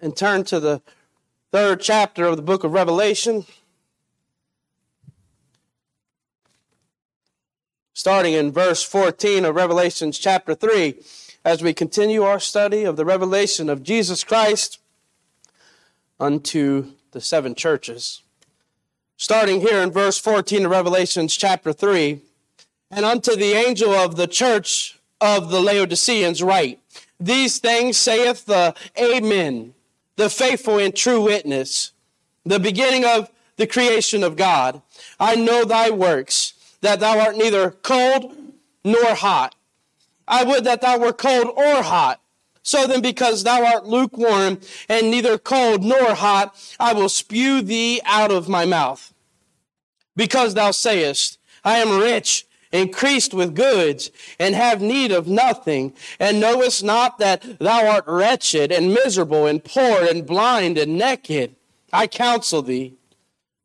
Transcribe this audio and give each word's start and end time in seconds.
and 0.00 0.16
turn 0.16 0.44
to 0.44 0.60
the 0.60 0.82
third 1.52 1.80
chapter 1.80 2.24
of 2.24 2.36
the 2.36 2.42
book 2.42 2.64
of 2.64 2.72
Revelation. 2.72 3.44
Starting 7.92 8.32
in 8.32 8.50
verse 8.50 8.82
14 8.82 9.44
of 9.44 9.54
Revelations 9.54 10.18
chapter 10.18 10.54
3, 10.54 10.94
as 11.44 11.62
we 11.62 11.74
continue 11.74 12.22
our 12.22 12.40
study 12.40 12.84
of 12.84 12.96
the 12.96 13.04
revelation 13.04 13.68
of 13.68 13.82
Jesus 13.82 14.24
Christ 14.24 14.78
unto 16.18 16.92
the 17.12 17.20
seven 17.20 17.54
churches. 17.54 18.22
Starting 19.16 19.60
here 19.60 19.82
in 19.82 19.90
verse 19.90 20.18
14 20.18 20.64
of 20.64 20.70
Revelations 20.70 21.36
chapter 21.36 21.72
3, 21.72 22.20
and 22.90 23.04
unto 23.04 23.36
the 23.36 23.52
angel 23.52 23.92
of 23.92 24.16
the 24.16 24.26
church 24.26 24.98
of 25.20 25.50
the 25.50 25.60
Laodiceans 25.60 26.42
write, 26.42 26.80
These 27.18 27.58
things 27.58 27.98
saith 27.98 28.46
the 28.46 28.74
Amen, 28.98 29.74
the 30.20 30.28
faithful 30.28 30.76
and 30.76 30.94
true 30.94 31.22
witness, 31.22 31.92
the 32.44 32.60
beginning 32.60 33.06
of 33.06 33.30
the 33.56 33.66
creation 33.66 34.22
of 34.22 34.36
God. 34.36 34.82
I 35.18 35.34
know 35.34 35.64
thy 35.64 35.88
works, 35.90 36.52
that 36.82 37.00
thou 37.00 37.18
art 37.18 37.36
neither 37.36 37.70
cold 37.70 38.36
nor 38.84 39.14
hot. 39.14 39.54
I 40.28 40.44
would 40.44 40.64
that 40.64 40.82
thou 40.82 40.98
were 40.98 41.14
cold 41.14 41.46
or 41.56 41.82
hot. 41.82 42.20
So 42.62 42.86
then, 42.86 43.00
because 43.00 43.44
thou 43.44 43.64
art 43.64 43.86
lukewarm 43.86 44.60
and 44.90 45.10
neither 45.10 45.38
cold 45.38 45.82
nor 45.82 46.14
hot, 46.14 46.54
I 46.78 46.92
will 46.92 47.08
spew 47.08 47.62
thee 47.62 48.02
out 48.04 48.30
of 48.30 48.46
my 48.46 48.66
mouth. 48.66 49.14
Because 50.16 50.52
thou 50.52 50.70
sayest, 50.70 51.38
I 51.64 51.78
am 51.78 51.98
rich, 51.98 52.46
increased 52.72 53.34
with 53.34 53.54
goods, 53.54 54.10
and 54.38 54.54
have 54.54 54.80
need 54.80 55.12
of 55.12 55.26
nothing, 55.26 55.92
and 56.18 56.40
knowest 56.40 56.84
not 56.84 57.18
that 57.18 57.58
thou 57.58 57.86
art 57.86 58.04
wretched 58.06 58.70
and 58.70 58.94
miserable 58.94 59.46
and 59.46 59.64
poor 59.64 60.04
and 60.04 60.26
blind 60.26 60.78
and 60.78 60.96
naked. 60.96 61.54
I 61.92 62.06
counsel 62.06 62.62
thee 62.62 62.94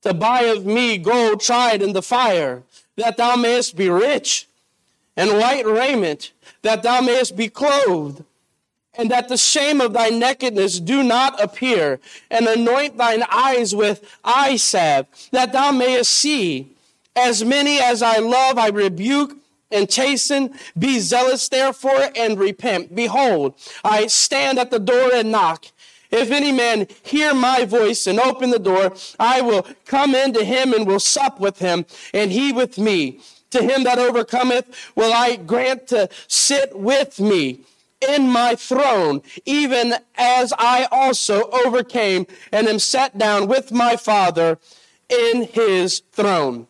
to 0.01 0.13
buy 0.13 0.41
of 0.41 0.65
me 0.65 0.97
gold 0.97 1.41
tried 1.41 1.81
in 1.81 1.93
the 1.93 2.01
fire, 2.01 2.63
that 2.95 3.17
thou 3.17 3.35
mayest 3.35 3.75
be 3.75 3.89
rich, 3.89 4.47
and 5.17 5.37
white 5.37 5.65
raiment, 5.65 6.31
that 6.61 6.83
thou 6.83 7.01
mayest 7.01 7.35
be 7.35 7.49
clothed 7.49 8.23
and 8.97 9.11
that 9.11 9.27
the 9.27 9.37
shame 9.37 9.81
of 9.81 9.93
thy 9.93 10.09
nakedness 10.09 10.79
do 10.79 11.03
not 11.03 11.41
appear, 11.41 11.99
and 12.29 12.47
anoint 12.47 12.97
thine 12.97 13.23
eyes 13.29 13.75
with 13.75 14.17
eye 14.23 14.55
salve, 14.55 15.07
that 15.31 15.51
thou 15.51 15.71
mayest 15.71 16.11
see. 16.11 16.74
As 17.15 17.43
many 17.43 17.79
as 17.79 18.01
I 18.01 18.17
love, 18.17 18.57
I 18.57 18.67
rebuke 18.67 19.37
and 19.71 19.89
chasten. 19.89 20.53
Be 20.77 20.99
zealous, 20.99 21.47
therefore, 21.49 22.09
and 22.15 22.37
repent. 22.37 22.95
Behold, 22.95 23.55
I 23.83 24.07
stand 24.07 24.59
at 24.59 24.71
the 24.71 24.79
door 24.79 25.11
and 25.13 25.31
knock. 25.31 25.65
If 26.11 26.31
any 26.31 26.51
man 26.51 26.87
hear 27.03 27.33
my 27.33 27.65
voice 27.65 28.07
and 28.07 28.19
open 28.19 28.49
the 28.49 28.59
door, 28.59 28.93
I 29.19 29.41
will 29.41 29.65
come 29.85 30.13
into 30.15 30.43
him 30.43 30.73
and 30.73 30.85
will 30.85 30.99
sup 30.99 31.39
with 31.39 31.59
him, 31.59 31.85
and 32.13 32.31
he 32.31 32.51
with 32.51 32.77
me. 32.77 33.19
To 33.51 33.61
him 33.61 33.83
that 33.83 33.99
overcometh 33.99 34.91
will 34.95 35.13
I 35.13 35.37
grant 35.37 35.87
to 35.87 36.09
sit 36.27 36.77
with 36.77 37.19
me 37.19 37.61
in 38.07 38.29
my 38.29 38.55
throne, 38.55 39.21
even 39.45 39.95
as 40.15 40.53
I 40.57 40.87
also 40.91 41.49
overcame 41.49 42.27
and 42.51 42.67
am 42.67 42.79
set 42.79 43.17
down 43.17 43.47
with 43.47 43.71
my 43.71 43.95
Father 43.95 44.59
in 45.09 45.43
his 45.43 46.01
throne. 46.11 46.67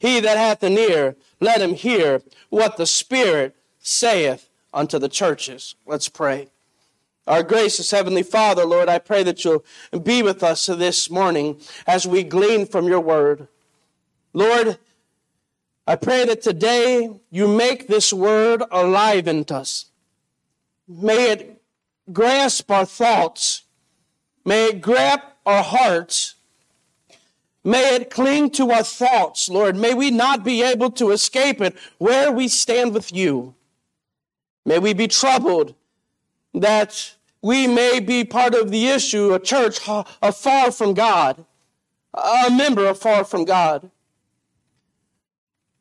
He 0.00 0.18
that 0.18 0.38
hath 0.38 0.62
an 0.62 0.78
ear, 0.78 1.14
let 1.40 1.60
him 1.60 1.74
hear 1.74 2.22
what 2.48 2.78
the 2.78 2.86
Spirit 2.86 3.54
saith 3.78 4.48
unto 4.72 4.98
the 4.98 5.10
churches. 5.10 5.74
Let's 5.86 6.08
pray. 6.08 6.48
Our 7.26 7.42
gracious 7.42 7.90
Heavenly 7.90 8.22
Father, 8.22 8.64
Lord, 8.64 8.88
I 8.88 8.98
pray 8.98 9.22
that 9.22 9.44
you'll 9.44 9.62
be 10.02 10.22
with 10.22 10.42
us 10.42 10.66
this 10.66 11.10
morning 11.10 11.60
as 11.86 12.06
we 12.06 12.22
glean 12.22 12.66
from 12.66 12.88
your 12.88 13.00
word. 13.00 13.46
Lord, 14.32 14.78
I 15.86 15.96
pray 15.96 16.24
that 16.24 16.40
today 16.40 17.10
you 17.30 17.46
make 17.46 17.86
this 17.86 18.10
word 18.10 18.62
alive 18.70 19.28
in 19.28 19.44
us. 19.50 19.90
May 20.88 21.32
it 21.32 21.62
grasp 22.10 22.70
our 22.70 22.86
thoughts. 22.86 23.64
May 24.46 24.70
it 24.70 24.80
grab 24.80 25.20
our 25.44 25.62
hearts. 25.62 26.36
May 27.62 27.96
it 27.96 28.10
cling 28.10 28.50
to 28.52 28.70
our 28.70 28.82
thoughts, 28.82 29.48
Lord. 29.48 29.76
May 29.76 29.92
we 29.92 30.10
not 30.10 30.44
be 30.44 30.62
able 30.62 30.90
to 30.92 31.10
escape 31.10 31.60
it 31.60 31.76
where 31.98 32.32
we 32.32 32.48
stand 32.48 32.94
with 32.94 33.12
you. 33.12 33.54
May 34.64 34.78
we 34.78 34.94
be 34.94 35.08
troubled 35.08 35.74
that 36.54 37.14
we 37.42 37.66
may 37.66 38.00
be 38.00 38.24
part 38.24 38.54
of 38.54 38.70
the 38.70 38.88
issue, 38.88 39.34
a 39.34 39.38
church 39.38 39.80
afar 40.22 40.72
from 40.72 40.94
God, 40.94 41.44
a 42.14 42.50
member 42.50 42.86
afar 42.86 43.24
from 43.24 43.44
God. 43.44 43.90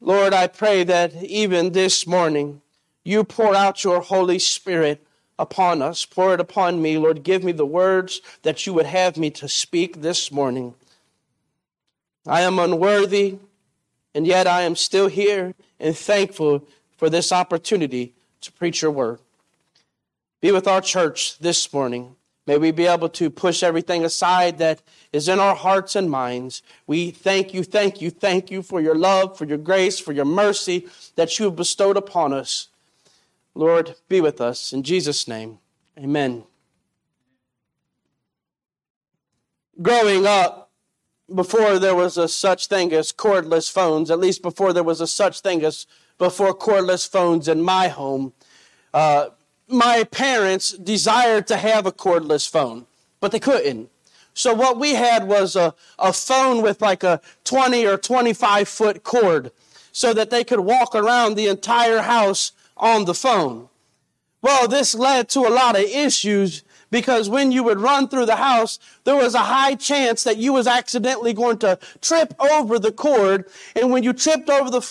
Lord, 0.02 0.34
I 0.34 0.48
pray 0.48 0.84
that 0.86 1.24
even 1.24 1.72
this 1.72 2.08
morning 2.08 2.62
you 3.04 3.24
pour 3.24 3.56
out 3.56 3.84
your 3.84 4.02
Holy 4.02 4.40
Spirit 4.40 5.06
upon 5.38 5.82
us. 5.82 6.06
Pour 6.06 6.34
it 6.34 6.40
upon 6.40 6.82
me. 6.82 6.98
Lord, 6.98 7.24
give 7.24 7.44
me 7.44 7.52
the 7.52 7.66
words 7.66 8.22
that 8.44 8.66
you 8.66 8.74
would 8.74 8.86
have 8.86 9.18
me 9.18 9.30
to 9.32 9.48
speak 9.48 10.02
this 10.02 10.32
morning. 10.32 10.76
I 12.28 12.42
am 12.42 12.60
unworthy, 12.60 13.38
and 14.14 14.28
yet 14.28 14.48
I 14.48 14.62
am 14.62 14.76
still 14.76 15.08
here 15.08 15.56
and 15.80 15.98
thankful 15.98 16.68
for 16.98 17.10
this 17.10 17.32
opportunity 17.32 18.14
to 18.42 18.52
preach 18.52 18.82
your 18.82 18.92
word. 18.92 19.20
Be 20.42 20.52
with 20.52 20.68
our 20.68 20.82
church 20.82 21.38
this 21.40 21.72
morning. 21.74 22.16
May 22.48 22.58
we 22.58 22.72
be 22.72 22.88
able 22.88 23.10
to 23.10 23.30
push 23.30 23.62
everything 23.62 24.04
aside 24.04 24.58
that 24.58 24.82
is 25.14 25.30
in 25.30 25.40
our 25.40 25.56
hearts 25.56 25.96
and 25.96 26.10
minds. 26.10 26.64
We 26.88 27.12
thank 27.12 27.54
you, 27.54 27.64
thank 27.64 28.02
you, 28.02 28.10
thank 28.10 28.50
you 28.50 28.64
for 28.64 28.82
your 28.82 28.96
love, 28.96 29.38
for 29.38 29.46
your 29.46 29.58
grace, 29.58 30.00
for 30.00 30.14
your 30.14 30.26
mercy 30.26 30.88
that 31.16 31.38
you 31.38 31.46
have 31.46 31.56
bestowed 31.56 31.96
upon 31.96 32.34
us. 32.34 32.70
Lord, 33.54 33.96
be 34.08 34.20
with 34.22 34.42
us. 34.42 34.74
In 34.74 34.84
Jesus' 34.84 35.28
name, 35.28 35.60
amen. 35.98 36.44
Growing 39.82 40.26
up, 40.26 40.69
before 41.34 41.80
there 41.80 41.96
was 41.96 42.18
a 42.18 42.28
such 42.28 42.68
thing 42.68 42.94
as 42.94 43.12
cordless 43.12 43.72
phones, 43.72 44.12
at 44.12 44.20
least 44.20 44.42
before 44.42 44.74
there 44.74 44.84
was 44.84 45.02
a 45.02 45.08
such 45.08 45.42
thing 45.42 45.64
as 45.64 45.86
before 46.18 46.54
cordless 46.54 47.10
phones 47.10 47.48
in 47.48 47.62
my 47.62 47.88
home, 47.88 48.34
uh, 48.94 49.30
my 49.68 50.04
parents 50.04 50.72
desired 50.72 51.48
to 51.48 51.58
have 51.58 51.86
a 51.86 51.92
cordless 51.92 52.50
phone, 52.50 52.86
but 53.20 53.32
they 53.32 53.40
couldn't. 53.40 53.90
So 54.34 54.54
what 54.54 54.80
we 54.80 54.96
had 54.96 55.28
was 55.28 55.56
a, 55.56 55.74
a 55.98 56.14
phone 56.14 56.62
with 56.62 56.82
like 56.82 57.04
a 57.04 57.22
20 57.44 57.86
or 57.86 57.98
25 57.98 58.68
foot 58.68 59.04
cord 59.04 59.52
so 59.92 60.14
that 60.14 60.30
they 60.30 60.44
could 60.44 60.62
walk 60.62 60.96
around 60.96 61.36
the 61.36 61.48
entire 61.48 62.00
house 62.00 62.52
on 62.78 63.06
the 63.06 63.14
phone. 63.14 63.70
Well, 64.42 64.68
this 64.68 64.96
led 64.96 65.30
to 65.30 65.42
a 65.42 65.50
lot 65.50 65.76
of 65.76 65.82
issues 65.82 66.64
because 66.92 67.30
when 67.30 67.52
you 67.52 67.64
would 67.64 67.80
run 67.80 68.08
through 68.08 68.26
the 68.26 68.36
house, 68.36 68.80
there 69.04 69.16
was 69.16 69.36
a 69.36 69.40
high 69.40 69.76
chance 69.76 70.24
that 70.24 70.38
you 70.38 70.54
was 70.54 70.68
accidentally 70.68 71.34
going 71.34 71.58
to 71.60 71.78
trip 72.02 72.34
over 72.40 72.80
the 72.80 72.92
cord. 72.92 73.46
And 73.76 73.92
when 73.92 74.04
you 74.04 74.14
tripped 74.14 74.50
over 74.50 74.70
the 74.70 74.82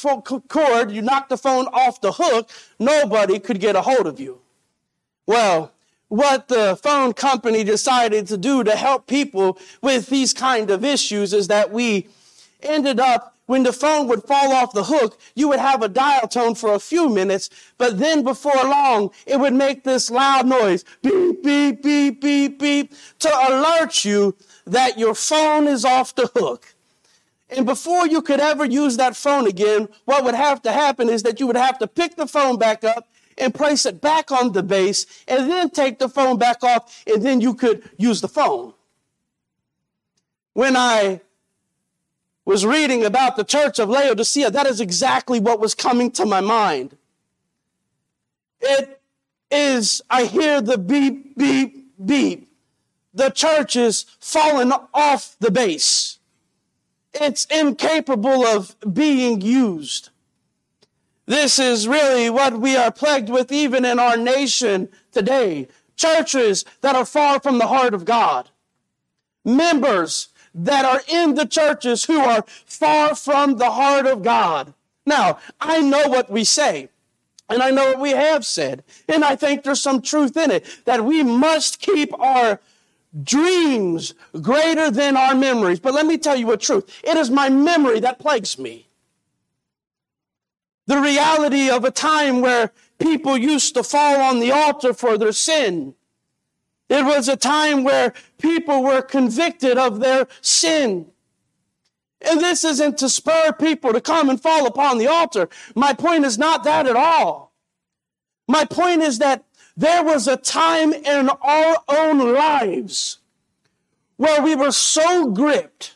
cord, 0.49 0.91
you 0.91 1.03
knocked 1.03 1.29
the 1.29 1.39
phone 1.39 1.67
off 1.69 2.01
the 2.01 2.13
hook, 2.13 2.51
nobody 2.79 3.39
could 3.39 3.61
get 3.61 3.77
a 3.77 3.83
hold 3.83 4.07
of 4.07 4.21
you. 4.21 4.41
Well, 5.27 5.73
what 6.09 6.49
the 6.49 6.79
phone 6.83 7.13
company 7.13 7.65
decided 7.65 8.27
to 8.29 8.39
do 8.39 8.65
to 8.65 8.75
help 8.77 9.07
people 9.07 9.59
with 9.83 10.09
these 10.09 10.33
kind 10.33 10.71
of 10.71 10.85
issues 10.85 11.33
is 11.35 11.49
that 11.49 11.71
we 11.71 12.09
ended 12.63 12.99
up 12.99 13.35
when 13.49 13.63
the 13.63 13.73
phone 13.73 14.07
would 14.09 14.25
fall 14.25 14.53
off 14.53 14.75
the 14.75 14.85
hook, 14.85 15.19
you 15.35 15.49
would 15.49 15.59
have 15.59 15.83
a 15.83 15.89
dial 15.89 16.29
tone 16.29 16.55
for 16.55 16.75
a 16.75 16.79
few 16.79 17.09
minutes, 17.09 17.49
but 17.79 17.99
then 17.99 18.23
before 18.23 18.63
long, 18.63 19.11
it 19.27 19.41
would 19.41 19.55
make 19.55 19.85
this 19.85 20.11
loud 20.11 20.47
noise, 20.47 20.85
beep, 21.03 21.43
beep, 21.43 21.83
beep, 21.83 22.21
beep, 22.21 22.59
beep, 22.59 22.93
to 23.21 23.29
alert 23.49 24.05
you 24.05 24.37
that 24.67 24.99
your 24.99 25.15
phone 25.15 25.67
is 25.67 25.87
off 25.87 26.15
the 26.15 26.31
hook. 26.35 26.75
And 27.49 27.65
before 27.65 28.07
you 28.07 28.21
could 28.21 28.39
ever 28.39 28.67
use 28.67 28.99
that 28.99 29.17
phone 29.17 29.47
again, 29.47 29.89
what 30.05 30.25
would 30.25 30.35
have 30.35 30.61
to 30.63 30.71
happen 30.71 31.09
is 31.09 31.23
that 31.23 31.41
you 31.41 31.47
would 31.47 31.57
have 31.57 31.79
to 31.79 31.87
pick 31.87 32.17
the 32.17 32.27
phone 32.27 32.59
back 32.59 32.85
up 32.85 33.09
and 33.39 33.55
place 33.55 33.87
it 33.87 34.03
back 34.03 34.31
on 34.31 34.53
the 34.53 34.63
base 34.63 35.07
and 35.27 35.51
then 35.51 35.71
take 35.71 35.99
the 35.99 36.11
phone 36.11 36.37
back 36.37 36.63
off 36.63 37.03
and 37.07 37.23
then 37.23 37.41
you 37.41 37.55
could 37.55 37.89
use 37.97 38.21
the 38.21 38.29
phone. 38.29 38.75
When 40.53 40.77
I 40.77 41.23
was 42.49 42.65
reading 42.65 43.05
about 43.05 43.37
the 43.37 43.45
church 43.45 43.79
of 43.79 43.91
Laodicea, 43.91 44.51
that 44.51 44.67
is 44.67 44.81
exactly 44.81 45.39
what 45.39 45.61
was 45.61 45.75
coming 45.75 46.11
to 46.11 46.25
my 46.25 46.41
mind. 46.41 46.97
It 48.63 49.03
is, 49.51 50.01
I 50.09 50.25
hear 50.25 50.63
the 50.63 50.79
beep, 50.79 51.37
beep, 51.37 51.93
beep. 52.03 52.51
The 53.13 53.29
church 53.29 53.77
is 53.77 54.07
falling 54.19 54.73
off 54.95 55.37
the 55.39 55.51
base. 55.51 56.21
It's 57.13 57.45
incapable 57.51 58.47
of 58.47 58.75
being 58.95 59.43
used. 59.43 60.09
This 61.27 61.59
is 61.59 61.87
really 61.87 62.31
what 62.31 62.59
we 62.59 62.77
are 62.77 62.91
plagued 62.91 63.29
with 63.29 63.53
even 63.53 63.85
in 63.85 63.99
our 63.99 64.17
nation 64.17 64.89
today. 65.13 65.69
churches 65.97 66.65
that 66.81 66.97
are 66.97 67.05
far 67.05 67.41
from 67.41 67.59
the 67.59 67.67
heart 67.67 67.93
of 67.93 68.07
God. 68.07 68.49
Members 69.45 70.29
that 70.59 70.85
are 70.85 71.01
in 71.09 71.35
the 71.35 71.47
churches 71.47 72.05
who 72.05 72.19
are 72.19 72.45
far 72.67 73.15
from 73.15 73.57
the 73.57 73.71
heart 73.71 74.07
of 74.07 74.23
God. 74.23 74.75
Now, 75.07 75.39
I 75.61 75.81
know 75.81 76.09
what 76.09 76.31
we 76.31 76.45
say. 76.45 76.91
And 77.49 77.63
I 77.63 77.71
know 77.71 77.87
what 77.87 78.01
we 78.01 78.11
have 78.11 78.45
said. 78.45 78.85
And 79.09 79.25
I 79.25 79.35
think 79.35 79.63
there's 79.63 79.81
some 79.81 80.03
truth 80.03 80.37
in 80.37 80.51
it 80.51 80.67
that 80.85 81.05
we 81.05 81.23
must 81.23 81.81
keep 81.81 82.13
our 82.21 82.61
dreams 83.23 84.13
greater 84.43 84.91
than 84.91 85.17
our 85.17 85.35
memories. 85.35 85.81
But 85.81 85.95
let 85.95 86.05
me 86.05 86.19
tell 86.19 86.37
you 86.37 86.53
a 86.53 86.59
truth. 86.59 87.01
It 87.03 87.17
is 87.17 87.31
my 87.31 87.49
memory 87.49 88.01
that 88.01 88.19
plagues 88.19 88.59
me. 88.59 88.89
The 90.87 91.01
reality 91.01 91.71
of 91.71 91.85
a 91.85 91.91
time 91.91 92.41
where 92.41 92.73
people 92.99 93.37
used 93.37 93.75
to 93.75 93.83
fall 93.83 94.21
on 94.21 94.41
the 94.41 94.53
altar 94.53 94.93
for 94.93 95.17
their 95.17 95.33
sin. 95.33 95.95
It 96.89 97.05
was 97.05 97.29
a 97.29 97.37
time 97.37 97.85
where 97.85 98.15
people 98.39 98.83
were 98.83 99.03
convicted 99.03 99.77
of 99.77 100.01
their 100.01 100.27
sin. 100.41 101.07
And 102.21 102.41
this 102.41 102.65
isn't 102.65 102.99
to 102.99 103.09
spur 103.09 103.53
people 103.53 103.93
to 103.93 104.01
come 104.01 104.29
and 104.29 104.41
fall 104.41 104.67
upon 104.67 104.99
the 104.99 105.07
altar. 105.07 105.49
My 105.75 105.93
point 105.93 106.25
is 106.25 106.39
not 106.39 106.65
that 106.65 106.87
at 106.87 106.97
all. 106.97 107.53
My 108.49 108.65
point 108.65 109.03
is 109.03 109.19
that 109.19 109.45
there 109.77 110.03
was 110.03 110.27
a 110.27 110.37
time 110.37 110.93
in 110.93 111.29
our 111.29 111.77
own 111.89 112.33
lives 112.33 113.19
where 114.17 114.43
we 114.43 114.57
were 114.57 114.73
so 114.73 115.31
gripped 115.31 115.95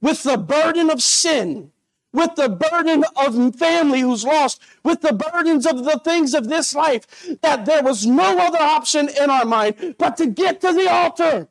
with 0.00 0.24
the 0.24 0.36
burden 0.36 0.90
of 0.90 1.00
sin, 1.00 1.70
with 2.14 2.36
the 2.36 2.48
burden 2.48 3.04
of 3.16 3.56
family 3.56 4.00
who's 4.00 4.24
lost, 4.24 4.62
with 4.84 5.02
the 5.02 5.12
burdens 5.12 5.66
of 5.66 5.84
the 5.84 6.00
things 6.04 6.32
of 6.32 6.48
this 6.48 6.74
life, 6.74 7.26
that 7.42 7.66
there 7.66 7.82
was 7.82 8.06
no 8.06 8.38
other 8.38 8.62
option 8.62 9.10
in 9.20 9.28
our 9.28 9.44
mind 9.44 9.96
but 9.98 10.16
to 10.16 10.26
get 10.26 10.60
to 10.60 10.72
the 10.72 10.88
altar. 10.90 11.48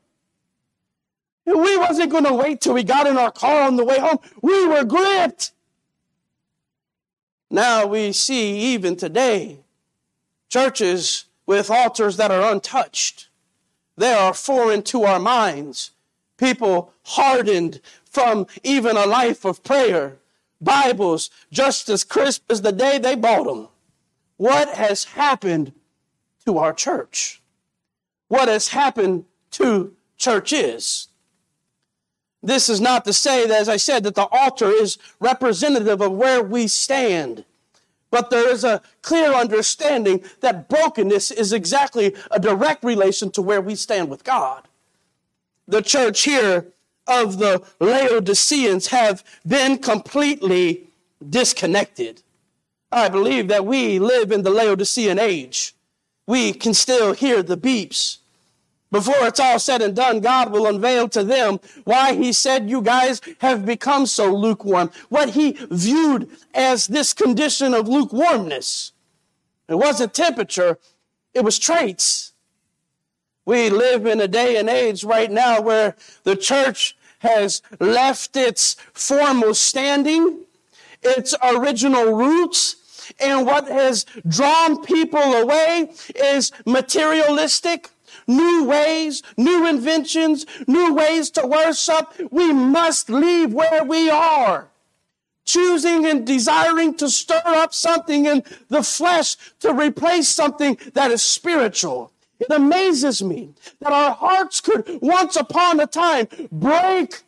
We 1.46 1.78
wasn't 1.78 2.12
going 2.12 2.24
to 2.24 2.34
wait 2.34 2.62
till 2.62 2.74
we 2.74 2.84
got 2.84 3.06
in 3.06 3.18
our 3.18 3.32
car 3.32 3.64
on 3.64 3.76
the 3.76 3.84
way 3.84 4.00
home. 4.00 4.20
We 4.42 4.66
were 4.66 4.86
gripped. 4.86 5.52
Now 7.52 7.86
we 7.86 8.14
see 8.14 8.74
even 8.74 8.96
today 8.96 9.60
churches 10.48 11.26
with 11.46 11.70
altars 11.70 12.16
that 12.16 12.32
are 12.32 12.52
untouched. 12.52 13.28
They 13.98 14.14
are 14.14 14.34
foreign 14.34 14.82
to 14.84 15.04
our 15.04 15.20
minds. 15.20 15.92
People 16.38 16.94
hardened 17.04 17.82
from 18.06 18.48
even 18.64 18.96
a 18.96 19.06
life 19.06 19.44
of 19.44 19.62
prayer. 19.64 20.20
Bibles 20.64 21.30
just 21.52 21.90
as 21.90 22.04
crisp 22.04 22.44
as 22.50 22.62
the 22.62 22.72
day 22.72 22.98
they 22.98 23.16
bought 23.16 23.46
them. 23.46 23.68
What 24.38 24.70
has 24.70 25.04
happened 25.06 25.74
to 26.46 26.58
our 26.58 26.74
church? 26.74 27.42
What 28.28 28.48
has 28.48 28.70
happened 28.70 29.26
to 29.52 29.96
churches? 30.18 31.08
This 32.42 32.68
is 32.68 32.82
not 32.82 33.06
to 33.06 33.14
say 33.14 33.48
that, 33.48 33.62
as 33.62 33.70
I 33.70 33.78
said, 33.78 34.04
that 34.04 34.16
the 34.16 34.28
altar 34.28 34.70
is 34.70 34.98
representative 35.20 36.02
of 36.02 36.12
where 36.12 36.44
we 36.44 36.68
stand. 36.68 37.46
But 38.12 38.30
there 38.30 38.50
is 38.50 38.64
a 38.64 38.82
clear 39.02 39.34
understanding 39.34 40.24
that 40.42 40.68
brokenness 40.68 41.32
is 41.32 41.54
exactly 41.54 42.14
a 42.30 42.40
direct 42.40 42.84
relation 42.84 43.32
to 43.32 43.42
where 43.42 43.62
we 43.62 43.76
stand 43.76 44.10
with 44.10 44.24
God. 44.24 44.68
The 45.68 45.82
church 45.82 46.24
here 46.24 46.73
of 47.08 47.38
the 47.38 47.62
Laodiceans 47.80 48.88
have 48.88 49.24
been 49.46 49.78
completely 49.78 50.88
disconnected. 51.28 52.22
I 52.92 53.10
believe 53.10 53.48
that 53.48 53.66
we 53.66 54.00
live 54.00 54.32
in 54.32 54.44
the 54.44 54.50
Laodicean 54.50 55.20
age. 55.20 55.76
We 56.28 56.54
can 56.54 56.74
still 56.74 57.14
hear 57.14 57.44
the 57.44 57.58
beeps 57.58 58.20
before 58.94 59.26
it's 59.26 59.40
all 59.40 59.58
said 59.58 59.82
and 59.82 59.96
done, 59.96 60.20
God 60.20 60.52
will 60.52 60.68
unveil 60.68 61.10
to 61.10 61.24
them 61.24 61.60
why 61.84 62.14
He 62.14 62.32
said 62.32 62.70
you 62.70 62.80
guys 62.80 63.22
have 63.40 63.66
become 63.66 64.06
so 64.06 64.32
lukewarm. 64.32 64.92
What 65.10 65.32
He 65.32 65.58
viewed 65.72 66.30
as 66.54 66.86
this 66.86 67.12
condition 67.12 67.74
of 67.74 67.88
lukewarmness. 67.88 68.92
It 69.68 69.76
wasn't 69.76 70.14
temperature, 70.14 70.78
it 71.34 71.44
was 71.44 71.58
traits. 71.58 72.33
We 73.46 73.70
live 73.70 74.06
in 74.06 74.22
a 74.22 74.28
day 74.28 74.58
and 74.58 74.70
age 74.70 75.04
right 75.04 75.30
now 75.30 75.60
where 75.62 75.96
the 76.24 76.36
church 76.36 76.96
has 77.20 77.62
left 77.80 78.36
its 78.38 78.76
formal 78.94 79.54
standing, 79.54 80.46
its 81.02 81.36
original 81.44 82.14
roots, 82.14 82.78
and 83.20 83.46
what 83.46 83.68
has 83.68 84.06
drawn 84.28 84.82
people 84.84 85.20
away 85.20 85.92
is 86.16 86.52
materialistic, 86.66 87.90
new 88.28 88.64
ways, 88.64 89.22
new 89.36 89.68
inventions, 89.68 90.46
new 90.68 90.94
ways 90.94 91.30
to 91.32 91.46
worship. 91.46 92.14
We 92.32 92.54
must 92.54 93.10
leave 93.10 93.54
where 93.54 93.84
we 93.84 94.10
are. 94.10 94.70
Choosing 95.46 96.06
and 96.06 96.26
desiring 96.26 96.96
to 96.96 97.10
stir 97.10 97.42
up 97.46 97.74
something 97.74 98.26
in 98.26 98.44
the 98.70 98.84
flesh 98.84 99.36
to 99.60 99.74
replace 99.74 100.30
something 100.30 100.78
that 100.94 101.12
is 101.12 101.22
spiritual. 101.22 102.13
It 102.44 102.54
amazes 102.54 103.24
me 103.24 103.54
that 103.80 103.94
our 103.94 104.12
hearts 104.12 104.60
could 104.60 105.00
once 105.02 105.38
upon 105.38 105.80
a 105.80 105.88
time 105.88 106.28
break 106.52 107.22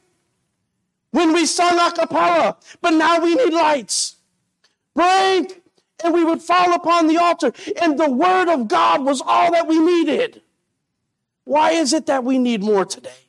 when 1.11 1.31
we 1.31 1.45
sung 1.45 1.79
a 1.79 1.89
cappella, 1.91 2.57
but 2.81 2.91
now 2.91 3.21
we 3.21 3.33
need 3.33 3.53
lights. 3.53 4.17
Break 4.93 5.61
and 6.03 6.13
we 6.13 6.25
would 6.25 6.41
fall 6.41 6.73
upon 6.73 7.07
the 7.07 7.17
altar 7.17 7.53
and 7.81 7.97
the 7.97 8.11
word 8.11 8.49
of 8.49 8.67
God 8.67 9.05
was 9.05 9.21
all 9.25 9.51
that 9.53 9.67
we 9.67 9.79
needed. 9.79 10.41
Why 11.45 11.71
is 11.71 11.93
it 11.93 12.07
that 12.07 12.25
we 12.25 12.37
need 12.37 12.61
more 12.61 12.83
today? 12.83 13.21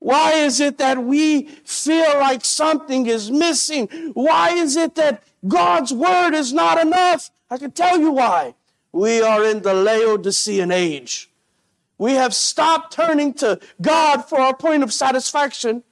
Why 0.00 0.32
is 0.32 0.60
it 0.60 0.76
that 0.78 1.02
we 1.02 1.46
feel 1.64 2.18
like 2.18 2.44
something 2.44 3.06
is 3.06 3.30
missing? 3.30 3.86
Why 4.12 4.50
is 4.50 4.76
it 4.76 4.96
that 4.96 5.22
God's 5.48 5.94
word 5.94 6.34
is 6.34 6.52
not 6.52 6.78
enough? 6.78 7.30
I 7.48 7.56
can 7.56 7.70
tell 7.70 7.98
you 7.98 8.10
why. 8.10 8.54
We 8.94 9.20
are 9.20 9.44
in 9.44 9.62
the 9.62 9.74
Laodicean 9.74 10.70
age. 10.70 11.28
We 11.98 12.12
have 12.12 12.32
stopped 12.32 12.92
turning 12.92 13.34
to 13.34 13.58
God 13.82 14.22
for 14.22 14.38
our 14.38 14.54
point 14.54 14.84
of 14.84 14.92
satisfaction. 14.92 15.82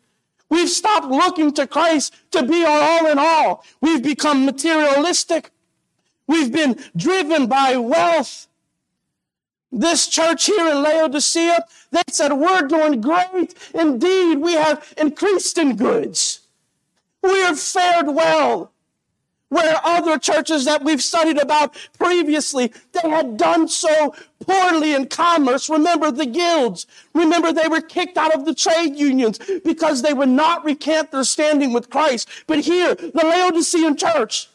We've 0.49 0.69
stopped 0.69 1.09
looking 1.09 1.53
to 1.55 1.67
Christ 1.67 2.15
to 2.31 2.45
be 2.45 2.65
our 2.65 2.81
all 2.81 3.11
in 3.11 3.19
all. 3.19 3.65
We've 3.81 4.05
become 4.05 4.45
materialistic. 4.47 5.51
We've 6.29 6.53
been 6.53 6.79
driven 6.97 7.49
by 7.49 7.77
wealth. 7.77 8.47
This 9.73 10.07
church 10.07 10.47
here 10.47 10.69
in 10.69 10.83
Laodicea, 10.83 11.65
they 11.91 12.03
said, 12.09 12.33
We're 12.33 12.69
doing 12.69 13.01
great. 13.01 13.55
Indeed, 13.75 14.39
we 14.39 14.53
have 14.53 14.95
increased 14.97 15.59
in 15.59 15.75
goods. 15.75 16.43
We 17.21 17.41
have 17.41 17.59
fared 17.59 18.07
well. 18.07 18.72
Where 19.53 19.79
other 19.85 20.19
churches 20.19 20.65
that 20.65 20.83
we've 20.83 21.03
studied 21.03 21.37
about 21.37 21.77
previously, 21.99 22.73
they 22.93 23.07
had 23.07 23.37
done 23.37 23.69
so 23.69 24.15
poorly 24.41 24.95
in 24.95 25.09
commerce. 25.09 25.69
Remember 25.69 26.11
the 26.11 26.25
guilds. 26.25 26.87
Remember 27.13 27.53
they 27.53 27.69
were 27.69 27.83
kicked 27.83 28.17
out 28.17 28.35
of 28.35 28.47
the 28.47 28.55
trade 28.55 28.97
unions 28.97 29.39
because 29.63 30.01
they 30.01 30.15
would 30.15 30.31
not 30.31 30.65
recant 30.65 31.11
their 31.11 31.23
standing 31.23 31.75
with 31.75 31.91
Christ. 31.91 32.31
But 32.47 32.61
here, 32.61 32.95
the 32.95 33.11
Laodicean 33.23 33.99
church, 33.99 34.49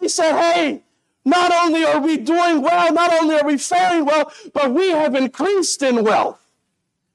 they 0.00 0.06
said, 0.06 0.40
hey, 0.40 0.82
not 1.24 1.52
only 1.52 1.84
are 1.84 2.00
we 2.00 2.16
doing 2.16 2.62
well, 2.62 2.92
not 2.92 3.12
only 3.12 3.34
are 3.34 3.44
we 3.44 3.58
faring 3.58 4.04
well, 4.04 4.30
but 4.52 4.72
we 4.72 4.90
have 4.90 5.16
increased 5.16 5.82
in 5.82 6.04
wealth. 6.04 6.38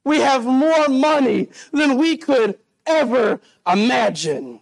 We 0.04 0.18
have 0.18 0.44
more 0.44 0.88
money 0.88 1.48
than 1.72 1.96
we 1.96 2.18
could 2.18 2.58
ever 2.86 3.40
imagine. 3.66 4.60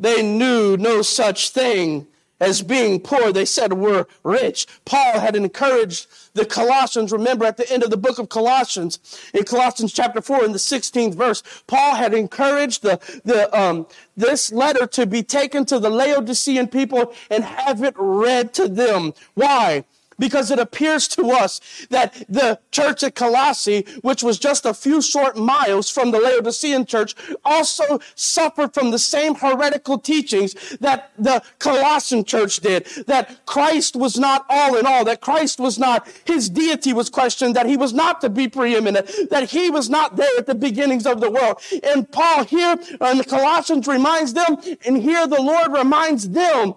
They 0.00 0.22
knew 0.22 0.76
no 0.76 1.02
such 1.02 1.50
thing 1.50 2.06
as 2.40 2.62
being 2.62 3.00
poor. 3.00 3.32
They 3.32 3.44
said 3.44 3.72
we're 3.72 4.06
rich. 4.22 4.66
Paul 4.84 5.20
had 5.20 5.36
encouraged 5.36 6.06
the 6.34 6.44
Colossians. 6.44 7.12
Remember 7.12 7.44
at 7.44 7.56
the 7.56 7.70
end 7.72 7.82
of 7.82 7.90
the 7.90 7.96
book 7.96 8.18
of 8.18 8.28
Colossians, 8.28 8.98
in 9.32 9.44
Colossians 9.44 9.92
chapter 9.92 10.20
4, 10.20 10.44
in 10.44 10.52
the 10.52 10.58
16th 10.58 11.14
verse, 11.14 11.42
Paul 11.66 11.94
had 11.94 12.14
encouraged 12.14 12.82
the, 12.82 13.00
the, 13.24 13.54
um, 13.58 13.86
this 14.16 14.52
letter 14.52 14.86
to 14.88 15.06
be 15.06 15.22
taken 15.22 15.64
to 15.66 15.78
the 15.78 15.90
Laodicean 15.90 16.68
people 16.68 17.14
and 17.30 17.44
have 17.44 17.82
it 17.82 17.94
read 17.96 18.52
to 18.54 18.68
them. 18.68 19.14
Why? 19.34 19.84
Because 20.18 20.50
it 20.50 20.58
appears 20.58 21.08
to 21.08 21.30
us 21.30 21.60
that 21.90 22.14
the 22.28 22.58
church 22.70 23.02
at 23.02 23.14
Colossae, 23.14 23.86
which 24.02 24.22
was 24.22 24.38
just 24.38 24.66
a 24.66 24.74
few 24.74 25.00
short 25.02 25.36
miles 25.36 25.90
from 25.90 26.10
the 26.10 26.20
Laodicean 26.20 26.86
church, 26.86 27.14
also 27.44 28.00
suffered 28.14 28.74
from 28.74 28.90
the 28.90 28.98
same 28.98 29.34
heretical 29.34 29.98
teachings 29.98 30.54
that 30.80 31.10
the 31.18 31.42
Colossian 31.58 32.24
church 32.24 32.60
did. 32.60 32.86
That 33.06 33.44
Christ 33.46 33.96
was 33.96 34.18
not 34.18 34.46
all 34.48 34.76
in 34.76 34.86
all, 34.86 35.04
that 35.04 35.20
Christ 35.20 35.58
was 35.58 35.78
not, 35.78 36.06
his 36.24 36.48
deity 36.48 36.92
was 36.92 37.10
questioned, 37.10 37.56
that 37.56 37.66
he 37.66 37.76
was 37.76 37.92
not 37.92 38.20
to 38.20 38.28
be 38.28 38.48
preeminent, 38.48 39.10
that 39.30 39.50
he 39.50 39.70
was 39.70 39.88
not 39.88 40.16
there 40.16 40.38
at 40.38 40.46
the 40.46 40.54
beginnings 40.54 41.06
of 41.06 41.20
the 41.20 41.30
world. 41.30 41.60
And 41.82 42.10
Paul 42.10 42.44
here 42.44 42.72
in 42.72 43.18
the 43.18 43.24
Colossians 43.24 43.86
reminds 43.86 44.34
them, 44.34 44.58
and 44.84 44.96
here 44.96 45.26
the 45.26 45.40
Lord 45.40 45.72
reminds 45.72 46.30
them 46.30 46.74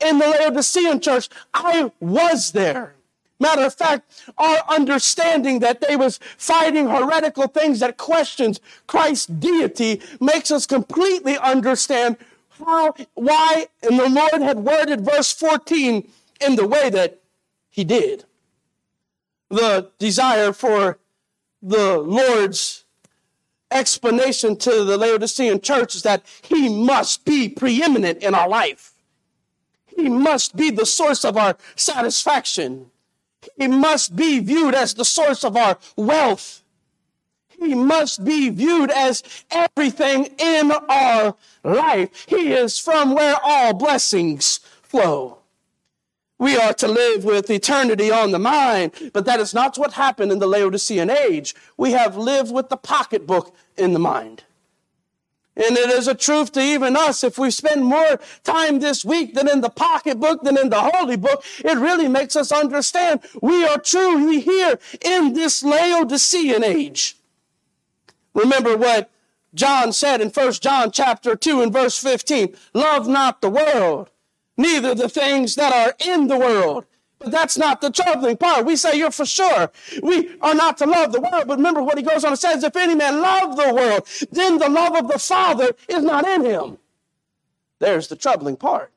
in 0.00 0.18
the 0.18 0.26
Laodicean 0.26 1.00
church, 1.00 1.28
I 1.54 1.90
was 2.00 2.52
there. 2.52 2.94
Matter 3.38 3.66
of 3.66 3.74
fact, 3.74 4.32
our 4.38 4.58
understanding 4.68 5.58
that 5.58 5.82
they 5.82 5.94
was 5.94 6.18
fighting 6.38 6.88
heretical 6.88 7.48
things 7.48 7.80
that 7.80 7.98
questions 7.98 8.60
Christ's 8.86 9.26
deity 9.26 10.00
makes 10.20 10.50
us 10.50 10.66
completely 10.66 11.36
understand 11.36 12.16
how, 12.64 12.94
why, 13.14 13.66
and 13.82 13.98
the 13.98 14.08
Lord 14.08 14.40
had 14.40 14.60
worded 14.60 15.02
verse 15.02 15.32
14 15.32 16.08
in 16.40 16.56
the 16.56 16.66
way 16.66 16.88
that 16.88 17.20
he 17.68 17.84
did. 17.84 18.24
The 19.50 19.90
desire 19.98 20.52
for 20.54 20.98
the 21.62 21.98
Lord's 21.98 22.84
explanation 23.70 24.56
to 24.56 24.84
the 24.84 24.96
Laodicean 24.96 25.60
church 25.60 25.94
is 25.94 26.02
that 26.02 26.24
he 26.42 26.68
must 26.68 27.24
be 27.24 27.48
preeminent 27.48 28.22
in 28.22 28.34
our 28.34 28.48
life. 28.48 28.95
He 29.96 30.08
must 30.08 30.54
be 30.54 30.70
the 30.70 30.86
source 30.86 31.24
of 31.24 31.36
our 31.36 31.56
satisfaction. 31.74 32.90
He 33.56 33.66
must 33.66 34.14
be 34.14 34.38
viewed 34.40 34.74
as 34.74 34.94
the 34.94 35.04
source 35.04 35.42
of 35.44 35.56
our 35.56 35.78
wealth. 35.96 36.62
He 37.48 37.74
must 37.74 38.24
be 38.24 38.50
viewed 38.50 38.90
as 38.90 39.22
everything 39.50 40.26
in 40.38 40.70
our 40.70 41.34
life. 41.64 42.26
He 42.28 42.52
is 42.52 42.78
from 42.78 43.14
where 43.14 43.36
all 43.42 43.72
blessings 43.72 44.60
flow. 44.82 45.38
We 46.38 46.58
are 46.58 46.74
to 46.74 46.88
live 46.88 47.24
with 47.24 47.48
eternity 47.48 48.10
on 48.10 48.30
the 48.30 48.38
mind, 48.38 48.92
but 49.14 49.24
that 49.24 49.40
is 49.40 49.54
not 49.54 49.78
what 49.78 49.94
happened 49.94 50.30
in 50.30 50.38
the 50.38 50.46
Laodicean 50.46 51.08
age. 51.08 51.54
We 51.78 51.92
have 51.92 52.18
lived 52.18 52.52
with 52.52 52.68
the 52.68 52.76
pocketbook 52.76 53.54
in 53.78 53.94
the 53.94 53.98
mind. 53.98 54.44
And 55.56 55.76
it 55.76 55.88
is 55.88 56.06
a 56.06 56.14
truth 56.14 56.52
to 56.52 56.60
even 56.60 56.96
us. 56.96 57.24
If 57.24 57.38
we 57.38 57.50
spend 57.50 57.84
more 57.84 58.20
time 58.44 58.80
this 58.80 59.04
week 59.04 59.34
than 59.34 59.48
in 59.48 59.62
the 59.62 59.70
pocketbook, 59.70 60.42
than 60.42 60.58
in 60.58 60.68
the 60.68 60.80
holy 60.80 61.16
book, 61.16 61.42
it 61.64 61.78
really 61.78 62.08
makes 62.08 62.36
us 62.36 62.52
understand 62.52 63.20
we 63.40 63.66
are 63.66 63.78
truly 63.78 64.40
here 64.40 64.78
in 65.02 65.32
this 65.32 65.62
Laodicean 65.64 66.62
age. 66.62 67.16
Remember 68.34 68.76
what 68.76 69.10
John 69.54 69.94
said 69.94 70.20
in 70.20 70.28
1 70.28 70.52
John 70.54 70.90
chapter 70.90 71.34
2 71.34 71.62
and 71.62 71.72
verse 71.72 71.98
15. 71.98 72.54
Love 72.74 73.08
not 73.08 73.40
the 73.40 73.48
world, 73.48 74.10
neither 74.58 74.94
the 74.94 75.08
things 75.08 75.54
that 75.54 75.72
are 75.72 75.94
in 76.06 76.26
the 76.28 76.38
world. 76.38 76.84
But 77.18 77.30
that's 77.30 77.56
not 77.56 77.80
the 77.80 77.90
troubling 77.90 78.36
part. 78.36 78.66
We 78.66 78.76
say 78.76 78.96
you're 78.96 79.10
for 79.10 79.24
sure. 79.24 79.70
We 80.02 80.36
are 80.40 80.54
not 80.54 80.78
to 80.78 80.86
love 80.86 81.12
the 81.12 81.20
world. 81.20 81.48
But 81.48 81.56
remember 81.56 81.82
what 81.82 81.98
he 81.98 82.04
goes 82.04 82.24
on 82.24 82.32
and 82.32 82.38
says, 82.38 82.62
if 82.62 82.76
any 82.76 82.94
man 82.94 83.20
love 83.20 83.56
the 83.56 83.72
world, 83.72 84.06
then 84.30 84.58
the 84.58 84.68
love 84.68 84.94
of 84.94 85.08
the 85.08 85.18
Father 85.18 85.72
is 85.88 86.04
not 86.04 86.26
in 86.26 86.44
him. 86.44 86.78
There's 87.78 88.08
the 88.08 88.16
troubling 88.16 88.56
part. 88.56 88.92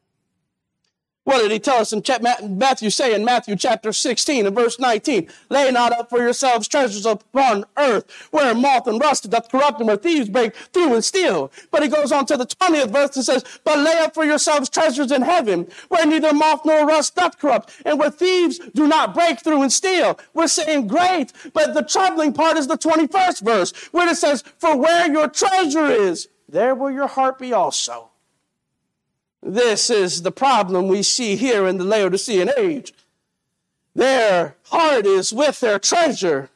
What 1.30 1.44
did 1.44 1.52
he 1.52 1.60
tell 1.60 1.78
us 1.78 1.94
in 1.94 2.02
Matthew 2.58 2.90
say 2.90 3.14
in 3.14 3.24
Matthew 3.24 3.56
chapter 3.56 3.94
16 3.94 4.48
and 4.48 4.56
verse 4.56 4.80
19? 4.80 5.30
Lay 5.52 5.70
not 5.70 5.92
up 5.92 6.10
for 6.10 6.18
yourselves 6.18 6.68
treasures 6.68 7.06
upon 7.06 7.66
earth 7.78 8.10
where 8.32 8.56
moth 8.56 8.88
and 8.88 9.00
rust 9.00 9.30
doth 9.30 9.48
corrupt 9.52 9.80
and 9.80 9.86
where 9.86 9.96
thieves 9.96 10.28
break 10.28 10.56
through 10.56 10.96
and 10.96 11.06
steal. 11.06 11.52
But 11.70 11.84
he 11.84 11.88
goes 11.88 12.12
on 12.12 12.26
to 12.26 12.36
the 12.36 12.48
20th 12.48 12.90
verse 12.90 13.16
and 13.16 13.24
says, 13.24 13.44
But 13.64 13.78
lay 13.78 13.94
up 14.00 14.16
for 14.16 14.26
yourselves 14.26 14.72
treasures 14.72 15.12
in 15.12 15.22
heaven 15.22 15.68
where 15.90 16.04
neither 16.04 16.34
moth 16.34 16.66
nor 16.66 16.88
rust 16.88 17.14
doth 17.14 17.38
corrupt 17.38 17.80
and 17.86 18.00
where 18.00 18.10
thieves 18.10 18.58
do 18.74 18.88
not 18.88 19.14
break 19.14 19.40
through 19.40 19.62
and 19.62 19.72
steal. 19.72 20.20
We're 20.34 20.48
saying 20.48 20.88
great, 20.88 21.32
but 21.54 21.76
the 21.76 21.84
troubling 21.84 22.34
part 22.34 22.58
is 22.58 22.66
the 22.66 22.76
21st 22.76 23.44
verse 23.44 23.72
where 23.92 24.10
it 24.10 24.18
says, 24.18 24.44
For 24.58 24.76
where 24.76 25.08
your 25.08 25.28
treasure 25.28 25.92
is, 25.92 26.28
there 26.48 26.74
will 26.74 26.90
your 26.90 27.06
heart 27.06 27.38
be 27.38 27.54
also. 27.54 28.09
This 29.42 29.90
is 29.90 30.22
the 30.22 30.32
problem 30.32 30.88
we 30.88 31.04
see 31.04 31.36
here 31.36 31.66
in 31.68 31.78
the 31.78 31.84
Laodicean 31.86 32.52
age. 32.58 32.94
Their 33.96 34.56
heart 34.66 35.06
is 35.06 35.34
with 35.34 35.60
their 35.60 35.80
treasure. 35.80 36.50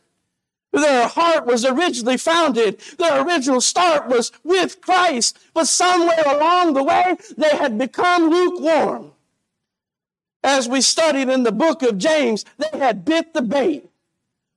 Their 0.71 1.07
heart 1.07 1.45
was 1.45 1.65
originally 1.65 2.17
founded, 2.17 2.79
their 2.97 3.23
original 3.23 3.61
start 3.61 4.07
was 4.07 4.31
with 4.43 4.81
Christ, 4.81 5.37
but 5.53 5.67
somewhere 5.67 6.23
along 6.25 6.73
the 6.73 6.83
way 6.83 7.15
they 7.37 7.49
had 7.49 7.77
become 7.77 8.29
lukewarm. 8.29 9.11
As 10.43 10.67
we 10.67 10.81
studied 10.81 11.29
in 11.29 11.43
the 11.43 11.51
book 11.51 11.83
of 11.83 11.99
James, 11.99 12.43
they 12.57 12.77
had 12.77 13.05
bit 13.05 13.33
the 13.33 13.43
bait, 13.43 13.87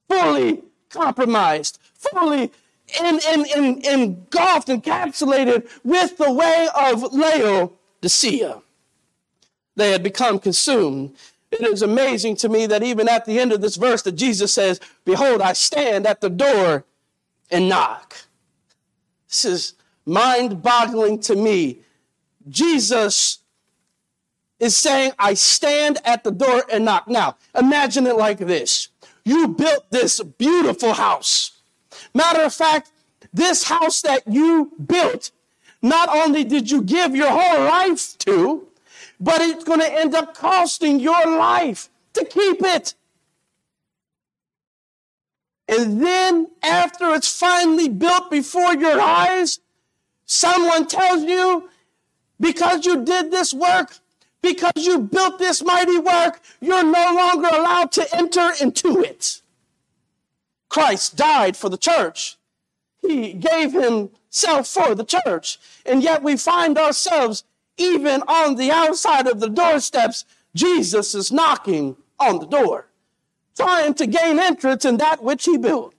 fully 0.08 0.62
compromised, 0.88 1.78
fully 1.94 2.50
in, 2.98 3.20
in, 3.32 3.44
in, 3.54 3.84
engulfed, 3.84 4.68
encapsulated 4.68 5.68
with 5.84 6.16
the 6.16 6.32
way 6.32 6.68
of 6.74 7.02
Laodicea 7.12 7.70
Laodicea. 8.06 8.62
They 9.74 9.90
had 9.90 10.02
become 10.02 10.38
consumed. 10.38 11.16
It 11.50 11.62
is 11.62 11.82
amazing 11.82 12.36
to 12.36 12.48
me 12.48 12.66
that 12.66 12.82
even 12.82 13.08
at 13.08 13.24
the 13.24 13.38
end 13.38 13.52
of 13.52 13.60
this 13.60 13.76
verse 13.76 14.02
that 14.02 14.12
Jesus 14.12 14.52
says, 14.52 14.80
behold, 15.04 15.40
I 15.40 15.52
stand 15.52 16.06
at 16.06 16.20
the 16.20 16.30
door 16.30 16.84
and 17.50 17.68
knock. 17.68 18.16
This 19.28 19.44
is 19.44 19.74
mind 20.04 20.62
boggling 20.62 21.20
to 21.22 21.36
me. 21.36 21.80
Jesus 22.48 23.38
is 24.58 24.76
saying, 24.76 25.12
I 25.18 25.34
stand 25.34 25.98
at 26.04 26.24
the 26.24 26.30
door 26.30 26.64
and 26.72 26.84
knock. 26.84 27.08
Now, 27.08 27.36
imagine 27.58 28.06
it 28.06 28.16
like 28.16 28.38
this. 28.38 28.88
You 29.24 29.48
built 29.48 29.90
this 29.90 30.20
beautiful 30.22 30.94
house. 30.94 31.52
Matter 32.14 32.42
of 32.42 32.54
fact, 32.54 32.92
this 33.32 33.64
house 33.64 34.00
that 34.02 34.22
you 34.26 34.72
built 34.84 35.32
not 35.88 36.08
only 36.08 36.44
did 36.44 36.70
you 36.70 36.82
give 36.82 37.14
your 37.14 37.30
whole 37.30 37.64
life 37.64 38.16
to, 38.18 38.66
but 39.18 39.40
it's 39.40 39.64
going 39.64 39.80
to 39.80 39.92
end 39.92 40.14
up 40.14 40.34
costing 40.34 41.00
your 41.00 41.26
life 41.38 41.88
to 42.14 42.24
keep 42.24 42.62
it. 42.62 42.94
And 45.68 46.00
then, 46.00 46.48
after 46.62 47.12
it's 47.14 47.38
finally 47.38 47.88
built 47.88 48.30
before 48.30 48.74
your 48.74 49.00
eyes, 49.00 49.58
someone 50.24 50.86
tells 50.86 51.24
you, 51.24 51.68
because 52.38 52.86
you 52.86 53.04
did 53.04 53.30
this 53.30 53.52
work, 53.52 53.98
because 54.42 54.86
you 54.86 55.00
built 55.00 55.38
this 55.38 55.64
mighty 55.64 55.98
work, 55.98 56.40
you're 56.60 56.84
no 56.84 57.14
longer 57.14 57.48
allowed 57.48 57.90
to 57.92 58.16
enter 58.16 58.50
into 58.60 59.02
it. 59.02 59.42
Christ 60.68 61.16
died 61.16 61.56
for 61.56 61.68
the 61.68 61.78
church. 61.78 62.36
He 63.00 63.32
gave 63.32 63.72
himself 64.36 64.68
for 64.68 64.94
the 64.94 65.04
church. 65.04 65.58
And 65.84 66.02
yet 66.02 66.22
we 66.22 66.36
find 66.36 66.78
ourselves 66.78 67.44
even 67.76 68.22
on 68.22 68.56
the 68.56 68.70
outside 68.70 69.26
of 69.26 69.40
the 69.40 69.48
doorsteps. 69.48 70.24
Jesus 70.54 71.14
is 71.14 71.32
knocking 71.32 71.96
on 72.18 72.38
the 72.38 72.46
door, 72.46 72.86
trying 73.56 73.94
to 73.94 74.06
gain 74.06 74.38
entrance 74.38 74.84
in 74.84 74.96
that 74.98 75.22
which 75.22 75.44
he 75.44 75.58
built. 75.58 75.94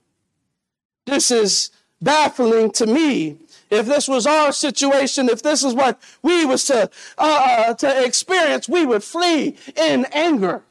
This 1.06 1.30
is 1.30 1.70
baffling 2.00 2.70
to 2.72 2.86
me. 2.86 3.38
If 3.70 3.86
this 3.86 4.08
was 4.08 4.26
our 4.26 4.52
situation, 4.52 5.28
if 5.28 5.42
this 5.42 5.62
is 5.62 5.74
what 5.74 6.00
we 6.22 6.44
was 6.44 6.64
to, 6.66 6.90
uh, 7.18 7.66
uh 7.68 7.74
to 7.74 8.04
experience, 8.04 8.68
we 8.68 8.86
would 8.86 9.04
flee 9.04 9.56
in 9.76 10.06
anger. 10.12 10.62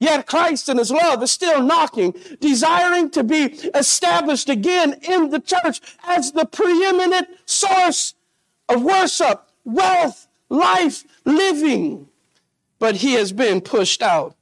Yet 0.00 0.26
Christ 0.26 0.70
and 0.70 0.78
his 0.78 0.90
love 0.90 1.22
is 1.22 1.30
still 1.30 1.62
knocking, 1.62 2.14
desiring 2.40 3.10
to 3.10 3.22
be 3.22 3.44
established 3.74 4.48
again 4.48 4.94
in 5.02 5.28
the 5.28 5.40
church 5.40 5.80
as 6.04 6.32
the 6.32 6.46
preeminent 6.46 7.28
source 7.44 8.14
of 8.70 8.82
worship, 8.82 9.46
wealth, 9.64 10.26
life, 10.48 11.04
living. 11.26 12.08
But 12.78 12.96
he 12.96 13.12
has 13.12 13.30
been 13.32 13.60
pushed 13.60 14.00
out. 14.00 14.34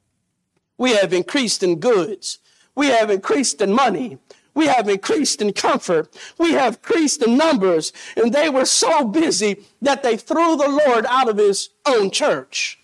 We 0.77 0.91
have 0.91 1.11
increased 1.11 1.61
in 1.61 1.81
goods. 1.81 2.39
We 2.73 2.87
have 2.87 3.09
increased 3.09 3.59
in 3.59 3.73
money. 3.73 4.17
We 4.53 4.67
have 4.67 4.87
increased 4.87 5.41
in 5.41 5.51
comfort. 5.51 6.15
We 6.37 6.53
have 6.53 6.75
increased 6.75 7.21
in 7.21 7.37
numbers. 7.37 7.91
And 8.15 8.33
they 8.33 8.49
were 8.49 8.65
so 8.65 9.03
busy 9.03 9.65
that 9.81 10.03
they 10.03 10.15
threw 10.15 10.55
the 10.55 10.81
Lord 10.85 11.05
out 11.05 11.27
of 11.27 11.35
his 11.35 11.69
own 11.85 12.11
church. 12.11 12.79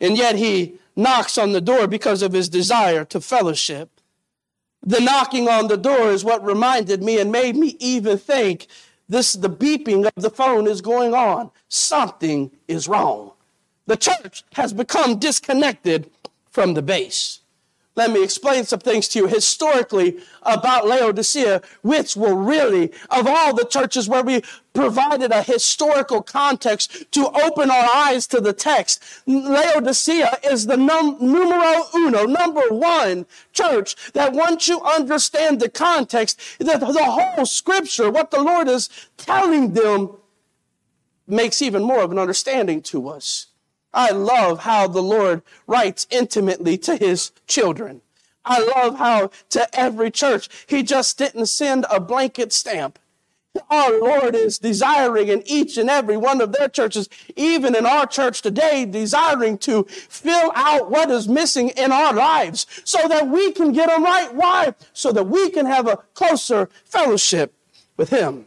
And 0.00 0.18
yet 0.18 0.34
he 0.34 0.78
knocks 0.98 1.38
on 1.38 1.52
the 1.52 1.60
door 1.60 1.86
because 1.86 2.22
of 2.22 2.32
his 2.32 2.48
desire 2.48 3.04
to 3.06 3.20
fellowship. 3.20 3.88
The 4.82 5.00
knocking 5.00 5.48
on 5.48 5.68
the 5.68 5.76
door 5.76 6.10
is 6.10 6.24
what 6.24 6.44
reminded 6.44 7.02
me 7.02 7.20
and 7.20 7.30
made 7.30 7.56
me 7.56 7.76
even 7.78 8.18
think 8.18 8.66
this 9.08 9.32
the 9.32 9.48
beeping 9.48 10.04
of 10.04 10.22
the 10.22 10.30
phone 10.30 10.66
is 10.66 10.80
going 10.80 11.14
on. 11.14 11.50
Something 11.68 12.50
is 12.66 12.88
wrong. 12.88 13.32
The 13.86 13.96
church 13.96 14.44
has 14.54 14.72
become 14.72 15.18
disconnected 15.18 16.10
from 16.50 16.74
the 16.74 16.82
base. 16.82 17.40
Let 17.98 18.12
me 18.12 18.22
explain 18.22 18.62
some 18.62 18.78
things 18.78 19.08
to 19.08 19.18
you 19.18 19.26
historically 19.26 20.20
about 20.44 20.86
Laodicea, 20.86 21.62
which 21.82 22.14
will 22.14 22.36
really, 22.36 22.92
of 23.10 23.26
all 23.26 23.52
the 23.52 23.64
churches 23.64 24.08
where 24.08 24.22
we 24.22 24.42
provided 24.72 25.32
a 25.32 25.42
historical 25.42 26.22
context 26.22 27.10
to 27.10 27.26
open 27.26 27.72
our 27.72 27.88
eyes 27.92 28.28
to 28.28 28.40
the 28.40 28.52
text, 28.52 29.02
Laodicea 29.26 30.38
is 30.44 30.66
the 30.66 30.76
num- 30.76 31.16
numero 31.20 31.86
uno, 31.92 32.24
number 32.24 32.68
one 32.68 33.26
church 33.52 33.96
that 34.12 34.32
once 34.32 34.68
you 34.68 34.80
understand 34.82 35.58
the 35.58 35.68
context, 35.68 36.40
the, 36.60 36.78
the 36.78 37.04
whole 37.04 37.46
scripture, 37.46 38.12
what 38.12 38.30
the 38.30 38.40
Lord 38.40 38.68
is 38.68 38.88
telling 39.16 39.72
them, 39.72 40.10
makes 41.26 41.60
even 41.60 41.82
more 41.82 42.02
of 42.02 42.12
an 42.12 42.18
understanding 42.20 42.80
to 42.82 43.08
us. 43.08 43.47
I 43.92 44.10
love 44.10 44.60
how 44.60 44.86
the 44.88 45.02
Lord 45.02 45.42
writes 45.66 46.06
intimately 46.10 46.76
to 46.78 46.96
his 46.96 47.32
children. 47.46 48.02
I 48.44 48.60
love 48.60 48.96
how 48.96 49.30
to 49.50 49.78
every 49.78 50.10
church, 50.10 50.48
he 50.66 50.82
just 50.82 51.18
didn't 51.18 51.46
send 51.46 51.84
a 51.90 52.00
blanket 52.00 52.52
stamp. 52.52 52.98
Our 53.70 53.98
Lord 53.98 54.34
is 54.34 54.58
desiring 54.58 55.28
in 55.28 55.42
each 55.46 55.76
and 55.76 55.90
every 55.90 56.16
one 56.16 56.40
of 56.40 56.52
their 56.52 56.68
churches, 56.68 57.08
even 57.34 57.74
in 57.74 57.86
our 57.86 58.06
church 58.06 58.40
today, 58.40 58.84
desiring 58.84 59.58
to 59.58 59.84
fill 59.84 60.52
out 60.54 60.90
what 60.90 61.10
is 61.10 61.28
missing 61.28 61.70
in 61.70 61.90
our 61.90 62.12
lives 62.14 62.66
so 62.84 63.08
that 63.08 63.28
we 63.28 63.52
can 63.52 63.72
get 63.72 63.88
them 63.88 64.04
right. 64.04 64.32
Why? 64.34 64.74
So 64.92 65.12
that 65.12 65.26
we 65.26 65.50
can 65.50 65.66
have 65.66 65.86
a 65.86 65.98
closer 66.14 66.68
fellowship 66.84 67.52
with 67.96 68.10
Him. 68.10 68.46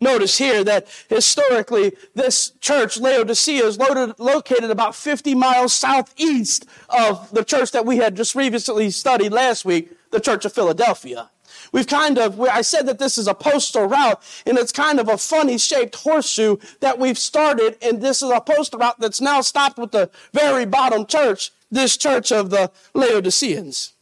Notice 0.00 0.38
here 0.38 0.62
that 0.64 0.86
historically, 1.08 1.92
this 2.14 2.52
church, 2.60 2.98
Laodicea, 2.98 3.64
is 3.64 3.78
loaded, 3.78 4.18
located 4.18 4.70
about 4.70 4.94
50 4.94 5.34
miles 5.34 5.74
southeast 5.74 6.66
of 6.90 7.30
the 7.30 7.44
church 7.44 7.70
that 7.70 7.86
we 7.86 7.96
had 7.96 8.16
just 8.16 8.34
previously 8.34 8.90
studied 8.90 9.32
last 9.32 9.64
week, 9.64 9.90
the 10.10 10.20
Church 10.20 10.44
of 10.44 10.52
Philadelphia. 10.52 11.30
We've 11.72 11.86
kind 11.86 12.18
of, 12.18 12.40
I 12.40 12.60
said 12.60 12.86
that 12.86 12.98
this 12.98 13.16
is 13.18 13.26
a 13.26 13.34
postal 13.34 13.86
route, 13.86 14.22
and 14.44 14.58
it's 14.58 14.72
kind 14.72 15.00
of 15.00 15.08
a 15.08 15.18
funny 15.18 15.58
shaped 15.58 15.96
horseshoe 15.96 16.58
that 16.80 16.98
we've 16.98 17.18
started, 17.18 17.76
and 17.82 18.02
this 18.02 18.22
is 18.22 18.30
a 18.30 18.40
postal 18.40 18.78
route 18.80 19.00
that's 19.00 19.20
now 19.20 19.40
stopped 19.40 19.78
with 19.78 19.92
the 19.92 20.10
very 20.32 20.66
bottom 20.66 21.06
church, 21.06 21.52
this 21.70 21.96
church 21.96 22.30
of 22.30 22.50
the 22.50 22.70
Laodiceans. 22.94 23.94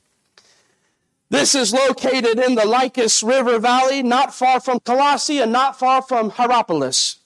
This 1.34 1.56
is 1.56 1.72
located 1.72 2.38
in 2.38 2.54
the 2.54 2.64
Lycus 2.64 3.20
River 3.20 3.58
Valley, 3.58 4.04
not 4.04 4.32
far 4.32 4.60
from 4.60 4.78
Colossae 4.78 5.40
and 5.40 5.50
not 5.50 5.76
far 5.76 6.00
from 6.00 6.30
Hierapolis, 6.30 7.16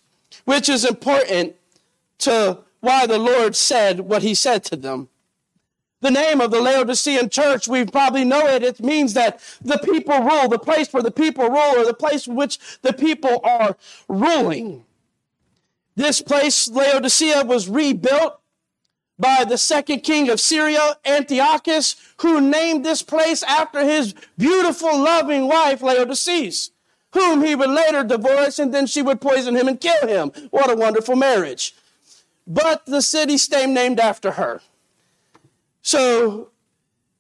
which 0.46 0.70
is 0.70 0.86
important 0.86 1.56
to 2.20 2.60
why 2.80 3.06
the 3.06 3.18
Lord 3.18 3.54
said 3.54 4.00
what 4.00 4.22
he 4.22 4.34
said 4.34 4.64
to 4.64 4.76
them. 4.76 5.10
The 6.00 6.10
name 6.10 6.40
of 6.40 6.50
the 6.50 6.62
Laodicean 6.62 7.28
church, 7.28 7.68
we 7.68 7.84
probably 7.84 8.24
know 8.24 8.46
it. 8.46 8.62
It 8.62 8.80
means 8.80 9.12
that 9.12 9.40
the 9.60 9.76
people 9.76 10.18
rule, 10.20 10.48
the 10.48 10.58
place 10.58 10.90
where 10.90 11.02
the 11.02 11.10
people 11.10 11.46
rule, 11.46 11.76
or 11.76 11.84
the 11.84 11.92
place 11.92 12.26
which 12.26 12.58
the 12.80 12.94
people 12.94 13.42
are 13.44 13.76
ruling. 14.08 14.86
This 15.96 16.22
place, 16.22 16.66
Laodicea, 16.66 17.44
was 17.44 17.68
rebuilt 17.68 18.40
by 19.18 19.44
the 19.44 19.58
second 19.58 20.00
king 20.00 20.28
of 20.30 20.40
Syria, 20.40 20.96
Antiochus, 21.04 21.96
who 22.18 22.40
named 22.40 22.84
this 22.84 23.02
place 23.02 23.42
after 23.42 23.84
his 23.84 24.14
beautiful, 24.36 24.98
loving 24.98 25.48
wife, 25.48 25.82
Laodiceas, 25.82 26.70
whom 27.12 27.44
he 27.44 27.54
would 27.54 27.70
later 27.70 28.04
divorce 28.04 28.58
and 28.58 28.72
then 28.72 28.86
she 28.86 29.02
would 29.02 29.20
poison 29.20 29.56
him 29.56 29.68
and 29.68 29.80
kill 29.80 30.06
him. 30.06 30.30
What 30.50 30.70
a 30.70 30.76
wonderful 30.76 31.16
marriage. 31.16 31.74
But 32.46 32.86
the 32.86 33.02
city 33.02 33.36
stayed 33.38 33.70
named 33.70 34.00
after 34.00 34.32
her. 34.32 34.60
So 35.82 36.50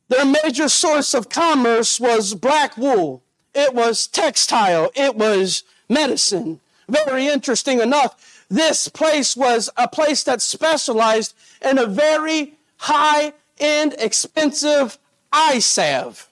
their 0.08 0.24
major 0.24 0.68
source 0.68 1.14
of 1.14 1.28
commerce 1.28 2.00
was 2.00 2.34
black 2.34 2.76
wool. 2.76 3.22
It 3.54 3.74
was 3.74 4.06
textile. 4.06 4.90
It 4.94 5.16
was 5.16 5.64
medicine. 5.88 6.60
Very 6.88 7.26
interesting 7.26 7.80
enough, 7.80 8.27
this 8.48 8.88
place 8.88 9.36
was 9.36 9.70
a 9.76 9.88
place 9.88 10.22
that 10.24 10.40
specialized 10.40 11.34
in 11.62 11.78
a 11.78 11.86
very 11.86 12.58
high 12.78 13.32
end, 13.58 13.94
expensive 13.98 14.98
eye 15.32 15.58
salve, 15.58 16.28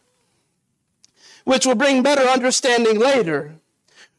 which 1.44 1.66
will 1.66 1.74
bring 1.74 2.02
better 2.02 2.22
understanding 2.22 2.98
later. 2.98 3.56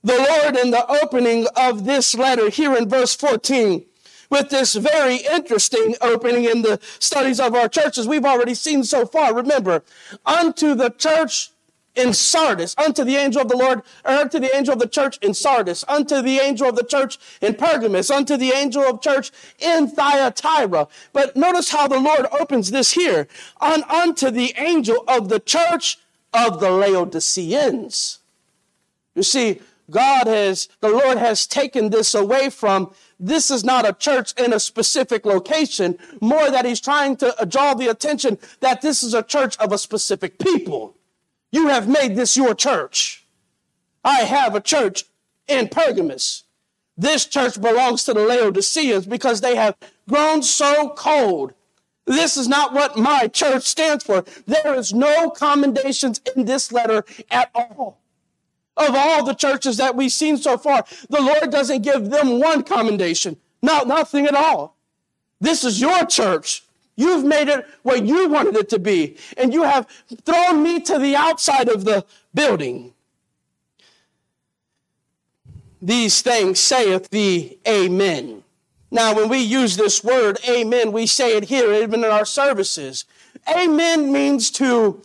The 0.04 0.18
Lord, 0.18 0.56
in 0.56 0.72
the 0.72 0.86
opening 0.88 1.48
of 1.56 1.86
this 1.86 2.14
letter 2.16 2.50
here 2.50 2.76
in 2.76 2.88
verse 2.88 3.16
14, 3.16 3.84
with 4.30 4.50
this 4.50 4.76
very 4.76 5.18
interesting 5.18 5.96
opening 6.02 6.44
in 6.44 6.62
the 6.62 6.80
studies 7.00 7.40
of 7.40 7.56
our 7.56 7.68
churches 7.68 8.08
we've 8.08 8.26
already 8.26 8.54
seen 8.54 8.84
so 8.84 9.06
far. 9.06 9.34
Remember, 9.34 9.84
unto 10.26 10.76
the 10.76 10.90
church 10.90 11.52
in 11.98 12.14
Sardis, 12.14 12.76
unto 12.78 13.04
the 13.04 13.16
angel 13.16 13.42
of 13.42 13.50
the 13.50 13.58
Lord, 13.58 13.80
er, 13.80 13.84
or 14.06 14.12
unto 14.12 14.40
the 14.40 14.56
angel 14.56 14.74
of 14.74 14.80
the 14.80 14.88
church 14.88 15.18
in 15.22 15.34
Sardis, 15.34 15.84
unto 15.88 16.22
the 16.22 16.40
angel 16.40 16.70
of 16.70 16.76
the 16.76 16.84
church 16.84 17.18
in 17.42 17.56
Pergamus, 17.56 18.12
unto 18.12 18.38
the 18.38 18.52
angel 18.52 18.84
of 18.84 19.02
church 19.02 19.32
in 19.60 19.90
Thyatira. 19.90 20.88
But 21.14 21.36
notice 21.36 21.70
how 21.70 21.88
the 21.88 22.00
Lord 22.00 22.28
opens 22.40 22.72
this 22.72 22.92
here. 22.94 23.28
On 23.60 23.84
unto 23.84 24.30
the 24.30 24.54
angel 24.58 25.04
of 25.08 25.30
the 25.30 25.40
church 25.40 25.98
of 26.34 26.60
the 26.60 26.70
Laodiceans. 26.70 28.20
You 29.16 29.24
see, 29.24 29.60
God 29.90 30.28
has, 30.28 30.70
the 30.82 30.90
Lord 30.90 31.18
has 31.18 31.48
taken 31.48 31.90
this 31.90 32.14
away 32.14 32.50
from 32.50 32.94
this 33.20 33.50
is 33.50 33.64
not 33.64 33.88
a 33.88 33.94
church 33.94 34.34
in 34.38 34.54
a 34.54 34.60
specific 34.60 35.26
location, 35.26 35.98
more 36.22 36.52
that 36.52 36.66
he's 36.66 36.82
trying 36.82 37.16
to 37.18 37.40
uh, 37.42 37.46
draw 37.46 37.74
the 37.74 37.88
attention 37.88 38.38
that 38.60 38.82
this 38.82 39.02
is 39.02 39.14
a 39.14 39.24
church 39.24 39.58
of 39.58 39.72
a 39.72 39.78
specific 39.78 40.38
people. 40.38 40.97
You 41.52 41.68
have 41.70 41.88
made 41.88 42.16
this 42.16 42.38
your 42.38 42.54
church. 42.54 43.26
I 44.04 44.20
have 44.22 44.56
a 44.56 44.62
church 44.62 45.06
in 45.48 45.70
Pergamus. 45.70 46.44
This 46.98 47.26
church 47.26 47.62
belongs 47.62 48.04
to 48.06 48.14
the 48.14 48.26
Laodiceans 48.26 49.06
because 49.06 49.42
they 49.42 49.56
have 49.56 49.76
grown 50.10 50.42
so 50.42 50.90
cold. 50.90 51.54
This 52.06 52.38
is 52.38 52.48
not 52.48 52.74
what 52.74 52.98
my 52.98 53.28
church 53.28 53.64
stands 53.64 54.04
for. 54.04 54.24
There 54.46 54.74
is 54.76 54.94
no 54.94 55.30
commendations 55.30 56.22
in 56.36 56.46
this 56.46 56.72
letter 56.72 57.04
at 57.30 57.52
all 57.54 58.00
of 58.78 58.96
all 58.96 59.24
the 59.24 59.34
churches 59.34 59.78
that 59.78 59.96
we've 59.96 60.12
seen 60.12 60.38
so 60.38 60.58
far, 60.58 60.86
the 61.10 61.22
Lord 61.22 61.52
doesn't 61.52 61.82
give 61.82 62.10
them 62.10 62.40
one 62.40 62.64
commendation. 62.64 63.38
No, 63.62 63.82
nothing 63.82 64.28
at 64.28 64.36
all. 64.36 64.78
This 65.42 65.64
is 65.64 65.82
your 65.82 66.06
church. 66.06 66.64
You've 66.98 67.24
made 67.24 67.48
it 67.48 67.66
what 67.84 68.06
you 68.06 68.28
wanted 68.28 68.58
it 68.58 68.70
to 68.70 68.80
be, 68.80 69.18
and 69.38 69.54
you 69.54 69.64
have 69.64 69.88
thrown 70.26 70.62
me 70.62 70.82
to 70.82 71.00
the 71.00 71.16
outside 71.16 71.70
of 71.70 71.86
the 71.86 72.06
building. 72.34 72.94
These 75.82 76.22
things 76.22 76.60
saith 76.60 77.10
the 77.12 77.58
Amen. 77.66 78.44
Now, 78.90 79.16
when 79.16 79.30
we 79.30 79.40
use 79.40 79.78
this 79.78 80.04
word, 80.04 80.40
Amen, 80.50 80.92
we 80.92 81.06
say 81.06 81.38
it 81.38 81.46
here, 81.46 81.72
even 81.74 82.04
in 82.04 82.10
our 82.10 82.26
services. 82.26 83.06
Amen 83.56 84.12
means 84.12 84.52
to 84.52 85.02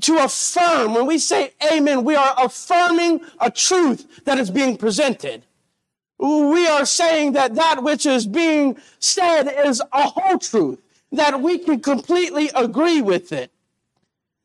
to 0.00 0.18
affirm. 0.18 0.94
When 0.94 1.06
we 1.06 1.18
say 1.18 1.52
amen, 1.72 2.04
we 2.04 2.14
are 2.14 2.34
affirming 2.38 3.20
a 3.40 3.50
truth 3.50 4.24
that 4.24 4.38
is 4.38 4.50
being 4.50 4.76
presented. 4.76 5.44
We 6.18 6.68
are 6.68 6.86
saying 6.86 7.32
that 7.32 7.56
that 7.56 7.82
which 7.82 8.06
is 8.06 8.26
being 8.26 8.76
said 9.00 9.48
is 9.66 9.82
a 9.92 10.02
whole 10.02 10.38
truth, 10.38 10.80
that 11.12 11.40
we 11.40 11.58
can 11.58 11.80
completely 11.80 12.50
agree 12.54 13.02
with 13.02 13.32
it. 13.32 13.52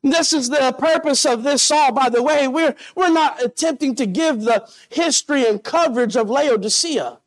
This 0.02 0.32
is 0.32 0.48
the 0.48 0.74
purpose 0.78 1.24
of 1.24 1.42
this 1.42 1.62
psalm. 1.62 1.94
By 1.94 2.08
the 2.08 2.22
way, 2.22 2.46
we're, 2.46 2.76
we're 2.94 3.12
not 3.12 3.42
attempting 3.42 3.94
to 3.96 4.06
give 4.06 4.42
the 4.42 4.68
history 4.88 5.46
and 5.46 5.62
coverage 5.62 6.16
of 6.16 6.30
Laodicea. 6.30 7.18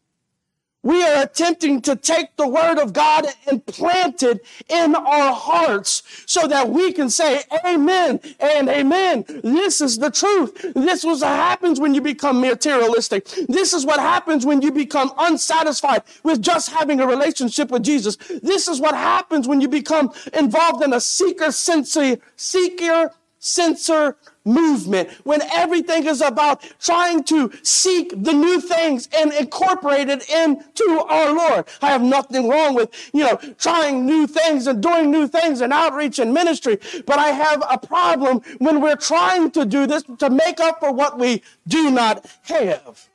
We 0.83 1.03
are 1.03 1.23
attempting 1.23 1.81
to 1.81 1.95
take 1.95 2.35
the 2.37 2.47
word 2.47 2.79
of 2.79 2.93
God 2.93 3.27
and 3.47 3.63
plant 3.65 4.23
it 4.23 4.43
in 4.67 4.95
our 4.95 5.33
hearts 5.33 6.01
so 6.25 6.47
that 6.47 6.69
we 6.69 6.91
can 6.91 7.09
say 7.09 7.43
amen 7.65 8.19
and 8.39 8.67
amen. 8.67 9.25
This 9.43 9.79
is 9.81 9.99
the 9.99 10.09
truth. 10.09 10.73
This 10.73 11.03
is 11.03 11.21
what 11.21 11.27
happens 11.27 11.79
when 11.79 11.93
you 11.93 12.01
become 12.01 12.41
materialistic. 12.41 13.27
This 13.47 13.73
is 13.73 13.85
what 13.85 13.99
happens 13.99 14.43
when 14.43 14.63
you 14.63 14.71
become 14.71 15.13
unsatisfied 15.19 16.01
with 16.23 16.41
just 16.41 16.71
having 16.71 16.99
a 16.99 17.05
relationship 17.05 17.69
with 17.69 17.83
Jesus. 17.83 18.15
This 18.41 18.67
is 18.67 18.81
what 18.81 18.95
happens 18.95 19.47
when 19.47 19.61
you 19.61 19.67
become 19.67 20.11
involved 20.33 20.83
in 20.83 20.93
a 20.93 21.01
seeker 21.01 21.51
sensory, 21.51 22.19
seeker 22.35 23.11
censor 23.37 24.17
movement 24.45 25.09
when 25.23 25.41
everything 25.53 26.05
is 26.05 26.21
about 26.21 26.63
trying 26.79 27.23
to 27.25 27.51
seek 27.63 28.09
the 28.09 28.33
new 28.33 28.59
things 28.59 29.07
and 29.15 29.31
incorporate 29.33 30.09
it 30.09 30.29
into 30.29 31.05
our 31.07 31.33
Lord. 31.33 31.67
I 31.81 31.89
have 31.89 32.01
nothing 32.01 32.47
wrong 32.47 32.75
with, 32.75 32.89
you 33.13 33.23
know, 33.23 33.37
trying 33.57 34.05
new 34.05 34.27
things 34.27 34.67
and 34.67 34.81
doing 34.81 35.11
new 35.11 35.27
things 35.27 35.61
and 35.61 35.71
outreach 35.71 36.19
and 36.19 36.33
ministry, 36.33 36.79
but 37.05 37.19
I 37.19 37.29
have 37.29 37.63
a 37.69 37.77
problem 37.77 38.41
when 38.59 38.81
we're 38.81 38.95
trying 38.95 39.51
to 39.51 39.65
do 39.65 39.85
this 39.85 40.03
to 40.19 40.29
make 40.29 40.59
up 40.59 40.79
for 40.79 40.91
what 40.91 41.19
we 41.19 41.43
do 41.67 41.91
not 41.91 42.25
have. 42.43 43.07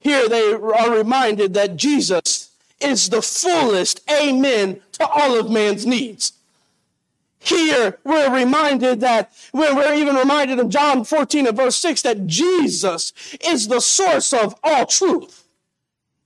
Here 0.00 0.28
they 0.28 0.52
are 0.52 0.94
reminded 0.94 1.54
that 1.54 1.76
Jesus 1.76 2.50
is 2.80 3.08
the 3.08 3.22
fullest 3.22 4.00
amen 4.10 4.80
to 4.92 5.06
all 5.06 5.38
of 5.38 5.50
man's 5.50 5.86
needs. 5.86 6.32
Here 7.44 7.98
we're 8.04 8.34
reminded 8.34 9.00
that, 9.00 9.32
we're 9.52 9.94
even 9.94 10.16
reminded 10.16 10.58
in 10.58 10.70
John 10.70 11.04
14 11.04 11.46
and 11.46 11.56
verse 11.56 11.76
6 11.76 12.02
that 12.02 12.26
Jesus 12.26 13.12
is 13.46 13.68
the 13.68 13.80
source 13.80 14.32
of 14.32 14.54
all 14.64 14.86
truth. 14.86 15.43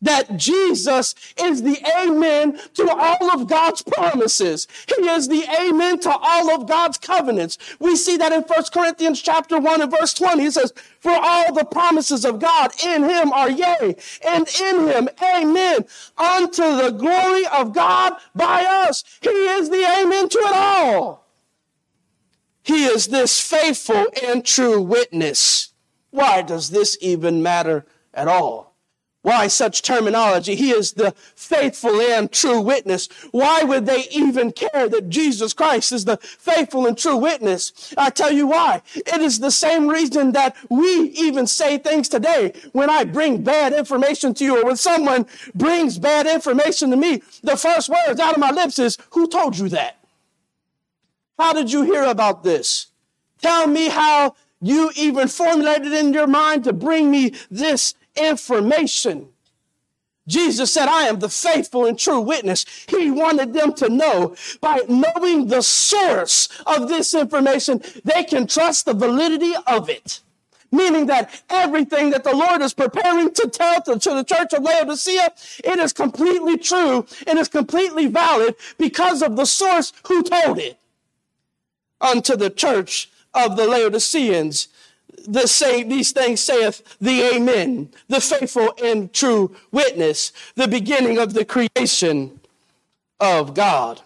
That 0.01 0.37
Jesus 0.37 1.15
is 1.41 1.63
the 1.63 1.79
amen 2.01 2.59
to 2.75 2.89
all 2.91 3.31
of 3.33 3.49
God's 3.49 3.83
promises. 3.83 4.69
He 4.97 5.09
is 5.09 5.29
the 5.29 5.45
amen 5.61 5.99
to 6.01 6.11
all 6.11 6.55
of 6.55 6.69
God's 6.69 6.99
covenants. 6.99 7.59
We 7.81 7.97
see 7.97 8.17
that 8.17 8.33
in 8.33 8.43
1 8.43 8.65
Corinthians 8.73 9.21
chapter 9.21 9.59
1 9.59 9.83
and 9.83 9.91
verse 9.91 10.15
20. 10.15 10.43
He 10.43 10.51
says, 10.51 10.73
for 11.01 11.13
all 11.13 11.53
the 11.53 11.65
promises 11.65 12.25
of 12.25 12.39
God 12.39 12.73
in 12.85 13.05
him 13.05 13.33
are 13.33 13.51
yea, 13.51 13.97
and 14.27 14.49
in 14.61 14.89
him 14.89 15.09
amen, 15.23 15.85
unto 16.17 16.77
the 16.77 16.95
glory 16.97 17.47
of 17.47 17.73
God 17.73 18.15
by 18.35 18.65
us. 18.65 19.05
He 19.21 19.29
is 19.29 19.71
the 19.71 19.85
amen 20.01 20.29
to 20.29 20.39
it 20.39 20.55
all. 20.55 21.27
He 22.63 22.85
is 22.85 23.07
this 23.07 23.41
faithful 23.41 24.07
and 24.23 24.45
true 24.45 24.83
witness. 24.83 25.73
Why 26.11 26.43
does 26.43 26.71
this 26.71 26.99
even 27.01 27.43
matter 27.43 27.87
at 28.13 28.29
all? 28.29 28.68
Why 29.23 29.49
such 29.49 29.83
terminology? 29.83 30.55
He 30.55 30.71
is 30.71 30.93
the 30.93 31.13
faithful 31.35 32.01
and 32.01 32.31
true 32.31 32.61
witness. 32.61 33.09
Why 33.33 33.65
would 33.65 33.85
they 33.85 34.07
even 34.13 34.53
care 34.53 34.89
that 34.89 35.09
Jesus 35.09 35.53
Christ 35.53 35.91
is 35.93 36.05
the 36.05 36.19
faithful 36.19 36.87
and 36.87 36.97
true 36.97 37.17
witness? 37.17 37.93
I 37.99 38.11
tell 38.11 38.31
you 38.33 38.47
why. 38.47 38.83
It 38.95 39.21
is 39.21 39.41
the 39.41 39.51
same 39.51 39.89
reason 39.89 40.33
that 40.33 40.57
we 40.71 40.87
even 40.87 41.49
say 41.49 41.79
things 41.79 42.09
today. 42.09 42.53
When 42.73 42.91
I 42.91 43.05
bring 43.05 43.43
bad 43.43 43.73
information 43.73 44.35
to 44.35 44.45
you 44.45 44.61
or 44.61 44.65
when 44.65 44.77
someone 44.77 45.27
brings 45.53 45.99
bad 45.99 46.27
information 46.27 46.91
to 46.91 46.97
me, 46.97 47.23
the 47.43 47.57
first 47.57 47.89
words 47.89 48.21
out 48.21 48.35
of 48.35 48.41
my 48.41 48.53
lips 48.53 48.79
is, 48.79 48.99
who 49.11 49.27
told 49.27 49.59
you 49.59 49.69
that? 49.71 49.99
How 51.39 51.53
did 51.53 51.73
you 51.73 51.83
hear 51.83 52.05
about 52.05 52.45
this? 52.45 52.87
Tell 53.43 53.67
me 53.67 53.89
how 53.89 54.37
you 54.61 54.91
even 54.97 55.29
formulated 55.29 55.93
in 55.93 56.13
your 56.13 56.27
mind 56.27 56.65
to 56.65 56.73
bring 56.73 57.11
me 57.11 57.35
this 57.51 57.95
information. 58.21 59.29
Jesus 60.29 60.73
said, 60.73 60.89
I 60.89 61.05
am 61.05 61.19
the 61.19 61.31
faithful 61.31 61.87
and 61.87 61.99
true 61.99 62.21
witness. 62.21 62.67
He 62.87 63.11
wanted 63.11 63.55
them 63.55 63.73
to 63.75 63.89
know 63.89 64.37
by 64.61 64.83
knowing 64.89 65.49
the 65.49 65.63
source 65.63 66.49
of 66.67 66.89
this 66.89 67.15
information, 67.15 67.83
they 68.05 68.25
can 68.25 68.47
trust 68.47 68.85
the 68.85 68.93
validity 68.93 69.55
of 69.67 69.89
it. 69.89 70.21
Meaning 70.71 71.07
that 71.07 71.43
everything 71.49 72.11
that 72.11 72.25
the 72.25 72.37
Lord 72.37 72.61
is 72.61 72.75
preparing 72.75 73.33
to 73.33 73.49
tell 73.49 73.81
to, 73.83 73.99
to 73.99 74.11
the 74.11 74.23
church 74.23 74.53
of 74.53 74.63
Laodicea, 74.63 75.33
it 75.65 75.79
is 75.79 75.95
completely 75.95 76.59
true 76.59 77.07
and 77.27 77.39
is 77.39 77.49
completely 77.49 78.07
valid 78.07 78.55
because 78.77 79.23
of 79.23 79.37
the 79.37 79.47
source 79.47 79.95
who 80.09 80.23
told 80.23 80.59
it 80.59 80.79
unto 82.03 82.37
the 82.37 82.51
church 82.51 83.11
of 83.33 83.57
the 83.57 83.67
Laodiceans 83.67 84.69
the 85.29 85.47
say, 85.47 85.83
these 85.83 86.13
things 86.13 86.41
saith 86.41 86.97
the 87.01 87.23
Amen, 87.35 87.91
the 88.09 88.21
faithful 88.21 88.75
and 88.83 89.13
true 89.13 89.55
witness, 89.71 90.33
the 90.55 90.67
beginning 90.67 91.19
of 91.19 91.35
the 91.35 91.45
creation 91.45 92.41
of 93.21 93.55
God. 93.55 94.01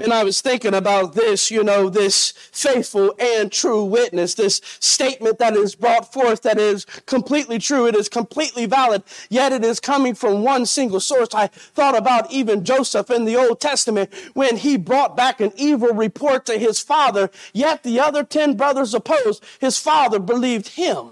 And 0.00 0.12
I 0.12 0.24
was 0.24 0.40
thinking 0.40 0.74
about 0.74 1.14
this, 1.14 1.52
you 1.52 1.62
know, 1.62 1.88
this 1.88 2.32
faithful 2.50 3.14
and 3.20 3.52
true 3.52 3.84
witness, 3.84 4.34
this 4.34 4.60
statement 4.80 5.38
that 5.38 5.54
is 5.54 5.76
brought 5.76 6.12
forth 6.12 6.42
that 6.42 6.58
is 6.58 6.84
completely 7.06 7.60
true. 7.60 7.86
It 7.86 7.94
is 7.94 8.08
completely 8.08 8.66
valid, 8.66 9.04
yet 9.30 9.52
it 9.52 9.64
is 9.64 9.78
coming 9.78 10.16
from 10.16 10.42
one 10.42 10.66
single 10.66 10.98
source. 10.98 11.28
I 11.32 11.46
thought 11.46 11.96
about 11.96 12.32
even 12.32 12.64
Joseph 12.64 13.08
in 13.08 13.24
the 13.24 13.36
Old 13.36 13.60
Testament 13.60 14.12
when 14.34 14.56
he 14.56 14.76
brought 14.76 15.16
back 15.16 15.40
an 15.40 15.52
evil 15.54 15.94
report 15.94 16.44
to 16.46 16.58
his 16.58 16.80
father, 16.80 17.30
yet 17.52 17.84
the 17.84 18.00
other 18.00 18.24
10 18.24 18.56
brothers 18.56 18.94
opposed. 18.94 19.44
His 19.60 19.78
father 19.78 20.18
believed 20.18 20.70
him. 20.70 21.10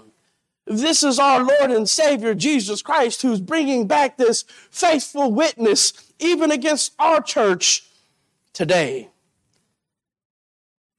This 0.67 1.03
is 1.03 1.19
our 1.19 1.41
Lord 1.41 1.71
and 1.71 1.87
Savior, 1.87 2.33
Jesus 2.33 2.81
Christ, 2.81 3.21
who's 3.21 3.39
bringing 3.39 3.87
back 3.87 4.17
this 4.17 4.43
faithful 4.71 5.31
witness, 5.31 5.93
even 6.19 6.51
against 6.51 6.93
our 6.99 7.21
church 7.21 7.85
today. 8.53 9.09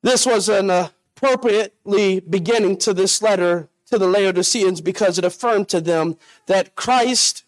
This 0.02 0.26
was 0.26 0.48
an 0.48 0.70
appropriately 0.70 2.20
beginning 2.20 2.76
to 2.78 2.92
this 2.92 3.22
letter 3.22 3.68
to 3.86 3.98
the 3.98 4.08
Laodiceans 4.08 4.80
because 4.80 5.18
it 5.18 5.24
affirmed 5.24 5.68
to 5.70 5.80
them 5.80 6.16
that 6.46 6.76
Christ 6.76 7.44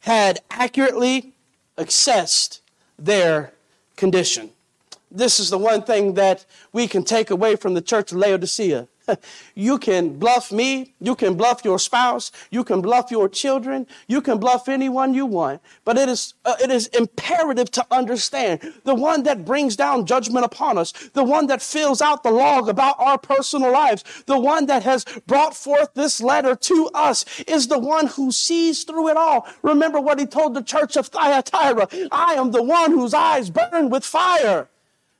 had 0.00 0.40
accurately 0.50 1.34
assessed 1.76 2.60
their 2.98 3.52
condition. 3.96 4.50
This 5.10 5.40
is 5.40 5.50
the 5.50 5.58
one 5.58 5.82
thing 5.82 6.14
that 6.14 6.44
we 6.72 6.86
can 6.86 7.02
take 7.02 7.30
away 7.30 7.56
from 7.56 7.74
the 7.74 7.82
church 7.82 8.12
of 8.12 8.18
Laodicea. 8.18 8.88
you 9.54 9.78
can 9.78 10.18
bluff 10.18 10.52
me, 10.52 10.94
you 11.00 11.14
can 11.14 11.34
bluff 11.34 11.64
your 11.64 11.78
spouse, 11.78 12.32
you 12.50 12.64
can 12.64 12.80
bluff 12.80 13.10
your 13.10 13.28
children, 13.28 13.86
you 14.06 14.20
can 14.20 14.38
bluff 14.38 14.68
anyone 14.68 15.14
you 15.14 15.26
want. 15.26 15.60
But 15.84 15.98
it 15.98 16.08
is, 16.08 16.34
uh, 16.44 16.56
it 16.62 16.70
is 16.70 16.86
imperative 16.88 17.70
to 17.72 17.86
understand 17.90 18.60
the 18.84 18.94
one 18.94 19.22
that 19.24 19.44
brings 19.44 19.76
down 19.76 20.06
judgment 20.06 20.44
upon 20.44 20.78
us, 20.78 20.92
the 21.12 21.24
one 21.24 21.46
that 21.46 21.62
fills 21.62 22.00
out 22.00 22.22
the 22.22 22.30
log 22.30 22.68
about 22.68 22.96
our 22.98 23.18
personal 23.18 23.72
lives, 23.72 24.04
the 24.26 24.38
one 24.38 24.66
that 24.66 24.82
has 24.82 25.04
brought 25.26 25.54
forth 25.54 25.94
this 25.94 26.20
letter 26.20 26.54
to 26.54 26.90
us 26.94 27.24
is 27.46 27.68
the 27.68 27.78
one 27.78 28.06
who 28.06 28.32
sees 28.32 28.84
through 28.84 29.08
it 29.08 29.16
all. 29.16 29.46
Remember 29.62 30.00
what 30.00 30.18
he 30.18 30.26
told 30.26 30.54
the 30.54 30.62
church 30.62 30.96
of 30.96 31.06
Thyatira 31.08 31.88
I 32.10 32.34
am 32.34 32.50
the 32.50 32.62
one 32.62 32.92
whose 32.92 33.14
eyes 33.14 33.50
burn 33.50 33.90
with 33.90 34.04
fire. 34.04 34.68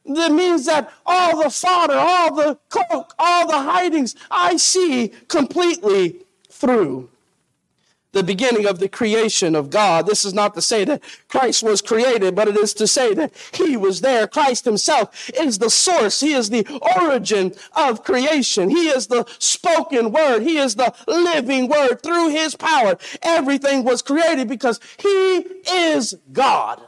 That 0.09 0.33
means 0.33 0.66
that 0.66 0.92
all 1.05 1.42
the 1.42 1.51
fodder, 1.51 1.95
all 1.95 2.35
the 2.35 2.59
cloak, 2.69 3.14
all 3.19 3.47
the 3.47 3.61
hidings, 3.61 4.14
I 4.31 4.57
see 4.57 5.09
completely 5.29 6.21
through 6.51 7.11
the 8.16 8.23
beginning 8.23 8.66
of 8.66 8.79
the 8.79 8.88
creation 8.88 9.55
of 9.55 9.69
God. 9.69 10.07
This 10.07 10.25
is 10.25 10.33
not 10.33 10.55
to 10.55 10.62
say 10.62 10.85
that 10.85 11.03
Christ 11.29 11.62
was 11.62 11.83
created, 11.83 12.35
but 12.35 12.49
it 12.49 12.57
is 12.57 12.73
to 12.75 12.87
say 12.87 13.12
that 13.12 13.33
he 13.53 13.77
was 13.77 14.01
there. 14.01 14.27
Christ 14.27 14.64
himself 14.64 15.29
is 15.38 15.59
the 15.59 15.69
source. 15.69 16.21
He 16.21 16.33
is 16.33 16.49
the 16.49 16.66
origin 16.99 17.53
of 17.75 18.05
creation. 18.05 18.71
He 18.71 18.88
is 18.88 19.09
the 19.09 19.27
spoken 19.38 20.12
word. 20.12 20.40
He 20.40 20.57
is 20.57 20.77
the 20.77 20.95
living 21.07 21.69
word. 21.69 22.03
Through 22.03 22.31
his 22.31 22.57
power, 22.57 22.97
everything 23.23 23.85
was 23.85 24.01
created 24.01 24.49
because 24.49 24.81
he 24.99 25.45
is 25.71 26.14
God. 26.33 26.81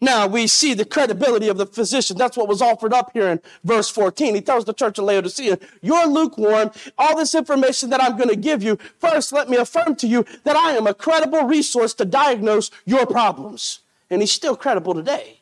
Now 0.00 0.28
we 0.28 0.46
see 0.46 0.74
the 0.74 0.84
credibility 0.84 1.48
of 1.48 1.58
the 1.58 1.66
physician. 1.66 2.16
That's 2.16 2.36
what 2.36 2.48
was 2.48 2.62
offered 2.62 2.92
up 2.92 3.10
here 3.12 3.28
in 3.28 3.40
verse 3.64 3.88
14. 3.88 4.34
He 4.34 4.40
tells 4.40 4.64
the 4.64 4.72
church 4.72 4.98
of 4.98 5.04
Laodicea, 5.04 5.58
you're 5.82 6.06
lukewarm. 6.06 6.70
All 6.96 7.16
this 7.16 7.34
information 7.34 7.90
that 7.90 8.02
I'm 8.02 8.16
going 8.16 8.28
to 8.28 8.36
give 8.36 8.62
you, 8.62 8.78
first 9.00 9.32
let 9.32 9.48
me 9.48 9.56
affirm 9.56 9.96
to 9.96 10.06
you 10.06 10.24
that 10.44 10.54
I 10.54 10.72
am 10.72 10.86
a 10.86 10.94
credible 10.94 11.42
resource 11.42 11.94
to 11.94 12.04
diagnose 12.04 12.70
your 12.84 13.06
problems. 13.06 13.80
And 14.08 14.22
he's 14.22 14.32
still 14.32 14.56
credible 14.56 14.94
today. 14.94 15.40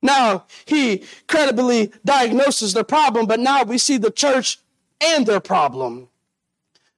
Now 0.00 0.46
he 0.64 1.04
credibly 1.26 1.92
diagnoses 2.04 2.74
the 2.74 2.84
problem, 2.84 3.26
but 3.26 3.40
now 3.40 3.64
we 3.64 3.78
see 3.78 3.96
the 3.96 4.10
church 4.10 4.58
and 5.00 5.26
their 5.26 5.40
problem. 5.40 6.08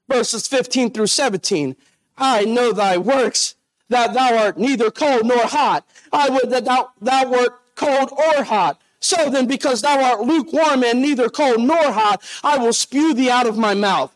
Verses 0.09 0.47
15 0.47 0.91
through 0.91 1.07
17. 1.07 1.77
I 2.19 2.45
know 2.45 2.73
thy 2.73 2.99
works 2.99 3.55
that 3.89 4.15
thou 4.15 4.37
art 4.37 4.59
neither 4.59 4.91
cold 4.91 5.27
nor 5.27 5.47
hot. 5.47 5.87
I 6.13 6.31
would 6.31 6.51
that 6.51 6.65
thou, 6.65 6.91
thou 7.01 7.31
wert 7.31 7.53
cold 7.75 8.11
or 8.13 8.45
hot. 8.45 8.81
So 9.01 9.29
then, 9.29 9.47
because 9.47 9.83
thou 9.83 10.03
art 10.03 10.21
lukewarm 10.21 10.83
and 10.83 11.03
neither 11.03 11.29
cold 11.29 11.61
nor 11.61 11.93
hot, 11.93 12.23
I 12.43 12.57
will 12.57 12.73
spew 12.73 13.13
thee 13.13 13.31
out 13.31 13.47
of 13.47 13.59
my 13.59 13.75
mouth. 13.75 14.15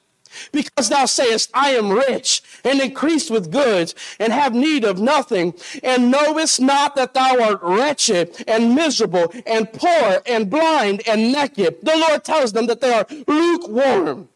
Because 0.53 0.89
thou 0.89 1.05
sayest, 1.05 1.51
I 1.55 1.71
am 1.71 1.91
rich 1.91 2.43
and 2.65 2.81
increased 2.81 3.31
with 3.31 3.51
goods 3.51 3.95
and 4.19 4.33
have 4.33 4.55
need 4.55 4.85
of 4.85 4.99
nothing, 4.99 5.55
and 5.83 6.11
knowest 6.11 6.61
not 6.61 6.97
that 6.97 7.15
thou 7.15 7.41
art 7.43 7.61
wretched 7.63 8.45
and 8.47 8.75
miserable 8.75 9.33
and 9.47 9.73
poor 9.73 10.23
and 10.27 10.51
blind 10.51 11.03
and 11.07 11.33
naked. 11.33 11.79
The 11.83 11.97
Lord 11.97 12.25
tells 12.25 12.53
them 12.53 12.67
that 12.67 12.81
they 12.81 12.93
are 12.93 13.07
lukewarm. 13.27 14.29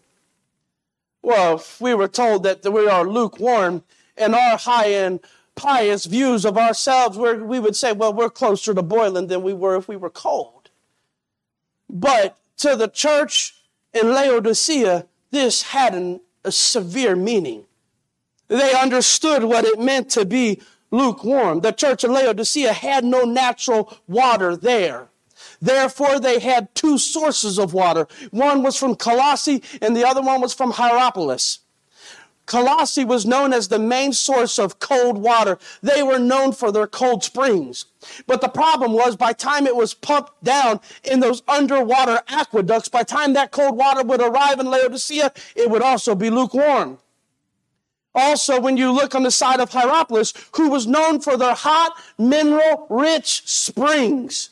Well, 1.23 1.57
if 1.57 1.81
we 1.81 1.95
were 1.95 2.09
told 2.09 2.43
that 2.43 2.71
we 2.71 2.89
are 2.89 3.07
lukewarm, 3.07 3.85
and 4.17 4.35
our 4.35 4.57
high 4.59 4.91
end 4.93 5.21
pious 5.55 6.07
views 6.07 6.45
of 6.45 6.57
ourselves 6.57 7.19
where 7.19 7.45
we 7.45 7.59
would 7.59 7.77
say, 7.77 7.93
well, 7.93 8.13
we're 8.13 8.31
closer 8.31 8.75
to 8.75 8.83
boiling 8.83 9.27
than 9.27 9.43
we 9.43 9.53
were 9.53 9.77
if 9.77 9.89
we 9.89 9.97
were 9.97 10.11
cold. 10.11 10.71
But 11.89 12.37
to 12.59 12.75
the 12.77 12.89
church 12.89 13.55
in 13.93 14.13
Laodicea, 14.13 15.07
this 15.31 15.63
had 15.63 15.95
an, 15.95 16.21
a 16.45 16.53
severe 16.53 17.17
meaning. 17.17 17.67
They 18.49 18.75
understood 18.75 19.45
what 19.45 19.65
it 19.65 19.79
meant 19.79 20.11
to 20.11 20.25
be 20.25 20.61
lukewarm. 20.91 21.61
The 21.61 21.73
church 21.73 22.05
of 22.05 22.11
Laodicea 22.11 22.73
had 22.73 23.05
no 23.05 23.25
natural 23.25 23.97
water 24.07 24.57
there. 24.57 25.09
Therefore, 25.61 26.19
they 26.19 26.39
had 26.39 26.75
two 26.75 26.99
sources 26.99 27.59
of 27.59 27.73
water. 27.73 28.07
One 28.31 28.63
was 28.63 28.77
from 28.77 28.95
Colossae 28.97 29.63
and 29.81 29.97
the 29.97 30.07
other 30.07 30.23
one 30.23 30.41
was 30.41 30.55
from 30.55 30.73
Hierapolis. 30.73 31.61
Colossae 32.47 33.05
was 33.05 33.25
known 33.25 33.53
as 33.53 33.69
the 33.69 33.79
main 33.79 34.13
source 34.13 34.59
of 34.59 34.79
cold 34.79 35.17
water. 35.17 35.59
They 35.83 36.03
were 36.03 36.19
known 36.19 36.53
for 36.53 36.73
their 36.73 36.87
cold 36.87 37.23
springs. 37.23 37.87
But 38.27 38.41
the 38.41 38.49
problem 38.49 38.93
was 38.93 39.17
by 39.17 39.33
time 39.33 39.67
it 39.67 39.77
was 39.77 39.95
pumped 39.95 40.43
down 40.43 40.81
in 41.05 41.21
those 41.21 41.43
underwater 41.47 42.21
aqueducts, 42.29 42.89
by 42.89 43.05
time 43.05 43.33
that 43.35 43.53
cold 43.53 43.77
water 43.77 44.03
would 44.03 44.21
arrive 44.21 44.59
in 44.59 44.67
Laodicea, 44.67 45.33
it 45.55 45.71
would 45.71 45.83
also 45.83 46.15
be 46.15 46.31
lukewarm. 46.31 46.99
Also, 48.15 48.61
when 48.61 48.77
you 48.77 48.91
look 48.93 49.15
on 49.15 49.23
the 49.23 49.31
side 49.31 49.61
of 49.61 49.71
Hierapolis, 49.71 50.35
who 50.57 50.69
was 50.69 50.87
known 50.87 51.21
for 51.21 51.37
their 51.37 51.55
hot, 51.55 51.93
mineral 52.19 52.87
rich 52.91 53.43
springs. 53.47 54.51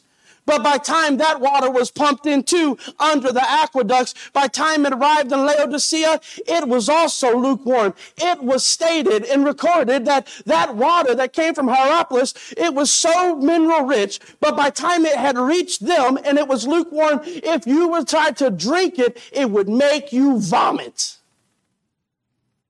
But 0.51 0.65
by 0.65 0.79
time 0.79 1.19
that 1.19 1.41
water 1.41 1.71
was 1.71 1.93
pumped 1.93 2.27
into 2.27 2.77
under 2.99 3.31
the 3.31 3.49
aqueducts, 3.49 4.15
by 4.33 4.49
time 4.49 4.85
it 4.85 4.93
arrived 4.93 5.31
in 5.31 5.47
Laodicea, 5.47 6.21
it 6.39 6.67
was 6.67 6.89
also 6.89 7.37
lukewarm. 7.39 7.95
It 8.17 8.43
was 8.43 8.67
stated 8.67 9.25
and 9.27 9.45
recorded 9.45 10.07
that 10.07 10.27
that 10.47 10.75
water 10.75 11.15
that 11.15 11.33
came 11.35 11.55
from 11.55 11.69
Hierapolis, 11.69 12.35
it 12.57 12.75
was 12.75 12.93
so 12.93 13.37
mineral 13.37 13.85
rich, 13.85 14.19
but 14.41 14.57
by 14.57 14.71
time 14.71 15.07
it 15.07 15.15
had 15.15 15.39
reached 15.39 15.87
them 15.87 16.19
and 16.25 16.37
it 16.37 16.49
was 16.49 16.67
lukewarm, 16.67 17.21
if 17.25 17.65
you 17.65 17.87
were 17.87 18.05
trying 18.05 18.35
to 18.35 18.51
drink 18.51 18.99
it, 18.99 19.23
it 19.31 19.53
would 19.53 19.69
make 19.69 20.13
you 20.13 20.41
vomit. 20.41 21.19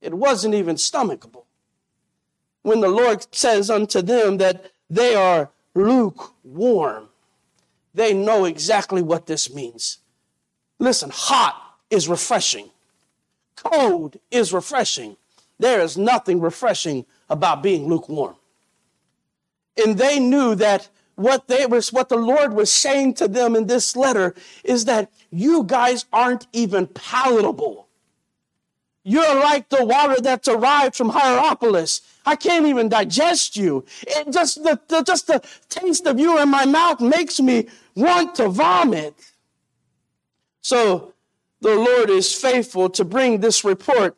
It 0.01 0.13
wasn't 0.13 0.53
even 0.53 0.75
stomachable. 0.75 1.45
When 2.61 2.81
the 2.81 2.89
Lord 2.89 3.25
says 3.31 3.71
unto 3.71 4.03
them 4.03 4.37
that 4.37 4.71
they 4.87 5.15
are 5.15 5.49
lukewarm, 5.73 7.07
they 7.93 8.13
know 8.13 8.45
exactly 8.45 9.01
what 9.01 9.25
this 9.25 9.53
means. 9.53 9.99
Listen, 10.79 11.11
hot 11.13 11.75
is 11.89 12.07
refreshing. 12.07 12.69
Cold 13.55 14.17
is 14.31 14.53
refreshing. 14.53 15.17
There 15.59 15.81
is 15.81 15.97
nothing 15.97 16.41
refreshing 16.41 17.05
about 17.29 17.61
being 17.61 17.87
lukewarm. 17.87 18.35
And 19.83 19.97
they 19.97 20.19
knew 20.19 20.55
that 20.55 20.89
what 21.15 21.47
they 21.47 21.65
was 21.65 21.93
what 21.93 22.09
the 22.09 22.17
Lord 22.17 22.53
was 22.53 22.71
saying 22.71 23.13
to 23.15 23.27
them 23.27 23.55
in 23.55 23.67
this 23.67 23.95
letter 23.95 24.33
is 24.63 24.85
that 24.85 25.11
you 25.29 25.63
guys 25.63 26.05
aren't 26.11 26.47
even 26.51 26.87
palatable. 26.87 27.87
You're 29.03 29.35
like 29.35 29.69
the 29.69 29.83
water 29.83 30.21
that's 30.21 30.47
arrived 30.47 30.95
from 30.95 31.09
Hierapolis. 31.09 32.01
I 32.25 32.35
can't 32.35 32.67
even 32.67 32.87
digest 32.87 33.57
you. 33.57 33.83
It 34.01 34.31
just 34.31 34.63
the, 34.63 34.79
the, 34.87 35.01
just 35.01 35.27
the 35.27 35.41
taste 35.69 36.05
of 36.05 36.19
you 36.19 36.39
in 36.39 36.49
my 36.49 36.65
mouth 36.65 37.01
makes 37.01 37.39
me 37.39 37.67
want 37.95 38.35
to 38.35 38.47
vomit. 38.47 39.15
So 40.61 41.13
the 41.61 41.75
Lord 41.75 42.09
is 42.09 42.33
faithful 42.33 42.89
to 42.91 43.03
bring 43.03 43.39
this 43.39 43.63
report 43.63 44.15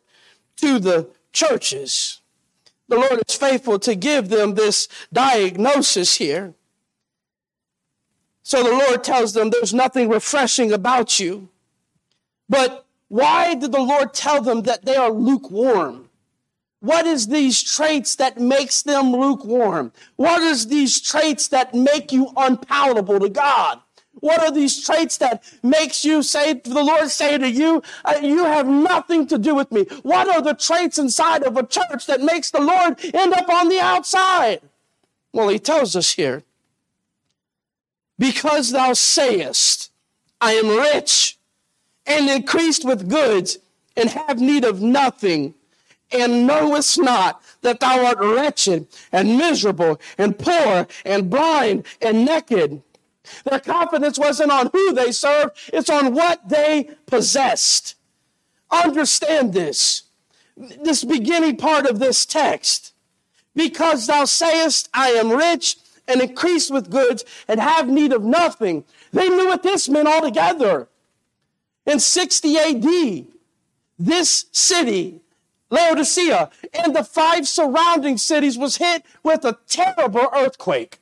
to 0.57 0.79
the 0.79 1.09
churches. 1.31 2.19
The 2.89 2.97
Lord 2.97 3.21
is 3.27 3.35
faithful 3.35 3.79
to 3.79 3.95
give 3.95 4.29
them 4.29 4.55
this 4.55 4.89
diagnosis 5.11 6.17
here. 6.17 6.53
So 8.43 8.61
the 8.61 8.71
Lord 8.71 9.03
tells 9.03 9.33
them 9.33 9.49
there's 9.49 9.73
nothing 9.73 10.09
refreshing 10.09 10.73
about 10.73 11.19
you. 11.19 11.49
But 12.49 12.85
why 13.13 13.53
did 13.53 13.71
the 13.71 13.79
Lord 13.79 14.11
tell 14.15 14.41
them 14.41 14.63
that 14.63 14.85
they 14.85 14.95
are 14.95 15.11
lukewarm? 15.11 16.09
What 16.79 17.05
is 17.05 17.27
these 17.27 17.61
traits 17.61 18.15
that 18.15 18.39
makes 18.39 18.81
them 18.81 19.11
lukewarm? 19.11 19.91
What 20.15 20.41
is 20.41 20.65
these 20.65 20.99
traits 20.99 21.47
that 21.49 21.75
make 21.75 22.11
you 22.11 22.33
unpalatable 22.35 23.19
to 23.19 23.29
God? 23.29 23.81
What 24.13 24.41
are 24.41 24.49
these 24.49 24.83
traits 24.83 25.17
that 25.19 25.43
makes 25.61 26.03
you 26.03 26.23
say, 26.23 26.53
the 26.53 26.83
Lord 26.83 27.07
say 27.11 27.37
to 27.37 27.47
you, 27.47 27.83
uh, 28.03 28.15
you 28.23 28.45
have 28.45 28.65
nothing 28.65 29.27
to 29.27 29.37
do 29.37 29.53
with 29.53 29.71
me? 29.71 29.83
What 30.01 30.27
are 30.27 30.41
the 30.41 30.55
traits 30.55 30.97
inside 30.97 31.43
of 31.43 31.55
a 31.55 31.67
church 31.67 32.07
that 32.07 32.21
makes 32.21 32.49
the 32.49 32.61
Lord 32.61 32.99
end 33.13 33.33
up 33.33 33.47
on 33.47 33.69
the 33.69 33.79
outside? 33.79 34.61
Well, 35.31 35.49
he 35.49 35.59
tells 35.59 35.95
us 35.95 36.13
here, 36.13 36.41
because 38.17 38.71
thou 38.71 38.93
sayest, 38.93 39.91
I 40.41 40.53
am 40.53 40.67
rich 40.67 41.37
and 42.05 42.29
increased 42.29 42.85
with 42.85 43.09
goods 43.09 43.57
and 43.95 44.09
have 44.09 44.39
need 44.39 44.65
of 44.65 44.81
nothing 44.81 45.53
and 46.11 46.45
knowest 46.45 46.99
not 46.99 47.41
that 47.61 47.79
thou 47.79 48.05
art 48.05 48.19
wretched 48.19 48.87
and 49.11 49.37
miserable 49.37 49.99
and 50.17 50.37
poor 50.37 50.87
and 51.05 51.29
blind 51.29 51.85
and 52.01 52.25
naked. 52.25 52.81
Their 53.45 53.59
confidence 53.59 54.19
wasn't 54.19 54.51
on 54.51 54.69
who 54.71 54.93
they 54.93 55.11
served, 55.11 55.57
it's 55.71 55.89
on 55.89 56.13
what 56.13 56.47
they 56.47 56.89
possessed. 57.05 57.95
Understand 58.69 59.53
this, 59.53 60.03
this 60.57 61.03
beginning 61.03 61.57
part 61.57 61.85
of 61.85 61.99
this 61.99 62.25
text. 62.25 62.93
Because 63.55 64.07
thou 64.07 64.25
sayest, 64.25 64.89
I 64.93 65.09
am 65.09 65.31
rich 65.31 65.77
and 66.07 66.21
increased 66.21 66.71
with 66.71 66.89
goods 66.89 67.23
and 67.47 67.59
have 67.59 67.87
need 67.87 68.11
of 68.11 68.23
nothing. 68.23 68.83
They 69.11 69.29
knew 69.29 69.47
what 69.47 69.63
this 69.63 69.87
meant 69.87 70.07
altogether. 70.07 70.87
In 71.85 71.99
60 71.99 72.57
AD, 72.57 73.25
this 73.99 74.45
city 74.51 75.23
Laodicea 75.73 76.51
and 76.71 76.95
the 76.95 77.03
five 77.03 77.47
surrounding 77.47 78.19
cities 78.19 78.59
was 78.59 78.77
hit 78.77 79.03
with 79.23 79.43
a 79.43 79.57
terrible 79.67 80.27
earthquake. 80.31 80.99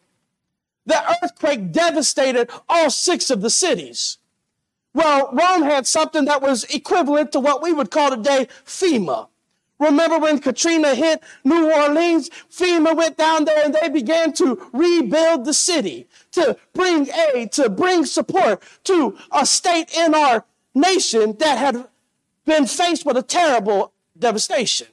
The 0.86 1.18
earthquake 1.22 1.74
devastated 1.74 2.50
all 2.70 2.90
six 2.90 3.30
of 3.30 3.42
the 3.42 3.50
cities. 3.50 4.18
Well, 4.94 5.30
Rome 5.34 5.64
had 5.64 5.88
something 5.88 6.24
that 6.26 6.42
was 6.42 6.64
equivalent 6.66 7.34
to 7.34 7.42
what 7.42 7.62
we 7.62 7.74
would 7.74 7.92
call 7.92 8.12
today 8.12 8.48
FEMA. 8.66 9.28
Remember 9.78 10.20
when 10.20 10.40
Katrina 10.40 10.96
hit 10.96 11.22
New 11.44 11.70
Orleans? 11.70 12.30
FEMA 12.50 12.96
went 12.96 13.18
down 13.18 13.44
there 13.44 13.66
and 13.66 13.74
they 13.74 13.90
began 13.90 14.32
to 14.34 14.70
rebuild 14.72 15.44
the 15.44 15.54
city, 15.54 16.08
to 16.32 16.56
bring 16.74 17.10
aid, 17.34 17.52
to 17.54 17.68
bring 17.68 18.06
support 18.06 18.64
to 18.86 19.18
a 19.34 19.46
state 19.46 19.92
in 19.98 20.14
our 20.16 20.46
nation 20.74 21.36
that 21.40 21.58
had 21.58 21.88
been 22.46 22.66
faced 22.66 23.06
with 23.06 23.18
a 23.18 23.24
terrible 23.24 23.94
devastation. 24.18 24.88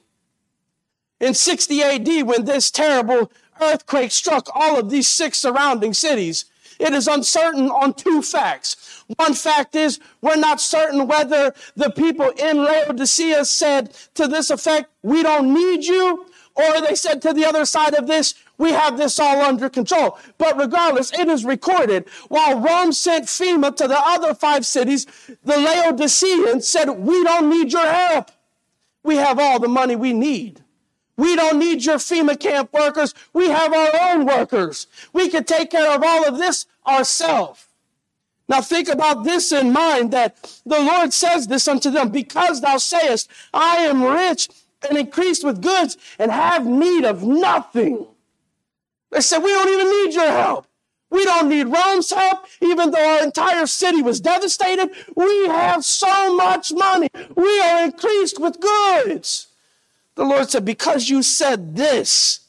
In 1.19 1.33
60 1.33 1.81
AD, 1.81 2.07
when 2.23 2.45
this 2.45 2.71
terrible 2.71 3.31
earthquake 3.61 4.11
struck 4.11 4.49
all 4.55 4.79
of 4.79 4.89
these 4.89 5.09
six 5.09 5.37
surrounding 5.37 5.93
cities, 5.93 6.45
it 6.79 6.93
is 6.93 7.07
uncertain 7.07 7.69
on 7.69 7.93
two 7.93 8.21
facts. 8.21 9.03
One 9.17 9.33
fact 9.33 9.75
is 9.75 9.99
we're 10.21 10.37
not 10.37 10.61
certain 10.61 11.07
whether 11.07 11.53
the 11.75 11.89
people 11.89 12.29
in 12.29 12.63
Laodicea 12.63 13.43
said 13.45 13.93
to 14.15 14.27
this 14.27 14.49
effect, 14.49 14.89
we 15.03 15.21
don't 15.21 15.53
need 15.53 15.83
you, 15.83 16.25
or 16.55 16.81
they 16.81 16.95
said 16.95 17.21
to 17.23 17.33
the 17.33 17.45
other 17.45 17.65
side 17.65 17.95
of 17.95 18.07
this, 18.07 18.33
we 18.59 18.73
have 18.73 18.97
this 18.97 19.19
all 19.19 19.41
under 19.41 19.69
control. 19.69 20.19
But 20.37 20.57
regardless, 20.57 21.11
it 21.17 21.27
is 21.27 21.43
recorded. 21.43 22.07
While 22.27 22.59
Rome 22.59 22.91
sent 22.91 23.25
FEMA 23.25 23.75
to 23.77 23.87
the 23.87 23.99
other 23.99 24.35
five 24.35 24.65
cities, 24.67 25.07
the 25.43 25.57
Laodiceans 25.57 26.67
said, 26.67 26.89
we 26.91 27.23
don't 27.23 27.49
need 27.49 27.73
your 27.73 27.87
help. 27.87 28.29
We 29.01 29.15
have 29.15 29.39
all 29.39 29.59
the 29.59 29.69
money 29.69 29.95
we 29.95 30.13
need. 30.13 30.61
We 31.15 31.35
don't 31.35 31.57
need 31.57 31.85
your 31.85 31.97
FEMA 31.97 32.39
camp 32.39 32.71
workers. 32.73 33.15
We 33.33 33.49
have 33.49 33.73
our 33.73 33.91
own 34.11 34.25
workers. 34.25 34.87
We 35.13 35.29
can 35.29 35.45
take 35.45 35.71
care 35.71 35.95
of 35.95 36.03
all 36.03 36.27
of 36.27 36.37
this 36.37 36.65
ourselves. 36.85 37.65
Now 38.49 38.61
think 38.61 38.89
about 38.89 39.23
this 39.23 39.51
in 39.51 39.71
mind 39.71 40.11
that 40.11 40.59
the 40.65 40.79
Lord 40.79 41.13
says 41.13 41.47
this 41.47 41.67
unto 41.67 41.89
them, 41.89 42.09
because 42.09 42.61
thou 42.61 42.77
sayest, 42.77 43.29
I 43.53 43.77
am 43.77 44.03
rich 44.03 44.49
and 44.89 44.97
increased 44.97 45.43
with 45.43 45.61
goods 45.61 45.97
and 46.17 46.31
have 46.31 46.65
need 46.65 47.05
of 47.05 47.23
nothing. 47.23 48.07
They 49.11 49.21
said, 49.21 49.39
we 49.39 49.51
don't 49.51 49.69
even 49.69 49.89
need 49.89 50.13
your 50.13 50.31
help. 50.31 50.65
We 51.09 51.25
don't 51.25 51.49
need 51.49 51.63
Rome's 51.63 52.11
help, 52.11 52.45
even 52.61 52.91
though 52.91 53.17
our 53.17 53.23
entire 53.23 53.65
city 53.65 54.01
was 54.01 54.21
devastated. 54.21 54.91
We 55.15 55.47
have 55.47 55.83
so 55.83 56.35
much 56.35 56.71
money. 56.71 57.09
We 57.35 57.61
are 57.61 57.85
increased 57.85 58.39
with 58.39 58.59
goods. 58.59 59.47
The 60.15 60.23
Lord 60.23 60.49
said, 60.49 60.65
Because 60.65 61.09
you 61.09 61.23
said 61.23 61.75
this, 61.75 62.41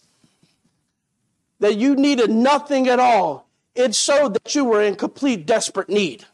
that 1.61 1.77
you 1.77 1.94
needed 1.94 2.31
nothing 2.31 2.88
at 2.88 2.99
all, 2.99 3.46
it 3.75 3.94
showed 3.94 4.35
that 4.35 4.55
you 4.55 4.64
were 4.64 4.83
in 4.83 4.96
complete 4.96 5.46
desperate 5.46 5.88
need 5.88 6.27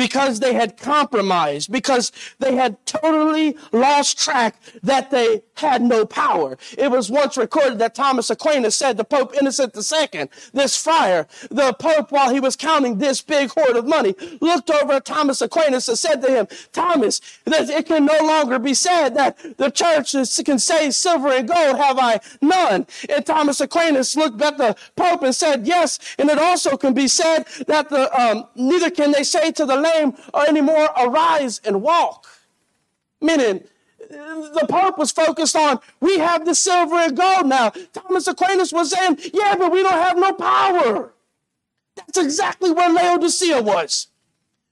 because 0.00 0.40
they 0.40 0.54
had 0.54 0.78
compromised, 0.78 1.70
because 1.70 2.10
they 2.38 2.56
had 2.56 2.74
totally 2.86 3.54
lost 3.70 4.18
track 4.18 4.56
that 4.82 5.10
they 5.10 5.42
had 5.56 5.82
no 5.82 6.06
power. 6.06 6.56
It 6.78 6.90
was 6.90 7.10
once 7.10 7.36
recorded 7.36 7.78
that 7.80 7.94
Thomas 7.94 8.30
Aquinas 8.30 8.74
said 8.74 8.96
to 8.96 9.04
Pope 9.04 9.34
Innocent 9.38 9.76
II, 9.76 10.28
this 10.54 10.74
friar, 10.82 11.28
the 11.50 11.74
Pope, 11.74 12.10
while 12.12 12.32
he 12.32 12.40
was 12.40 12.56
counting 12.56 12.96
this 12.96 13.20
big 13.20 13.50
hoard 13.50 13.76
of 13.76 13.86
money, 13.86 14.14
looked 14.40 14.70
over 14.70 14.94
at 14.94 15.04
Thomas 15.04 15.42
Aquinas 15.42 15.86
and 15.86 15.98
said 15.98 16.22
to 16.22 16.30
him, 16.30 16.48
Thomas, 16.72 17.20
it 17.44 17.84
can 17.84 18.06
no 18.06 18.18
longer 18.22 18.58
be 18.58 18.72
said 18.72 19.10
that 19.10 19.36
the 19.58 19.70
church 19.70 20.12
can 20.46 20.58
say 20.58 20.90
silver 20.90 21.28
and 21.28 21.46
gold 21.46 21.76
have 21.76 21.98
I 21.98 22.20
none. 22.40 22.86
And 23.10 23.26
Thomas 23.26 23.60
Aquinas 23.60 24.16
looked 24.16 24.40
at 24.40 24.56
the 24.56 24.74
Pope 24.96 25.24
and 25.24 25.34
said, 25.34 25.66
yes, 25.66 25.98
and 26.18 26.30
it 26.30 26.38
also 26.38 26.78
can 26.78 26.94
be 26.94 27.06
said 27.06 27.44
that 27.66 27.90
the, 27.90 28.10
um, 28.18 28.46
neither 28.54 28.88
can 28.88 29.12
they 29.12 29.24
say 29.24 29.52
to 29.52 29.66
the 29.66 29.76
lame 29.94 30.14
anymore, 30.48 30.88
arise 30.98 31.60
and 31.64 31.82
walk. 31.82 32.26
Meaning, 33.20 33.64
the 34.08 34.66
Pope 34.68 34.98
was 34.98 35.12
focused 35.12 35.54
on, 35.54 35.78
we 36.00 36.18
have 36.18 36.44
the 36.44 36.54
silver 36.54 36.96
and 36.96 37.16
gold 37.16 37.46
now. 37.46 37.70
Thomas 37.92 38.26
Aquinas 38.26 38.72
was 38.72 38.90
saying, 38.90 39.18
yeah, 39.32 39.54
but 39.56 39.70
we 39.70 39.82
don't 39.82 39.92
have 39.92 40.18
no 40.18 40.32
power. 40.32 41.12
That's 41.96 42.18
exactly 42.18 42.72
where 42.72 42.92
Laodicea 42.92 43.62
was. 43.62 44.08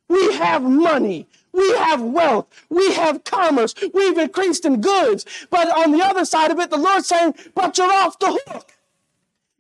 We 0.09 0.35
have 0.35 0.63
money. 0.63 1.27
We 1.53 1.73
have 1.77 2.01
wealth. 2.01 2.47
We 2.71 2.95
have 2.95 3.25
commerce. 3.25 3.75
We've 3.93 4.17
increased 4.17 4.65
in 4.65 4.81
goods. 4.81 5.25
But 5.51 5.69
on 5.77 5.93
the 5.93 6.03
other 6.05 6.25
side 6.25 6.51
of 6.51 6.59
it, 6.59 6.71
the 6.71 6.79
Lord's 6.79 7.09
saying, 7.09 7.35
but 7.55 7.77
you're 7.77 7.93
off 7.93 8.19
the 8.19 8.39
hook. 8.47 8.73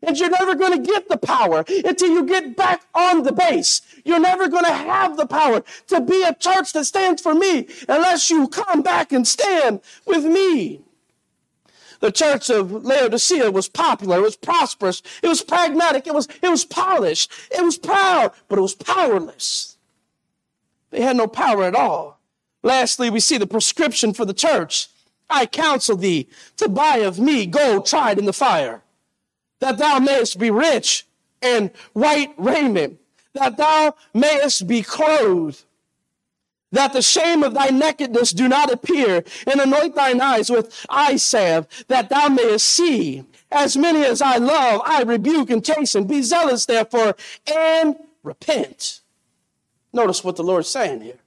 And 0.02 0.16
you're 0.16 0.30
never 0.30 0.54
going 0.54 0.80
to 0.80 0.92
get 0.92 1.08
the 1.08 1.16
power 1.16 1.64
until 1.84 2.10
you 2.10 2.24
get 2.24 2.56
back 2.56 2.82
on 2.94 3.24
the 3.24 3.32
base. 3.32 3.82
You're 4.08 4.18
never 4.18 4.48
going 4.48 4.64
to 4.64 4.72
have 4.72 5.18
the 5.18 5.26
power 5.26 5.62
to 5.88 6.00
be 6.00 6.22
a 6.22 6.34
church 6.34 6.72
that 6.72 6.86
stands 6.86 7.20
for 7.20 7.34
me 7.34 7.68
unless 7.90 8.30
you 8.30 8.48
come 8.48 8.80
back 8.80 9.12
and 9.12 9.28
stand 9.28 9.82
with 10.06 10.24
me. 10.24 10.80
The 12.00 12.10
church 12.10 12.48
of 12.48 12.72
Laodicea 12.72 13.50
was 13.50 13.68
popular, 13.68 14.16
it 14.16 14.22
was 14.22 14.36
prosperous, 14.36 15.02
it 15.22 15.28
was 15.28 15.42
pragmatic, 15.42 16.06
it 16.06 16.14
was, 16.14 16.26
it 16.42 16.48
was 16.48 16.64
polished, 16.64 17.30
it 17.50 17.62
was 17.62 17.76
proud, 17.76 18.32
but 18.48 18.58
it 18.58 18.62
was 18.62 18.74
powerless. 18.74 19.76
They 20.88 21.02
had 21.02 21.18
no 21.18 21.26
power 21.26 21.64
at 21.64 21.74
all. 21.74 22.18
Lastly, 22.62 23.10
we 23.10 23.20
see 23.20 23.36
the 23.36 23.46
prescription 23.46 24.14
for 24.14 24.24
the 24.24 24.32
church. 24.32 24.88
I 25.28 25.44
counsel 25.44 25.96
thee 25.96 26.28
to 26.56 26.70
buy 26.70 26.98
of 26.98 27.18
me 27.18 27.44
gold 27.44 27.84
tried 27.84 28.18
in 28.18 28.24
the 28.24 28.32
fire 28.32 28.82
that 29.60 29.76
thou 29.76 29.98
mayest 29.98 30.38
be 30.38 30.50
rich 30.50 31.06
and 31.42 31.70
white 31.92 32.32
raiment, 32.38 32.98
that 33.34 33.56
thou 33.56 33.94
mayest 34.14 34.66
be 34.66 34.82
clothed, 34.82 35.64
that 36.72 36.92
the 36.92 37.02
shame 37.02 37.42
of 37.42 37.54
thy 37.54 37.68
nakedness 37.68 38.32
do 38.32 38.48
not 38.48 38.72
appear, 38.72 39.24
and 39.46 39.60
anoint 39.60 39.94
thine 39.94 40.20
eyes 40.20 40.50
with 40.50 40.86
eye 40.90 41.16
salve, 41.16 41.66
that 41.88 42.08
thou 42.08 42.28
mayest 42.28 42.66
see. 42.66 43.24
As 43.50 43.76
many 43.76 44.04
as 44.04 44.20
I 44.20 44.36
love, 44.36 44.82
I 44.84 45.02
rebuke 45.02 45.50
and 45.50 45.64
chasten. 45.64 46.04
Be 46.04 46.20
zealous, 46.22 46.66
therefore, 46.66 47.16
and 47.46 47.96
repent. 48.22 49.00
Notice 49.92 50.22
what 50.22 50.36
the 50.36 50.42
Lord's 50.42 50.68
saying 50.68 51.00
here. 51.00 51.18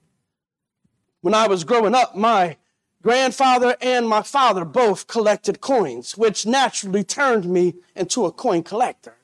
When 1.20 1.34
I 1.34 1.48
was 1.48 1.64
growing 1.64 1.94
up, 1.94 2.16
my 2.16 2.56
grandfather 3.02 3.76
and 3.80 4.08
my 4.08 4.22
father 4.22 4.64
both 4.64 5.08
collected 5.08 5.60
coins, 5.60 6.16
which 6.16 6.46
naturally 6.46 7.02
turned 7.02 7.46
me 7.46 7.74
into 7.96 8.24
a 8.24 8.32
coin 8.32 8.62
collector. 8.62 9.16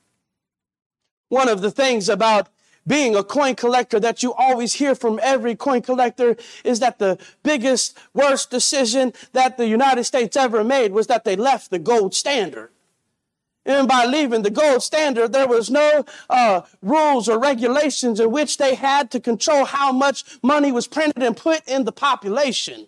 One 1.29 1.47
of 1.47 1.61
the 1.61 1.71
things 1.71 2.09
about 2.09 2.49
being 2.89 3.15
a 3.15 3.23
coin 3.23 3.55
collector 3.55 3.99
that 3.99 4.23
you 4.23 4.33
always 4.33 4.73
hear 4.73 4.95
from 4.95 5.19
every 5.21 5.55
coin 5.55 5.81
collector 5.81 6.35
is 6.63 6.79
that 6.79 6.97
the 6.97 7.17
biggest, 7.43 7.97
worst 8.13 8.49
decision 8.49 9.13
that 9.33 9.57
the 9.57 9.67
United 9.67 10.03
States 10.03 10.35
ever 10.35 10.63
made 10.63 10.91
was 10.91 11.07
that 11.07 11.23
they 11.23 11.35
left 11.35 11.69
the 11.69 11.79
gold 11.79 12.15
standard. 12.15 12.71
And 13.65 13.87
by 13.87 14.05
leaving 14.05 14.41
the 14.41 14.49
gold 14.49 14.81
standard, 14.81 15.31
there 15.31 15.47
was 15.47 15.69
no 15.69 16.03
uh, 16.29 16.61
rules 16.81 17.29
or 17.29 17.37
regulations 17.37 18.19
in 18.19 18.31
which 18.31 18.57
they 18.57 18.73
had 18.73 19.11
to 19.11 19.19
control 19.19 19.65
how 19.65 19.91
much 19.91 20.25
money 20.41 20.71
was 20.71 20.87
printed 20.87 21.21
and 21.21 21.37
put 21.37 21.67
in 21.67 21.85
the 21.85 21.91
population 21.91 22.87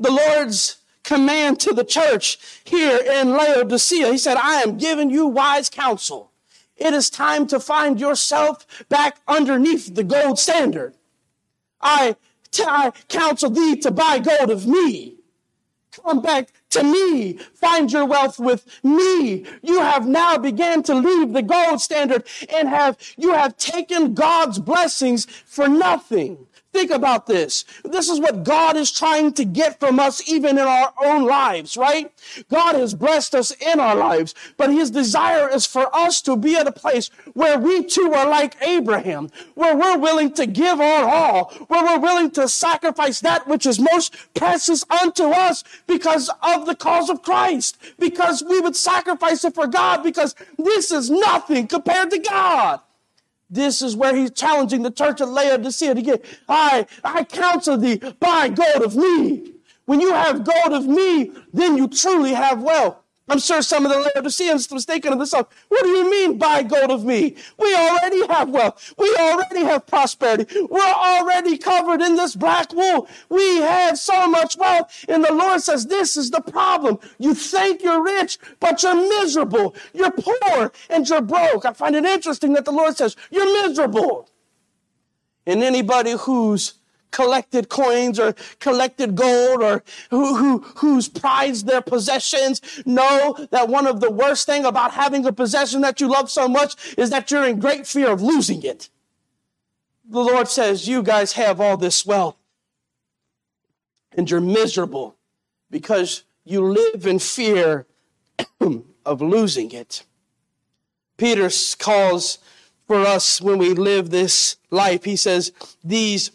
the 0.00 0.12
Lord's 0.12 0.76
command 1.02 1.58
to 1.60 1.74
the 1.74 1.84
church 1.84 2.38
here 2.64 2.98
in 2.98 3.32
Laodicea. 3.32 4.12
He 4.12 4.18
said, 4.18 4.36
I 4.36 4.62
am 4.62 4.78
giving 4.78 5.10
you 5.10 5.26
wise 5.26 5.68
counsel. 5.68 6.30
It 6.78 6.94
is 6.94 7.10
time 7.10 7.46
to 7.48 7.60
find 7.60 8.00
yourself 8.00 8.66
back 8.88 9.20
underneath 9.26 9.94
the 9.94 10.04
gold 10.04 10.38
standard. 10.38 10.94
I, 11.80 12.16
t- 12.50 12.64
I 12.66 12.92
counsel 13.08 13.50
thee 13.50 13.76
to 13.76 13.90
buy 13.90 14.18
gold 14.20 14.50
of 14.50 14.66
me. 14.66 15.16
Come 16.04 16.22
back 16.22 16.52
to 16.70 16.82
me. 16.82 17.34
Find 17.54 17.90
your 17.90 18.04
wealth 18.04 18.38
with 18.38 18.80
me. 18.84 19.44
You 19.62 19.80
have 19.80 20.06
now 20.06 20.38
began 20.38 20.82
to 20.84 20.94
leave 20.94 21.32
the 21.32 21.42
gold 21.42 21.80
standard 21.80 22.24
and 22.48 22.68
have, 22.68 22.96
you 23.16 23.32
have 23.32 23.56
taken 23.56 24.14
God's 24.14 24.58
blessings 24.58 25.26
for 25.26 25.68
nothing. 25.68 26.46
Think 26.78 26.92
about 26.92 27.26
this. 27.26 27.64
This 27.82 28.08
is 28.08 28.20
what 28.20 28.44
God 28.44 28.76
is 28.76 28.92
trying 28.92 29.32
to 29.32 29.44
get 29.44 29.80
from 29.80 29.98
us 29.98 30.28
even 30.28 30.56
in 30.58 30.64
our 30.64 30.92
own 31.04 31.26
lives, 31.26 31.76
right? 31.76 32.12
God 32.48 32.76
has 32.76 32.94
blessed 32.94 33.34
us 33.34 33.50
in 33.50 33.80
our 33.80 33.96
lives, 33.96 34.32
but 34.56 34.70
his 34.70 34.92
desire 34.92 35.48
is 35.48 35.66
for 35.66 35.92
us 35.92 36.22
to 36.22 36.36
be 36.36 36.54
at 36.54 36.68
a 36.68 36.72
place 36.72 37.10
where 37.34 37.58
we 37.58 37.82
too 37.82 38.12
are 38.14 38.30
like 38.30 38.54
Abraham, 38.62 39.28
where 39.56 39.76
we're 39.76 39.98
willing 39.98 40.32
to 40.34 40.46
give 40.46 40.80
our 40.80 41.08
all, 41.08 41.46
where 41.66 41.82
we're 41.82 41.98
willing 41.98 42.30
to 42.30 42.48
sacrifice 42.48 43.18
that 43.22 43.48
which 43.48 43.66
is 43.66 43.80
most 43.80 44.14
precious 44.34 44.84
unto 44.88 45.24
us 45.24 45.64
because 45.88 46.30
of 46.44 46.66
the 46.66 46.76
cause 46.76 47.10
of 47.10 47.22
Christ, 47.22 47.76
because 47.98 48.44
we 48.48 48.60
would 48.60 48.76
sacrifice 48.76 49.44
it 49.44 49.52
for 49.52 49.66
God 49.66 50.04
because 50.04 50.36
this 50.56 50.92
is 50.92 51.10
nothing 51.10 51.66
compared 51.66 52.12
to 52.12 52.20
God. 52.20 52.78
This 53.50 53.80
is 53.80 53.96
where 53.96 54.14
he's 54.14 54.30
challenging 54.30 54.82
the 54.82 54.90
church 54.90 55.20
of 55.20 55.30
Laodicea 55.30 55.94
to 55.94 56.02
get, 56.02 56.24
I, 56.48 56.86
I 57.02 57.24
counsel 57.24 57.78
thee, 57.78 58.00
buy 58.20 58.48
gold 58.48 58.82
of 58.82 58.94
me. 58.94 59.52
When 59.86 60.00
you 60.00 60.12
have 60.12 60.44
gold 60.44 60.74
of 60.74 60.86
me, 60.86 61.32
then 61.52 61.78
you 61.78 61.88
truly 61.88 62.34
have 62.34 62.62
wealth. 62.62 62.96
I'm 63.28 63.38
sure 63.38 63.60
some 63.62 63.84
of 63.84 63.92
the 63.92 64.10
Laodiceans 64.14 64.70
was 64.70 64.84
thinking 64.84 65.12
of 65.12 65.18
themselves, 65.18 65.48
what 65.68 65.82
do 65.82 65.90
you 65.90 66.10
mean 66.10 66.38
buy 66.38 66.62
gold 66.62 66.90
of 66.90 67.04
me? 67.04 67.36
We 67.58 67.74
already 67.74 68.26
have 68.28 68.48
wealth. 68.48 68.94
We 68.96 69.14
already 69.18 69.64
have 69.64 69.86
prosperity. 69.86 70.46
We're 70.68 70.80
already 70.80 71.58
covered 71.58 72.00
in 72.00 72.16
this 72.16 72.34
black 72.34 72.72
wool. 72.72 73.08
We 73.28 73.58
have 73.58 73.98
so 73.98 74.26
much 74.28 74.56
wealth. 74.56 75.04
And 75.08 75.24
the 75.24 75.32
Lord 75.32 75.60
says, 75.60 75.86
this 75.86 76.16
is 76.16 76.30
the 76.30 76.40
problem. 76.40 76.98
You 77.18 77.34
think 77.34 77.82
you're 77.82 78.02
rich, 78.02 78.38
but 78.60 78.82
you're 78.82 78.94
miserable. 78.94 79.74
You're 79.92 80.12
poor 80.12 80.72
and 80.88 81.08
you're 81.08 81.20
broke. 81.20 81.66
I 81.66 81.72
find 81.72 81.96
it 81.96 82.04
interesting 82.04 82.54
that 82.54 82.64
the 82.64 82.72
Lord 82.72 82.96
says, 82.96 83.16
you're 83.30 83.68
miserable. 83.68 84.30
And 85.46 85.62
anybody 85.62 86.12
who's 86.12 86.74
collected 87.10 87.68
coins 87.68 88.18
or 88.18 88.34
collected 88.60 89.14
gold 89.14 89.62
or 89.62 89.82
who, 90.10 90.36
who, 90.36 90.58
who's 90.76 91.08
prized 91.08 91.66
their 91.66 91.80
possessions 91.80 92.60
know 92.84 93.36
that 93.50 93.68
one 93.68 93.86
of 93.86 94.00
the 94.00 94.10
worst 94.10 94.46
thing 94.46 94.64
about 94.64 94.92
having 94.92 95.24
a 95.26 95.32
possession 95.32 95.80
that 95.80 96.00
you 96.00 96.08
love 96.08 96.30
so 96.30 96.48
much 96.48 96.94
is 96.96 97.10
that 97.10 97.30
you're 97.30 97.46
in 97.46 97.58
great 97.58 97.86
fear 97.86 98.10
of 98.10 98.22
losing 98.22 98.62
it. 98.62 98.88
The 100.08 100.20
Lord 100.20 100.48
says, 100.48 100.88
you 100.88 101.02
guys 101.02 101.32
have 101.32 101.60
all 101.60 101.76
this 101.76 102.06
wealth 102.06 102.36
and 104.16 104.30
you're 104.30 104.40
miserable 104.40 105.16
because 105.70 106.24
you 106.44 106.64
live 106.64 107.06
in 107.06 107.18
fear 107.18 107.86
of 109.04 109.20
losing 109.20 109.70
it. 109.72 110.04
Peter 111.16 111.50
calls 111.78 112.38
for 112.86 113.00
us 113.00 113.40
when 113.40 113.58
we 113.58 113.74
live 113.74 114.10
this 114.10 114.56
life. 114.70 115.04
He 115.04 115.16
says, 115.16 115.52
these 115.84 116.30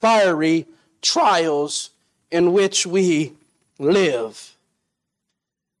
fiery 0.00 0.66
trials 1.02 1.90
in 2.30 2.52
which 2.52 2.86
we 2.86 3.32
live. 3.78 4.56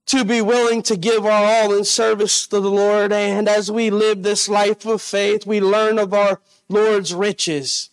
To 0.06 0.24
be 0.24 0.40
willing 0.40 0.82
to 0.82 0.96
give 0.96 1.24
our 1.24 1.44
all 1.44 1.72
in 1.72 1.84
service 1.84 2.46
to 2.48 2.60
the 2.60 2.70
Lord, 2.70 3.12
and 3.12 3.48
as 3.48 3.70
we 3.70 3.90
live 3.90 4.22
this 4.22 4.48
life 4.48 4.84
of 4.84 5.00
faith, 5.00 5.46
we 5.46 5.60
learn 5.60 5.98
of 5.98 6.12
our 6.12 6.40
Lord's 6.68 7.14
riches. 7.14 7.90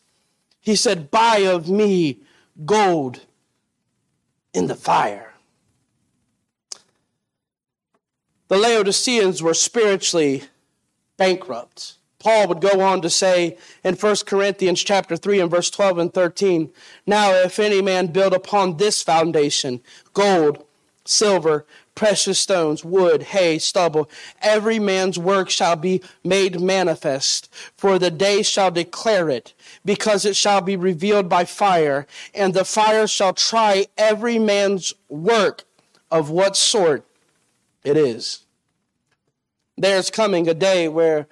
He 0.59 0.75
said, 0.75 1.11
Buy 1.11 1.37
of 1.37 1.69
me 1.69 2.19
gold 2.65 3.21
in 4.53 4.67
the 4.67 4.75
fire. 4.75 5.33
The 8.47 8.57
Laodiceans 8.57 9.43
were 9.43 9.53
spiritually 9.53 10.43
bankrupt. 11.17 11.96
Paul 12.19 12.47
would 12.47 12.61
go 12.61 12.81
on 12.81 13.01
to 13.01 13.09
say 13.09 13.57
in 13.83 13.95
1 13.95 14.15
Corinthians 14.25 14.83
chapter 14.83 15.15
3 15.15 15.41
and 15.41 15.51
verse 15.51 15.69
12 15.69 15.97
and 15.99 16.13
13, 16.13 16.71
Now 17.05 17.31
if 17.31 17.59
any 17.59 17.81
man 17.81 18.07
build 18.07 18.33
upon 18.33 18.77
this 18.77 19.03
foundation, 19.03 19.81
gold, 20.13 20.65
silver, 21.05 21.65
precious 21.93 22.39
stones, 22.39 22.83
wood, 22.83 23.23
hay, 23.23 23.59
stubble, 23.59 24.09
every 24.41 24.79
man's 24.79 25.17
work 25.17 25.49
shall 25.49 25.75
be 25.75 26.01
made 26.23 26.59
manifest, 26.59 27.53
for 27.75 27.97
the 27.97 28.11
day 28.11 28.41
shall 28.41 28.71
declare 28.71 29.29
it, 29.29 29.53
because 29.85 30.25
it 30.25 30.35
shall 30.35 30.61
be 30.61 30.75
revealed 30.75 31.29
by 31.29 31.45
fire, 31.45 32.07
and 32.33 32.53
the 32.53 32.65
fire 32.65 33.07
shall 33.07 33.33
try 33.33 33.85
every 33.97 34.39
man's 34.39 34.93
work 35.07 35.63
of 36.09 36.29
what 36.29 36.55
sort 36.55 37.05
it 37.83 37.97
is. 37.97 38.45
There's 39.77 40.09
coming 40.09 40.47
a 40.47 40.53
day 40.53 40.87
where 40.87 41.27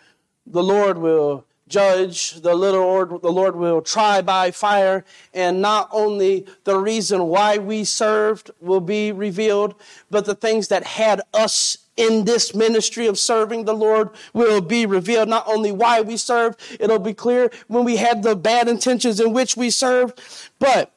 the 0.46 0.64
Lord 0.64 0.98
will 0.98 1.46
judge, 1.68 2.42
the 2.42 2.54
Lord, 2.54 3.22
the 3.22 3.32
Lord 3.32 3.56
will 3.56 3.82
try 3.82 4.22
by 4.22 4.52
fire, 4.52 5.04
and 5.34 5.62
not 5.62 5.90
only 5.92 6.46
the 6.64 6.78
reason 6.78 7.28
why 7.28 7.58
we 7.58 7.84
served 7.84 8.52
will 8.62 8.80
be 8.80 9.12
revealed, 9.12 9.76
but 10.12 10.26
the 10.26 10.36
things 10.36 10.68
that 10.68 10.84
had 10.86 11.22
us 11.34 11.78
in 11.98 12.26
this 12.26 12.54
ministry 12.54 13.08
of 13.08 13.18
serving 13.18 13.66
the 13.66 13.74
Lord 13.74 14.10
will 14.34 14.62
be 14.62 14.86
revealed. 14.86 15.30
Not 15.30 15.48
only 15.48 15.72
why 15.72 16.02
we 16.02 16.18
served, 16.18 16.60
it'll 16.80 17.00
be 17.00 17.14
clear 17.14 17.50
when 17.68 17.84
we 17.84 17.96
had 17.96 18.22
the 18.22 18.36
bad 18.36 18.68
intentions 18.68 19.20
in 19.20 19.34
which 19.34 19.58
we 19.58 19.70
served, 19.70 20.22
but, 20.60 20.92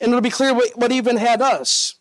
and 0.00 0.08
it'll 0.08 0.20
be 0.20 0.30
clear 0.30 0.54
what, 0.54 0.76
what 0.76 0.92
even 0.92 1.16
had 1.16 1.42
us. 1.42 1.96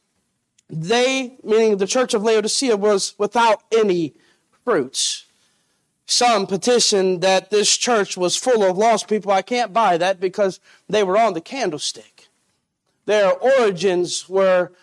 They, 0.69 1.35
meaning 1.43 1.77
the 1.77 1.87
church 1.87 2.13
of 2.13 2.23
Laodicea, 2.23 2.77
was 2.77 3.15
without 3.17 3.63
any 3.73 4.13
fruits. 4.63 5.25
Some 6.11 6.45
petitioned 6.45 7.21
that 7.21 7.51
this 7.51 7.77
church 7.77 8.17
was 8.17 8.35
full 8.35 8.63
of 8.63 8.77
lost 8.77 9.07
people. 9.07 9.31
I 9.31 9.41
can't 9.41 9.71
buy 9.71 9.95
that 9.95 10.19
because 10.19 10.59
they 10.89 11.03
were 11.03 11.17
on 11.17 11.35
the 11.35 11.39
candlestick. 11.39 12.27
Their 13.05 13.31
origins 13.31 14.27
were 14.27 14.73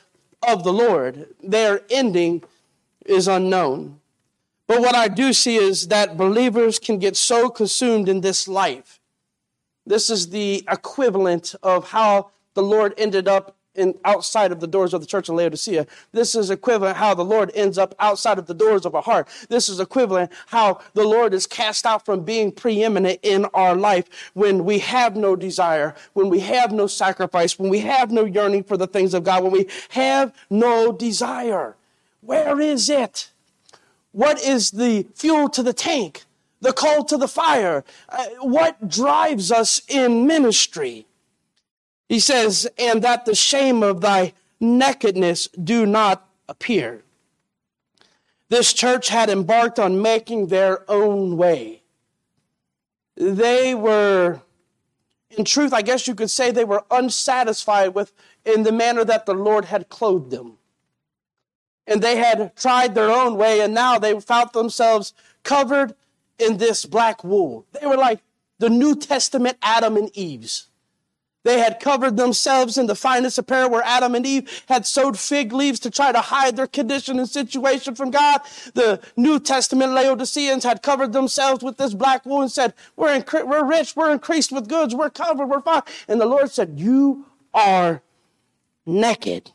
of 0.42 0.64
the 0.64 0.72
Lord, 0.72 1.34
their 1.42 1.82
ending 1.90 2.44
is 3.04 3.28
unknown. 3.28 4.00
But 4.66 4.80
what 4.80 4.94
I 4.94 5.08
do 5.08 5.34
see 5.34 5.56
is 5.56 5.88
that 5.88 6.16
believers 6.16 6.78
can 6.78 6.98
get 6.98 7.14
so 7.14 7.50
consumed 7.50 8.08
in 8.08 8.22
this 8.22 8.48
life. 8.48 8.98
This 9.84 10.08
is 10.08 10.30
the 10.30 10.64
equivalent 10.66 11.54
of 11.62 11.90
how 11.90 12.30
the 12.54 12.62
Lord 12.62 12.94
ended 12.96 13.28
up 13.28 13.54
in, 13.78 13.94
outside 14.04 14.52
of 14.52 14.60
the 14.60 14.66
doors 14.66 14.92
of 14.92 15.00
the 15.00 15.06
church 15.06 15.28
of 15.28 15.36
Laodicea. 15.36 15.86
This 16.12 16.34
is 16.34 16.50
equivalent 16.50 16.96
how 16.96 17.14
the 17.14 17.24
Lord 17.24 17.50
ends 17.54 17.78
up 17.78 17.94
outside 17.98 18.38
of 18.38 18.46
the 18.46 18.54
doors 18.54 18.84
of 18.84 18.94
our 18.94 19.02
heart. 19.02 19.28
This 19.48 19.68
is 19.68 19.80
equivalent 19.80 20.32
how 20.46 20.80
the 20.94 21.04
Lord 21.04 21.32
is 21.32 21.46
cast 21.46 21.86
out 21.86 22.04
from 22.04 22.24
being 22.24 22.52
preeminent 22.52 23.20
in 23.22 23.46
our 23.46 23.74
life 23.74 24.30
when 24.34 24.64
we 24.64 24.80
have 24.80 25.16
no 25.16 25.36
desire, 25.36 25.94
when 26.12 26.28
we 26.28 26.40
have 26.40 26.72
no 26.72 26.86
sacrifice, 26.86 27.58
when 27.58 27.70
we 27.70 27.80
have 27.80 28.10
no 28.10 28.24
yearning 28.24 28.64
for 28.64 28.76
the 28.76 28.86
things 28.86 29.14
of 29.14 29.24
God, 29.24 29.42
when 29.42 29.52
we 29.52 29.68
have 29.90 30.32
no 30.50 30.92
desire. 30.92 31.76
Where 32.20 32.60
is 32.60 32.90
it? 32.90 33.30
What 34.12 34.42
is 34.42 34.72
the 34.72 35.06
fuel 35.14 35.48
to 35.50 35.62
the 35.62 35.72
tank? 35.72 36.24
The 36.60 36.72
coal 36.72 37.04
to 37.04 37.16
the 37.16 37.28
fire? 37.28 37.84
Uh, 38.08 38.26
what 38.40 38.88
drives 38.88 39.52
us 39.52 39.80
in 39.88 40.26
ministry? 40.26 41.06
He 42.08 42.20
says, 42.20 42.66
and 42.78 43.02
that 43.02 43.26
the 43.26 43.34
shame 43.34 43.82
of 43.82 44.00
thy 44.00 44.32
nakedness 44.60 45.48
do 45.48 45.84
not 45.84 46.26
appear. 46.48 47.04
This 48.48 48.72
church 48.72 49.08
had 49.10 49.28
embarked 49.28 49.78
on 49.78 50.00
making 50.00 50.46
their 50.46 50.90
own 50.90 51.36
way. 51.36 51.82
They 53.14 53.74
were, 53.74 54.40
in 55.30 55.44
truth, 55.44 55.74
I 55.74 55.82
guess 55.82 56.08
you 56.08 56.14
could 56.14 56.30
say 56.30 56.50
they 56.50 56.64
were 56.64 56.84
unsatisfied 56.90 57.94
with 57.94 58.12
in 58.44 58.62
the 58.62 58.72
manner 58.72 59.04
that 59.04 59.26
the 59.26 59.34
Lord 59.34 59.66
had 59.66 59.90
clothed 59.90 60.30
them. 60.30 60.56
And 61.86 62.00
they 62.00 62.16
had 62.16 62.56
tried 62.56 62.94
their 62.94 63.10
own 63.10 63.36
way, 63.36 63.60
and 63.60 63.74
now 63.74 63.98
they 63.98 64.18
found 64.20 64.52
themselves 64.52 65.12
covered 65.42 65.94
in 66.38 66.56
this 66.56 66.86
black 66.86 67.22
wool. 67.24 67.66
They 67.78 67.86
were 67.86 67.96
like 67.96 68.20
the 68.58 68.70
New 68.70 68.94
Testament 68.94 69.58
Adam 69.62 69.96
and 69.96 70.16
Eve's. 70.16 70.68
They 71.44 71.60
had 71.60 71.80
covered 71.80 72.16
themselves 72.16 72.76
in 72.76 72.86
the 72.86 72.94
finest 72.94 73.38
apparel 73.38 73.70
where 73.70 73.82
Adam 73.84 74.14
and 74.14 74.26
Eve 74.26 74.64
had 74.68 74.86
sewed 74.86 75.18
fig 75.18 75.52
leaves 75.52 75.78
to 75.80 75.90
try 75.90 76.12
to 76.12 76.20
hide 76.20 76.56
their 76.56 76.66
condition 76.66 77.18
and 77.18 77.28
situation 77.28 77.94
from 77.94 78.10
God. 78.10 78.40
The 78.74 79.00
New 79.16 79.38
Testament 79.38 79.92
Laodiceans 79.92 80.64
had 80.64 80.82
covered 80.82 81.12
themselves 81.12 81.62
with 81.62 81.76
this 81.76 81.94
black 81.94 82.26
wool 82.26 82.42
and 82.42 82.50
said, 82.50 82.74
we're, 82.96 83.24
we're 83.44 83.64
rich, 83.64 83.94
we're 83.94 84.10
increased 84.10 84.50
with 84.50 84.68
goods, 84.68 84.94
we're 84.94 85.10
covered, 85.10 85.46
we're 85.46 85.62
fine. 85.62 85.82
And 86.08 86.20
the 86.20 86.26
Lord 86.26 86.50
said, 86.50 86.74
you 86.76 87.26
are 87.54 88.02
naked. 88.84 89.52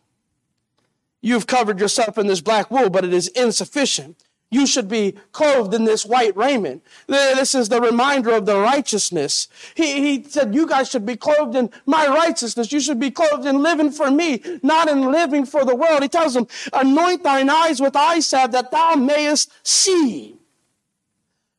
You've 1.21 1.47
covered 1.47 1.79
yourself 1.79 2.17
in 2.17 2.27
this 2.27 2.41
black 2.41 2.71
wool, 2.71 2.89
but 2.89 3.05
it 3.05 3.13
is 3.13 3.27
insufficient 3.29 4.22
you 4.53 4.67
should 4.67 4.87
be 4.87 5.15
clothed 5.31 5.73
in 5.73 5.85
this 5.85 6.05
white 6.05 6.35
raiment. 6.37 6.83
This 7.07 7.55
is 7.55 7.69
the 7.69 7.81
reminder 7.81 8.31
of 8.31 8.45
the 8.45 8.59
righteousness. 8.59 9.47
He, 9.75 10.17
he 10.17 10.23
said, 10.23 10.53
you 10.53 10.67
guys 10.67 10.89
should 10.89 11.05
be 11.05 11.15
clothed 11.15 11.55
in 11.55 11.69
my 11.85 12.07
righteousness. 12.07 12.71
You 12.71 12.79
should 12.79 12.99
be 12.99 13.11
clothed 13.11 13.45
in 13.45 13.63
living 13.63 13.91
for 13.91 14.11
me, 14.11 14.41
not 14.61 14.87
in 14.87 15.11
living 15.11 15.45
for 15.45 15.65
the 15.65 15.75
world. 15.75 16.03
He 16.03 16.09
tells 16.09 16.33
them, 16.33 16.47
anoint 16.71 17.23
thine 17.23 17.49
eyes 17.49 17.81
with 17.81 17.95
eye 17.95 18.19
salve 18.19 18.51
that 18.51 18.71
thou 18.71 18.95
mayest 18.95 19.51
see. 19.65 20.37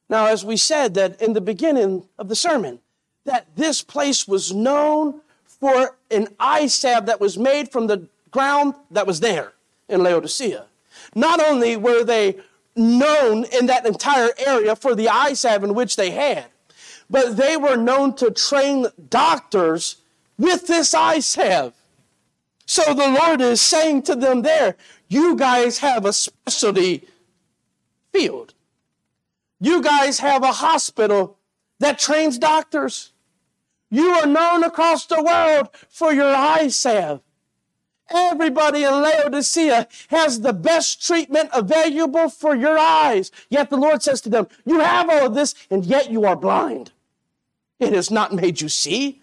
Now, 0.09 0.27
as 0.27 0.45
we 0.45 0.57
said 0.57 0.95
that 0.95 1.21
in 1.21 1.33
the 1.33 1.41
beginning 1.41 2.07
of 2.19 2.29
the 2.29 2.37
sermon, 2.37 2.79
that 3.25 3.47
this 3.57 3.83
place 3.83 4.29
was 4.29 4.53
known 4.53 5.21
for 5.45 5.97
an 6.11 6.29
eye 6.39 6.67
salve 6.67 7.07
that 7.07 7.21
was 7.21 7.39
made 7.39 7.71
from 7.71 7.87
the 7.87 8.07
ground 8.31 8.75
that 8.91 9.07
was 9.07 9.21
there 9.21 9.55
in 9.89 10.03
Laodicea. 10.03 10.67
Not 11.15 11.43
only 11.43 11.77
were 11.77 12.05
they 12.05 12.37
known 12.77 13.45
in 13.45 13.67
that 13.67 13.87
entire 13.87 14.31
area 14.39 14.75
for 14.77 14.95
the 14.95 15.09
eye 15.09 15.35
salve 15.35 15.65
in 15.65 15.75
which 15.75 15.97
they 15.97 16.11
had. 16.11 16.47
But 17.09 17.37
they 17.37 17.57
were 17.57 17.77
known 17.77 18.15
to 18.17 18.31
train 18.31 18.87
doctors 19.09 19.97
with 20.39 20.67
this 20.67 20.95
eye 20.95 21.21
salve. 21.21 21.75
So 22.67 22.95
the 22.95 23.19
Lord 23.21 23.41
is 23.41 23.61
saying 23.61 24.03
to 24.03 24.15
them 24.15 24.43
there, 24.43 24.77
you 25.09 25.37
guys 25.37 25.79
have 25.79 26.05
a 26.07 26.13
specialty 26.13 27.07
field. 28.13 28.55
You 29.61 29.83
guys 29.83 30.19
have 30.21 30.43
a 30.43 30.53
hospital 30.53 31.39
that 31.79 31.99
trains 31.99 32.39
doctors. 32.39 33.13
You 33.91 34.09
are 34.11 34.27
known 34.27 34.65
across 34.65 35.07
the 35.07 35.23
world 35.23 35.69
for 35.89 36.13
your 36.13 36.35
eye 36.35 36.69
salve. 36.69 37.21
Everybody 38.11 38.85
in 38.85 38.93
Laodicea 38.93 39.89
has 40.09 40.41
the 40.41 40.53
best 40.53 41.05
treatment 41.07 41.51
available 41.53 42.29
for 42.29 42.55
your 42.55 42.79
eyes. 42.79 43.31
Yet 43.49 43.71
the 43.71 43.77
Lord 43.77 44.03
says 44.03 44.21
to 44.23 44.29
them, 44.29 44.47
You 44.67 44.81
have 44.81 45.09
all 45.09 45.27
of 45.27 45.35
this, 45.35 45.55
and 45.71 45.85
yet 45.85 46.11
you 46.11 46.25
are 46.25 46.37
blind. 46.37 46.93
It 47.81 47.93
has 47.93 48.11
not 48.11 48.33
made 48.33 48.61
you 48.61 48.69
see. 48.69 49.23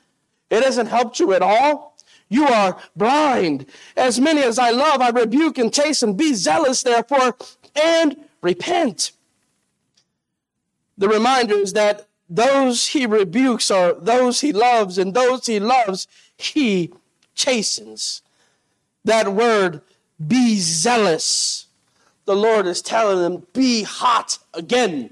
It 0.50 0.64
hasn't 0.64 0.90
helped 0.90 1.20
you 1.20 1.34
at 1.34 1.42
all. 1.42 1.96
You 2.28 2.48
are 2.48 2.78
blind. 2.96 3.66
As 3.96 4.20
many 4.20 4.42
as 4.42 4.58
I 4.58 4.72
love, 4.72 5.02
I 5.02 5.10
rebuke 5.10 5.58
and 5.58 5.74
chasten. 5.74 6.16
Be 6.16 6.34
zealous, 6.34 6.82
therefore, 6.82 7.38
and 7.76 8.18
repent. 8.42 9.12
The 10.98 11.08
reminder 11.08 11.56
is 11.56 11.74
that 11.74 12.08
those 12.30 12.88
he 12.88 13.06
rebukes 13.06 13.70
are 13.70 13.94
those 13.94 14.42
he 14.42 14.54
loves, 14.54 14.98
and 14.98 15.14
those 15.14 15.46
he 15.46 15.60
loves, 15.60 16.08
he 16.38 16.92
chastens 17.36 18.22
that 19.06 19.34
word, 19.34 19.82
be 20.26 20.58
zealous. 20.58 21.68
The 22.26 22.36
Lord 22.36 22.68
is 22.68 22.82
telling 22.82 23.20
them, 23.20 23.48
be 23.54 23.84
hot 23.84 24.38
again. 24.54 25.12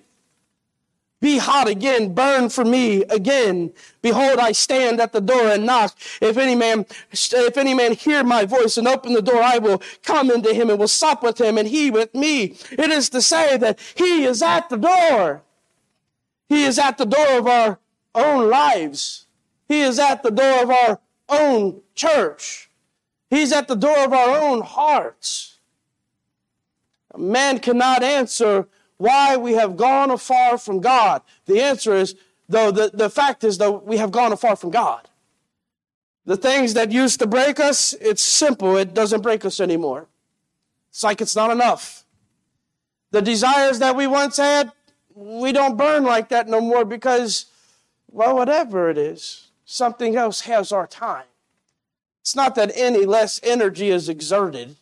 Be 1.21 1.37
hot 1.37 1.67
again, 1.67 2.13
burn 2.13 2.47
for 2.47 2.63
me 2.63 3.03
again. 3.03 3.73
Behold, 4.01 4.39
I 4.39 4.53
stand 4.53 5.01
at 5.01 5.11
the 5.11 5.19
door 5.19 5.49
and 5.49 5.65
knock. 5.65 5.97
If 6.21 6.37
any 6.37 6.55
man, 6.55 6.85
if 7.11 7.57
any 7.57 7.73
man 7.73 7.93
hear 7.93 8.23
my 8.23 8.45
voice 8.45 8.77
and 8.77 8.87
open 8.87 9.13
the 9.13 9.21
door, 9.21 9.41
I 9.41 9.57
will 9.57 9.81
come 10.03 10.31
into 10.31 10.53
him 10.53 10.69
and 10.69 10.79
will 10.79 10.87
sup 10.87 11.21
with 11.21 11.41
him 11.41 11.57
and 11.57 11.67
he 11.67 11.91
with 11.91 12.15
me. 12.15 12.55
It 12.71 12.89
is 12.89 13.09
to 13.09 13.21
say 13.21 13.57
that 13.57 13.79
he 13.95 14.23
is 14.23 14.41
at 14.41 14.69
the 14.69 14.77
door. 14.77 15.41
He 16.47 16.63
is 16.63 16.79
at 16.79 16.97
the 16.97 17.05
door 17.05 17.37
of 17.39 17.47
our 17.47 17.79
own 18.15 18.49
lives. 18.49 19.27
He 19.67 19.81
is 19.81 19.99
at 19.99 20.23
the 20.23 20.31
door 20.31 20.63
of 20.63 20.71
our 20.71 20.99
own 21.27 21.81
church. 21.95 22.68
He's 23.29 23.51
at 23.51 23.67
the 23.67 23.75
door 23.75 23.99
of 23.99 24.13
our 24.13 24.39
own 24.39 24.61
hearts. 24.61 25.57
Man 27.15 27.59
cannot 27.59 28.03
answer 28.03 28.67
why 28.97 29.37
we 29.37 29.53
have 29.53 29.77
gone 29.77 30.11
afar 30.11 30.57
from 30.57 30.81
God. 30.81 31.21
The 31.45 31.61
answer 31.61 31.93
is, 31.93 32.15
though, 32.47 32.71
the, 32.71 32.91
the 32.93 33.09
fact 33.09 33.43
is, 33.43 33.57
though, 33.57 33.77
we 33.77 33.97
have 33.97 34.11
gone 34.11 34.31
afar 34.31 34.55
from 34.55 34.71
God. 34.71 35.07
The 36.25 36.37
things 36.37 36.73
that 36.73 36.91
used 36.91 37.19
to 37.19 37.27
break 37.27 37.59
us, 37.59 37.93
it's 37.93 38.21
simple. 38.21 38.77
It 38.77 38.93
doesn't 38.93 39.21
break 39.21 39.45
us 39.45 39.59
anymore. 39.59 40.07
It's 40.89 41.03
like 41.03 41.21
it's 41.21 41.35
not 41.35 41.51
enough. 41.51 42.05
The 43.11 43.21
desires 43.21 43.79
that 43.79 43.95
we 43.95 44.05
once 44.05 44.37
had, 44.37 44.71
we 45.15 45.51
don't 45.51 45.77
burn 45.77 46.03
like 46.03 46.29
that 46.29 46.47
no 46.47 46.61
more 46.61 46.85
because, 46.85 47.45
well, 48.11 48.35
whatever 48.35 48.89
it 48.89 48.97
is, 48.97 49.49
something 49.65 50.15
else 50.15 50.41
has 50.41 50.71
our 50.71 50.87
time. 50.87 51.25
It's 52.29 52.35
not 52.35 52.53
that 52.53 52.71
any 52.75 53.07
less 53.07 53.39
energy 53.41 53.89
is 53.89 54.07
exerted, 54.07 54.75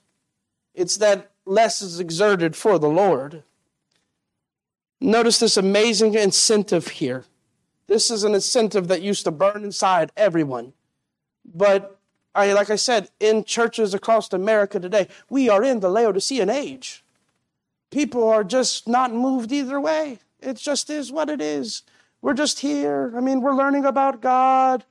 it's 0.76 0.98
that 0.98 1.32
less 1.46 1.82
is 1.82 1.98
exerted 1.98 2.58
for 2.58 2.78
the 2.78 2.90
Lord. 2.90 3.44
Notice 5.00 5.40
this 5.40 5.56
amazing 5.56 6.16
incentive 6.16 6.90
here. 6.90 7.24
This 7.88 8.12
is 8.12 8.26
an 8.26 8.36
incentive 8.36 8.90
that 8.90 9.02
used 9.02 9.24
to 9.24 9.32
burn 9.32 9.64
inside 9.64 10.12
everyone. 10.18 10.74
But 11.46 11.98
I, 12.36 12.52
like 12.52 12.70
I 12.70 12.76
said, 12.76 13.12
in 13.18 13.46
churches 13.46 13.94
across 13.94 14.34
America 14.34 14.78
today, 14.78 15.08
we 15.30 15.48
are 15.48 15.64
in 15.64 15.80
the 15.80 15.90
Laodicean 15.90 16.50
age. 16.50 17.06
People 17.92 18.28
are 18.28 18.44
just 18.44 18.90
not 18.90 19.14
moved 19.14 19.54
either 19.54 19.80
way. 19.80 20.20
It 20.42 20.58
just 20.58 20.90
is 20.90 21.14
what 21.14 21.30
it 21.30 21.40
is. 21.40 21.84
We're 22.22 22.34
just 22.34 22.60
here. 22.60 23.14
I 23.16 23.22
mean, 23.22 23.40
we're 23.40 23.56
learning 23.56 23.86
about 23.86 24.20
God 24.20 24.84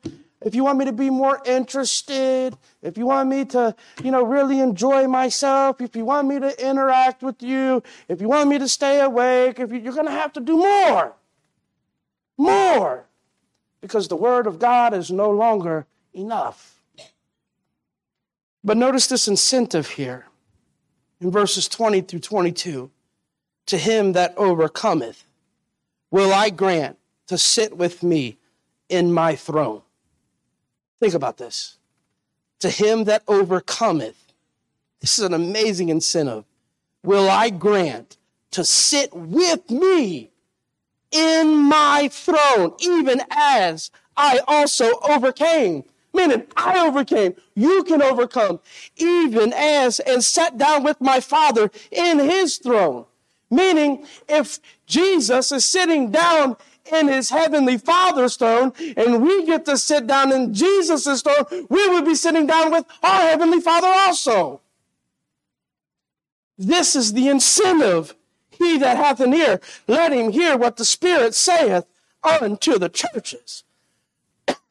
if 0.46 0.54
you 0.54 0.62
want 0.62 0.78
me 0.78 0.84
to 0.84 0.92
be 0.92 1.10
more 1.10 1.42
interested, 1.44 2.56
if 2.80 2.96
you 2.96 3.04
want 3.04 3.28
me 3.28 3.44
to, 3.46 3.74
you 4.04 4.12
know, 4.12 4.22
really 4.22 4.60
enjoy 4.60 5.08
myself, 5.08 5.80
if 5.80 5.96
you 5.96 6.04
want 6.04 6.28
me 6.28 6.38
to 6.38 6.64
interact 6.64 7.20
with 7.20 7.42
you, 7.42 7.82
if 8.08 8.20
you 8.20 8.28
want 8.28 8.48
me 8.48 8.56
to 8.60 8.68
stay 8.68 9.00
awake, 9.00 9.58
if 9.58 9.72
you, 9.72 9.80
you're 9.80 9.92
going 9.92 10.06
to 10.06 10.12
have 10.12 10.32
to 10.34 10.40
do 10.40 10.56
more. 10.56 11.16
More. 12.38 13.06
Because 13.80 14.06
the 14.06 14.14
Word 14.14 14.46
of 14.46 14.60
God 14.60 14.94
is 14.94 15.10
no 15.10 15.30
longer 15.30 15.84
enough. 16.14 16.80
But 18.62 18.76
notice 18.76 19.08
this 19.08 19.26
incentive 19.26 19.88
here 19.88 20.26
in 21.20 21.32
verses 21.32 21.66
20 21.66 22.02
through 22.02 22.20
22 22.20 22.88
to 23.66 23.78
him 23.78 24.12
that 24.12 24.32
overcometh 24.36 25.24
will 26.12 26.32
I 26.32 26.50
grant 26.50 26.98
to 27.26 27.36
sit 27.36 27.76
with 27.76 28.04
me 28.04 28.38
in 28.88 29.12
my 29.12 29.34
throne. 29.34 29.82
Think 31.00 31.14
about 31.14 31.36
this. 31.36 31.76
To 32.60 32.70
him 32.70 33.04
that 33.04 33.22
overcometh, 33.28 34.16
this 35.00 35.18
is 35.18 35.24
an 35.24 35.34
amazing 35.34 35.88
incentive, 35.88 36.44
will 37.02 37.28
I 37.28 37.50
grant 37.50 38.16
to 38.52 38.64
sit 38.64 39.14
with 39.14 39.70
me 39.70 40.30
in 41.10 41.56
my 41.56 42.08
throne, 42.10 42.72
even 42.80 43.20
as 43.30 43.90
I 44.16 44.40
also 44.46 44.90
overcame. 45.08 45.84
Meaning, 46.14 46.44
I 46.56 46.86
overcame. 46.86 47.34
You 47.54 47.84
can 47.84 48.00
overcome, 48.00 48.60
even 48.96 49.52
as, 49.52 50.00
and 50.00 50.24
sat 50.24 50.56
down 50.56 50.82
with 50.82 50.98
my 51.00 51.20
Father 51.20 51.70
in 51.90 52.18
his 52.18 52.56
throne. 52.56 53.04
Meaning, 53.50 54.06
if 54.26 54.58
Jesus 54.86 55.52
is 55.52 55.64
sitting 55.66 56.10
down 56.10 56.56
in 56.92 57.08
his 57.08 57.30
heavenly 57.30 57.78
Father's 57.78 58.36
throne, 58.36 58.72
and 58.96 59.22
we 59.22 59.44
get 59.46 59.64
to 59.66 59.76
sit 59.76 60.06
down 60.06 60.32
in 60.32 60.54
Jesus' 60.54 61.22
throne, 61.22 61.66
we 61.68 61.88
would 61.88 62.04
be 62.04 62.14
sitting 62.14 62.46
down 62.46 62.70
with 62.70 62.84
our 63.02 63.20
heavenly 63.22 63.60
Father 63.60 63.88
also. 63.88 64.60
This 66.58 66.96
is 66.96 67.12
the 67.12 67.28
incentive. 67.28 68.14
He 68.50 68.78
that 68.78 68.96
hath 68.96 69.20
an 69.20 69.34
ear, 69.34 69.60
let 69.86 70.12
him 70.12 70.32
hear 70.32 70.56
what 70.56 70.76
the 70.76 70.84
Spirit 70.84 71.34
saith 71.34 71.84
unto 72.22 72.78
the 72.78 72.88
churches. 72.88 73.64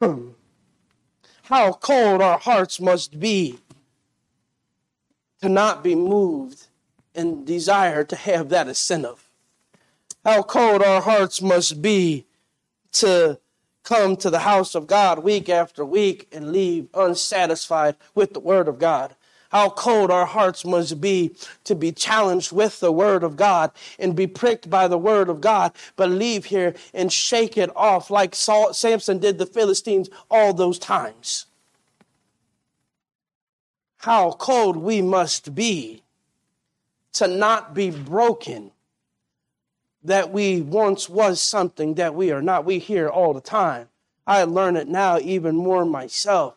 How 1.44 1.72
cold 1.72 2.20
our 2.20 2.38
hearts 2.38 2.80
must 2.80 3.20
be 3.20 3.60
to 5.40 5.48
not 5.48 5.84
be 5.84 5.94
moved 5.94 6.66
and 7.14 7.46
desire 7.46 8.02
to 8.02 8.16
have 8.16 8.48
that 8.48 8.66
incentive 8.66 9.25
how 10.26 10.42
cold 10.42 10.82
our 10.82 11.00
hearts 11.00 11.40
must 11.40 11.80
be 11.80 12.26
to 12.90 13.38
come 13.84 14.16
to 14.16 14.28
the 14.28 14.40
house 14.40 14.74
of 14.74 14.88
God 14.88 15.20
week 15.20 15.48
after 15.48 15.84
week 15.84 16.26
and 16.32 16.50
leave 16.50 16.88
unsatisfied 16.94 17.94
with 18.12 18.34
the 18.34 18.40
Word 18.40 18.66
of 18.66 18.80
God. 18.80 19.14
How 19.50 19.70
cold 19.70 20.10
our 20.10 20.26
hearts 20.26 20.64
must 20.64 21.00
be 21.00 21.36
to 21.62 21.76
be 21.76 21.92
challenged 21.92 22.50
with 22.50 22.80
the 22.80 22.90
Word 22.90 23.22
of 23.22 23.36
God 23.36 23.70
and 24.00 24.16
be 24.16 24.26
pricked 24.26 24.68
by 24.68 24.88
the 24.88 24.98
Word 24.98 25.28
of 25.28 25.40
God, 25.40 25.70
but 25.94 26.10
leave 26.10 26.46
here 26.46 26.74
and 26.92 27.12
shake 27.12 27.56
it 27.56 27.70
off 27.76 28.10
like 28.10 28.34
Saul, 28.34 28.74
Samson 28.74 29.18
did 29.18 29.38
the 29.38 29.46
Philistines 29.46 30.10
all 30.28 30.52
those 30.52 30.80
times. 30.80 31.46
How 33.98 34.32
cold 34.32 34.76
we 34.76 35.02
must 35.02 35.54
be 35.54 36.02
to 37.12 37.28
not 37.28 37.74
be 37.74 37.90
broken 37.90 38.72
that 40.06 40.32
we 40.32 40.60
once 40.62 41.08
was 41.08 41.40
something 41.40 41.94
that 41.94 42.14
we 42.14 42.30
are 42.30 42.42
not. 42.42 42.64
We 42.64 42.78
hear 42.78 43.08
all 43.08 43.34
the 43.34 43.40
time. 43.40 43.88
I 44.26 44.44
learn 44.44 44.76
it 44.76 44.88
now 44.88 45.18
even 45.18 45.56
more 45.56 45.84
myself. 45.84 46.54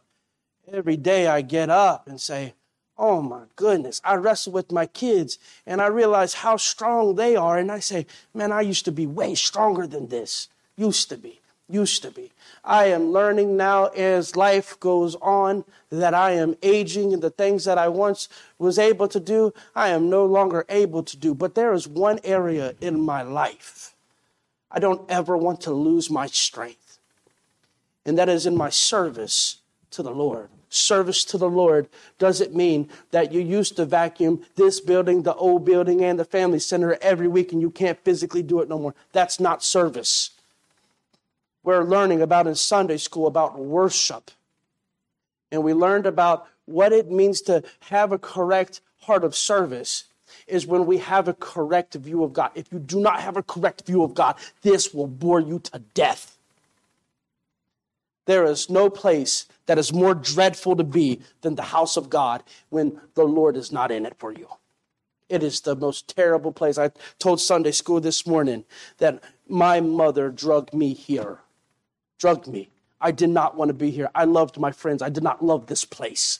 Every 0.71 0.97
day 0.97 1.27
I 1.27 1.41
get 1.41 1.69
up 1.69 2.07
and 2.07 2.19
say, 2.19 2.53
Oh 2.97 3.21
my 3.21 3.43
goodness. 3.55 4.01
I 4.03 4.15
wrestle 4.15 4.51
with 4.51 4.73
my 4.73 4.85
kids 4.85 5.39
and 5.65 5.81
I 5.81 5.87
realize 5.87 6.33
how 6.33 6.57
strong 6.57 7.15
they 7.15 7.35
are. 7.35 7.57
And 7.57 7.71
I 7.71 7.79
say, 7.79 8.05
Man, 8.33 8.51
I 8.51 8.61
used 8.61 8.85
to 8.85 8.91
be 8.91 9.07
way 9.07 9.35
stronger 9.35 9.87
than 9.87 10.07
this. 10.07 10.49
Used 10.75 11.09
to 11.09 11.17
be 11.17 11.38
used 11.69 12.01
to 12.01 12.11
be. 12.11 12.31
I 12.63 12.85
am 12.85 13.11
learning 13.11 13.55
now 13.55 13.85
as 13.87 14.35
life 14.35 14.79
goes 14.79 15.15
on 15.15 15.63
that 15.89 16.13
I 16.13 16.31
am 16.31 16.57
aging 16.63 17.13
and 17.13 17.21
the 17.21 17.29
things 17.29 17.65
that 17.65 17.77
I 17.77 17.87
once 17.87 18.27
was 18.57 18.79
able 18.79 19.07
to 19.07 19.19
do, 19.19 19.53
I 19.75 19.89
am 19.89 20.09
no 20.09 20.25
longer 20.25 20.65
able 20.67 21.03
to 21.03 21.17
do. 21.17 21.33
But 21.33 21.55
there 21.55 21.73
is 21.73 21.87
one 21.87 22.19
area 22.23 22.73
in 22.81 22.99
my 22.99 23.21
life 23.21 23.95
I 24.71 24.79
don't 24.79 25.09
ever 25.09 25.35
want 25.35 25.61
to 25.61 25.71
lose 25.71 26.11
my 26.11 26.27
strength, 26.27 26.99
and 28.05 28.19
that 28.19 28.29
is 28.29 28.45
in 28.45 28.55
my 28.55 28.69
service 28.69 29.57
to 29.89 30.03
the 30.03 30.11
Lord. 30.11 30.49
Service 30.69 31.25
to 31.25 31.39
the 31.39 31.49
Lord 31.49 31.89
doesn't 32.19 32.53
mean 32.55 32.87
that 33.09 33.31
you 33.31 33.41
used 33.41 33.77
to 33.77 33.85
vacuum 33.85 34.45
this 34.55 34.79
building, 34.79 35.23
the 35.23 35.33
old 35.33 35.65
building, 35.65 36.03
and 36.03 36.19
the 36.19 36.25
family 36.25 36.59
center 36.59 36.99
every 37.01 37.27
week 37.27 37.51
and 37.51 37.59
you 37.59 37.71
can't 37.71 37.97
physically 38.03 38.43
do 38.43 38.59
it 38.59 38.69
no 38.69 38.77
more. 38.77 38.93
That's 39.11 39.39
not 39.39 39.63
service 39.63 40.29
we're 41.69 41.83
learning 41.83 42.19
about 42.19 42.47
in 42.47 42.55
Sunday 42.55 42.97
school 42.97 43.27
about 43.27 43.59
worship. 43.59 44.31
And 45.51 45.63
we 45.63 45.75
learned 45.75 46.07
about 46.07 46.47
what 46.65 46.91
it 46.91 47.11
means 47.11 47.41
to 47.41 47.61
have 47.81 48.11
a 48.11 48.17
correct 48.17 48.81
heart 49.01 49.23
of 49.23 49.35
service 49.35 50.05
is 50.47 50.65
when 50.65 50.87
we 50.87 50.97
have 50.97 51.27
a 51.27 51.35
correct 51.35 51.93
view 51.93 52.23
of 52.23 52.33
God. 52.33 52.49
If 52.55 52.73
you 52.73 52.79
do 52.79 52.99
not 52.99 53.21
have 53.21 53.37
a 53.37 53.43
correct 53.43 53.85
view 53.85 54.01
of 54.01 54.15
God, 54.15 54.37
this 54.63 54.95
will 54.95 55.05
bore 55.05 55.39
you 55.39 55.59
to 55.59 55.77
death. 55.93 56.39
There 58.25 58.45
is 58.45 58.67
no 58.67 58.89
place 58.89 59.45
that 59.67 59.77
is 59.77 59.93
more 59.93 60.15
dreadful 60.15 60.75
to 60.75 60.83
be 60.83 61.21
than 61.41 61.53
the 61.53 61.61
house 61.61 61.97
of 61.97 62.09
God 62.09 62.41
when 62.69 62.99
the 63.13 63.25
Lord 63.25 63.55
is 63.55 63.71
not 63.71 63.91
in 63.91 64.07
it 64.07 64.15
for 64.17 64.33
you. 64.33 64.47
It 65.29 65.43
is 65.43 65.61
the 65.61 65.75
most 65.75 66.15
terrible 66.15 66.51
place. 66.51 66.79
I 66.79 66.89
told 67.19 67.39
Sunday 67.39 67.73
school 67.73 68.01
this 68.01 68.25
morning 68.25 68.65
that 68.97 69.23
my 69.47 69.81
mother 69.81 70.31
drugged 70.31 70.73
me 70.73 70.95
here 70.95 71.41
drugged 72.19 72.47
me. 72.47 72.69
I 73.01 73.11
did 73.11 73.29
not 73.29 73.55
want 73.55 73.69
to 73.69 73.73
be 73.73 73.89
here. 73.89 74.09
I 74.13 74.25
loved 74.25 74.59
my 74.59 74.71
friends. 74.71 75.01
I 75.01 75.09
did 75.09 75.23
not 75.23 75.43
love 75.43 75.65
this 75.67 75.85
place. 75.85 76.39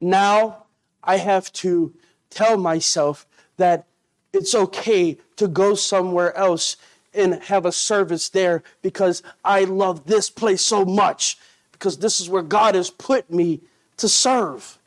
Now 0.00 0.64
I 1.02 1.18
have 1.18 1.52
to 1.54 1.92
tell 2.30 2.56
myself 2.56 3.26
that 3.56 3.84
it's 4.32 4.54
okay 4.54 5.18
to 5.36 5.48
go 5.48 5.74
somewhere 5.74 6.36
else 6.36 6.76
and 7.12 7.34
have 7.44 7.66
a 7.66 7.72
service 7.72 8.28
there 8.28 8.62
because 8.82 9.22
I 9.44 9.64
love 9.64 10.06
this 10.06 10.30
place 10.30 10.62
so 10.62 10.84
much, 10.84 11.38
because 11.72 11.98
this 11.98 12.20
is 12.20 12.28
where 12.28 12.42
God 12.42 12.74
has 12.74 12.90
put 12.90 13.30
me 13.30 13.60
to 13.98 14.08
serve. 14.08 14.78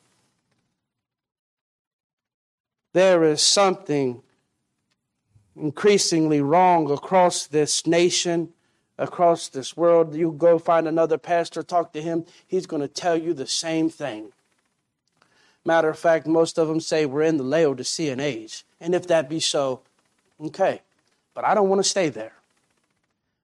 There 2.94 3.24
is 3.24 3.42
something 3.42 4.22
increasingly 5.56 6.42
wrong 6.42 6.92
across 6.92 7.48
this 7.48 7.88
nation 7.88 8.54
across 8.98 9.48
this 9.48 9.78
world. 9.78 10.16
You 10.16 10.32
go 10.32 10.58
find 10.58 10.88
another 10.88 11.18
pastor, 11.18 11.64
talk 11.64 11.94
to 11.94 12.02
him, 12.02 12.26
he's 12.48 12.66
going 12.66 12.82
to 12.82 12.88
tell 12.88 13.16
you 13.16 13.34
the 13.34 13.48
same 13.48 13.90
thing. 13.90 14.32
Matter 15.66 15.90
of 15.90 16.00
fact, 16.00 16.26
most 16.28 16.58
of 16.58 16.68
them 16.68 16.80
say 16.80 17.06
we're 17.06 17.24
in 17.24 17.38
the 17.38 17.44
Laodicean 17.44 18.20
age. 18.20 18.64
And 18.80 18.96
if 18.96 19.08
that 19.08 19.30
be 19.30 19.40
so, 19.40 19.82
okay. 20.40 20.82
But 21.34 21.46
I 21.46 21.54
don't 21.54 21.70
want 21.70 21.80
to 21.80 21.90
stay 21.90 22.10
there. 22.10 22.34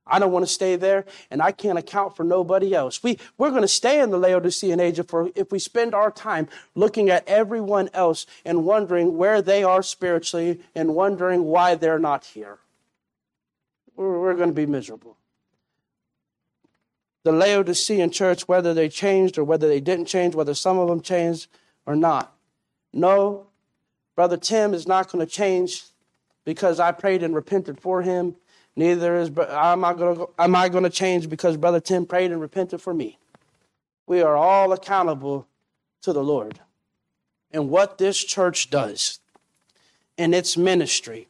I 0.06 0.20
don't 0.20 0.32
want 0.32 0.46
to 0.46 0.52
stay 0.52 0.76
there, 0.76 1.06
and 1.32 1.42
I 1.42 1.54
can't 1.54 1.78
account 1.78 2.18
for 2.18 2.26
nobody 2.26 2.74
else. 2.74 3.02
We, 3.02 3.20
we're 3.38 3.52
going 3.52 3.62
to 3.62 3.70
stay 3.70 4.02
in 4.02 4.10
the 4.10 4.18
Laodicean 4.18 4.82
age 4.82 5.00
if, 5.00 5.14
if 5.34 5.50
we 5.50 5.60
spend 5.60 5.94
our 5.94 6.12
time 6.12 6.50
looking 6.76 7.10
at 7.10 7.26
everyone 7.26 7.90
else 7.94 8.26
and 8.44 8.66
wondering 8.66 9.16
where 9.16 9.42
they 9.42 9.64
are 9.64 9.82
spiritually 9.82 10.60
and 10.76 10.94
wondering 10.94 11.46
why 11.46 11.76
they're 11.76 12.00
not 12.00 12.26
here. 12.26 12.60
We're, 13.96 14.20
we're 14.20 14.36
going 14.36 14.50
to 14.50 14.54
be 14.54 14.66
miserable 14.66 15.16
the 17.24 17.32
Laodicean 17.32 18.12
church, 18.12 18.48
whether 18.48 18.74
they 18.74 18.90
changed 18.90 19.38
or 19.38 19.44
whether 19.44 19.68
they 19.68 19.80
didn't 19.80 20.06
change, 20.06 20.36
whether 20.36 20.54
some 20.54 20.78
of 20.78 20.90
them 20.90 21.02
changed 21.02 21.48
or 21.86 21.96
not. 21.96 22.36
No, 22.92 23.48
Brother 24.16 24.38
Tim 24.38 24.74
is 24.74 24.88
not 24.88 25.12
going 25.12 25.26
to 25.26 25.32
change 25.32 25.84
because 26.46 26.80
I 26.80 26.92
prayed 26.92 27.24
and 27.24 27.34
repented 27.34 27.80
for 27.80 28.02
him. 28.02 28.36
Neither 28.76 29.18
is 29.18 29.32
am 29.38 29.86
I 29.86 29.94
going 29.94 30.18
to 30.18 30.30
am 30.38 30.56
I 30.56 30.70
going 30.70 30.84
to 30.84 30.90
change 30.90 31.30
because 31.30 31.58
Brother 31.58 31.80
Tim 31.80 32.06
prayed 32.06 32.32
and 32.32 32.42
repented 32.42 32.82
for 32.82 32.94
me. 32.94 33.18
We 34.06 34.22
are 34.22 34.36
all 34.36 34.74
accountable 34.74 35.48
to 36.02 36.12
the 36.12 36.24
Lord. 36.24 36.60
And 37.52 37.70
what 37.70 37.98
this 37.98 38.24
church 38.24 38.70
does 38.70 39.20
in 40.18 40.34
its 40.34 40.58
ministry, 40.58 41.28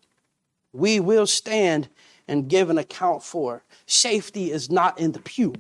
we 0.71 0.99
will 0.99 1.27
stand 1.27 1.89
and 2.27 2.47
give 2.47 2.69
an 2.69 2.77
account 2.77 3.23
for. 3.23 3.63
Safety 3.85 4.51
is 4.51 4.71
not 4.71 4.97
in 4.97 5.11
the 5.11 5.19
pew. 5.19 5.53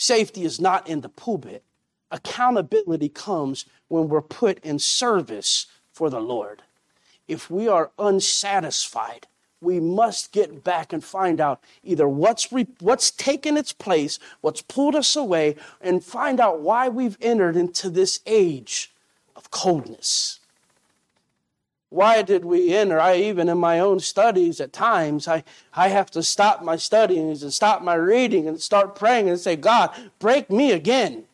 Safety 0.00 0.44
is 0.44 0.60
not 0.60 0.88
in 0.88 1.00
the 1.00 1.08
pulpit. 1.08 1.64
Accountability 2.12 3.08
comes 3.08 3.64
when 3.88 4.08
we're 4.08 4.22
put 4.22 4.60
in 4.60 4.78
service 4.78 5.66
for 5.92 6.08
the 6.08 6.20
Lord. 6.20 6.62
If 7.26 7.50
we 7.50 7.66
are 7.66 7.90
unsatisfied, 7.98 9.26
we 9.60 9.80
must 9.80 10.30
get 10.30 10.62
back 10.62 10.92
and 10.92 11.02
find 11.02 11.40
out 11.40 11.60
either 11.82 12.08
what's 12.08 12.52
re- 12.52 12.68
what's 12.78 13.10
taken 13.10 13.56
its 13.56 13.72
place, 13.72 14.20
what's 14.40 14.62
pulled 14.62 14.94
us 14.94 15.16
away, 15.16 15.56
and 15.80 16.04
find 16.04 16.38
out 16.38 16.60
why 16.60 16.88
we've 16.88 17.18
entered 17.20 17.56
into 17.56 17.90
this 17.90 18.20
age 18.24 18.94
of 19.34 19.50
coldness. 19.50 20.37
Why 21.90 22.22
did 22.22 22.44
we 22.44 22.74
enter? 22.74 23.00
I 23.00 23.16
even 23.16 23.48
in 23.48 23.58
my 23.58 23.80
own 23.80 24.00
studies 24.00 24.60
at 24.60 24.72
times, 24.72 25.28
I, 25.28 25.44
I 25.74 25.88
have 25.88 26.10
to 26.12 26.22
stop 26.22 26.62
my 26.62 26.76
studies 26.76 27.42
and 27.42 27.52
stop 27.52 27.82
my 27.82 27.94
reading 27.94 28.46
and 28.48 28.60
start 28.60 28.94
praying 28.94 29.28
and 29.28 29.40
say, 29.40 29.56
God, 29.56 29.90
break 30.18 30.50
me 30.50 30.72
again. 30.72 31.24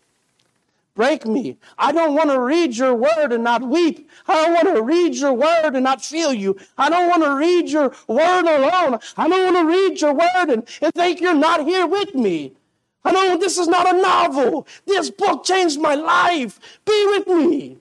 break 0.95 1.27
me. 1.27 1.59
I 1.79 1.93
don't 1.93 2.15
want 2.15 2.31
to 2.31 2.41
read 2.41 2.77
your 2.77 2.95
word 2.95 3.33
and 3.33 3.45
not 3.45 3.63
weep. 3.63 4.09
I 4.29 4.35
don't 4.35 4.55
want 4.55 4.77
to 4.77 4.83
read 4.83 5.15
your 5.17 5.33
word 5.33 5.73
and 5.75 5.85
not 5.85 6.05
feel 6.05 6.33
you. 6.33 6.57
I 6.79 6.89
don't 6.91 7.09
want 7.09 7.25
to 7.25 7.35
read 7.35 7.69
your 7.69 7.93
word 8.07 8.47
alone. 8.47 9.01
I 9.17 9.29
don't 9.29 9.55
want 9.55 9.57
to 9.57 9.67
read 9.67 10.01
your 10.01 10.15
word 10.15 10.51
and, 10.51 10.69
and 10.83 10.95
think 10.95 11.21
you're 11.21 11.35
not 11.35 11.65
here 11.65 11.87
with 11.87 12.15
me. 12.15 12.53
I 13.05 13.13
know 13.13 13.37
this 13.37 13.59
is 13.59 13.69
not 13.69 13.93
a 13.93 14.01
novel. 14.01 14.67
This 14.87 15.11
book 15.11 15.45
changed 15.45 15.81
my 15.81 15.95
life. 15.95 16.61
Be 16.87 17.07
with 17.09 17.27
me. 17.27 17.79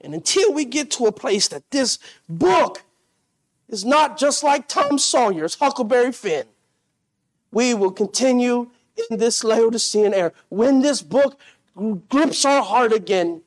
And 0.00 0.14
until 0.14 0.52
we 0.52 0.64
get 0.64 0.90
to 0.92 1.06
a 1.06 1.12
place 1.12 1.48
that 1.48 1.70
this 1.70 1.98
book 2.28 2.82
is 3.68 3.84
not 3.84 4.18
just 4.18 4.42
like 4.42 4.68
Tom 4.68 4.98
Sawyer's 4.98 5.56
Huckleberry 5.56 6.12
Finn, 6.12 6.46
we 7.50 7.74
will 7.74 7.90
continue 7.90 8.70
in 9.10 9.18
this 9.18 9.42
Laodicean 9.42 10.14
era. 10.14 10.32
When 10.48 10.80
this 10.80 11.02
book 11.02 11.38
grips 12.08 12.44
our 12.44 12.62
heart 12.62 12.92
again, 12.92 13.42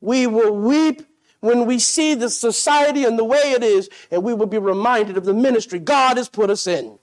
we 0.00 0.26
will 0.26 0.54
weep 0.54 1.02
when 1.40 1.66
we 1.66 1.78
see 1.78 2.14
the 2.14 2.30
society 2.30 3.04
and 3.04 3.18
the 3.18 3.24
way 3.24 3.52
it 3.52 3.62
is, 3.62 3.88
and 4.10 4.22
we 4.22 4.34
will 4.34 4.46
be 4.46 4.58
reminded 4.58 5.16
of 5.16 5.24
the 5.24 5.34
ministry 5.34 5.78
God 5.78 6.16
has 6.16 6.28
put 6.28 6.50
us 6.50 6.66
in 6.66 6.98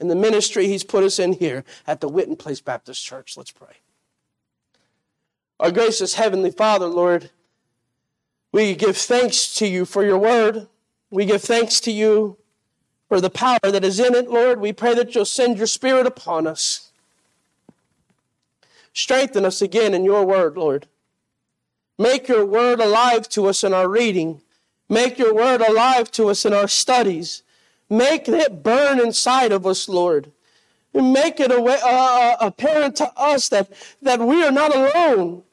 and 0.00 0.10
the 0.10 0.16
ministry 0.16 0.66
He's 0.66 0.84
put 0.84 1.04
us 1.04 1.18
in 1.18 1.34
here 1.34 1.64
at 1.86 2.00
the 2.00 2.08
Witten 2.08 2.38
Place 2.38 2.60
Baptist 2.60 3.04
Church. 3.04 3.36
Let's 3.36 3.50
pray. 3.50 3.76
Our 5.60 5.70
gracious 5.70 6.14
Heavenly 6.14 6.50
Father, 6.50 6.86
Lord, 6.86 7.30
we 8.52 8.74
give 8.74 8.96
thanks 8.96 9.54
to 9.56 9.66
you 9.66 9.84
for 9.84 10.04
your 10.04 10.18
word. 10.18 10.68
We 11.10 11.24
give 11.24 11.42
thanks 11.42 11.80
to 11.80 11.92
you 11.92 12.36
for 13.08 13.20
the 13.20 13.30
power 13.30 13.58
that 13.62 13.84
is 13.84 13.98
in 13.98 14.14
it, 14.14 14.30
Lord. 14.30 14.60
We 14.60 14.72
pray 14.72 14.94
that 14.94 15.14
you'll 15.14 15.24
send 15.24 15.58
your 15.58 15.66
Spirit 15.66 16.06
upon 16.06 16.46
us. 16.46 16.90
Strengthen 18.92 19.44
us 19.44 19.62
again 19.62 19.94
in 19.94 20.04
your 20.04 20.24
word, 20.24 20.56
Lord. 20.56 20.86
Make 21.98 22.28
your 22.28 22.46
word 22.46 22.80
alive 22.80 23.28
to 23.30 23.46
us 23.46 23.62
in 23.62 23.74
our 23.74 23.88
reading. 23.88 24.40
Make 24.88 25.18
your 25.18 25.34
word 25.34 25.60
alive 25.60 26.10
to 26.12 26.28
us 26.28 26.44
in 26.44 26.52
our 26.52 26.66
studies. 26.66 27.42
Make 27.88 28.28
it 28.28 28.62
burn 28.62 29.00
inside 29.00 29.52
of 29.52 29.66
us, 29.66 29.88
Lord. 29.88 30.32
Make 30.92 31.38
it 31.38 31.52
uh, 31.52 31.62
uh, 31.62 32.36
apparent 32.40 32.96
to 32.96 33.12
us 33.16 33.48
that, 33.50 33.70
that 34.02 34.20
we 34.20 34.42
are 34.44 34.50
not 34.50 34.74
alone. 34.74 35.44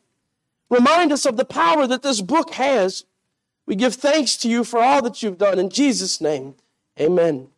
Remind 0.70 1.11
us 1.11 1.26
of 1.26 1.38
the 1.38 1.45
power 1.45 1.88
that 1.88 2.03
this 2.03 2.22
book 2.22 2.53
has. 2.55 3.05
We 3.65 3.76
give 3.76 3.95
thanks 3.95 4.38
to 4.38 4.49
you 4.49 4.63
for 4.63 4.80
all 4.80 5.01
that 5.01 5.22
you've 5.22 5.38
done. 5.38 5.59
In 5.59 5.70
Jesus' 5.70 6.22
name, 6.22 6.55
amen. 6.99 7.49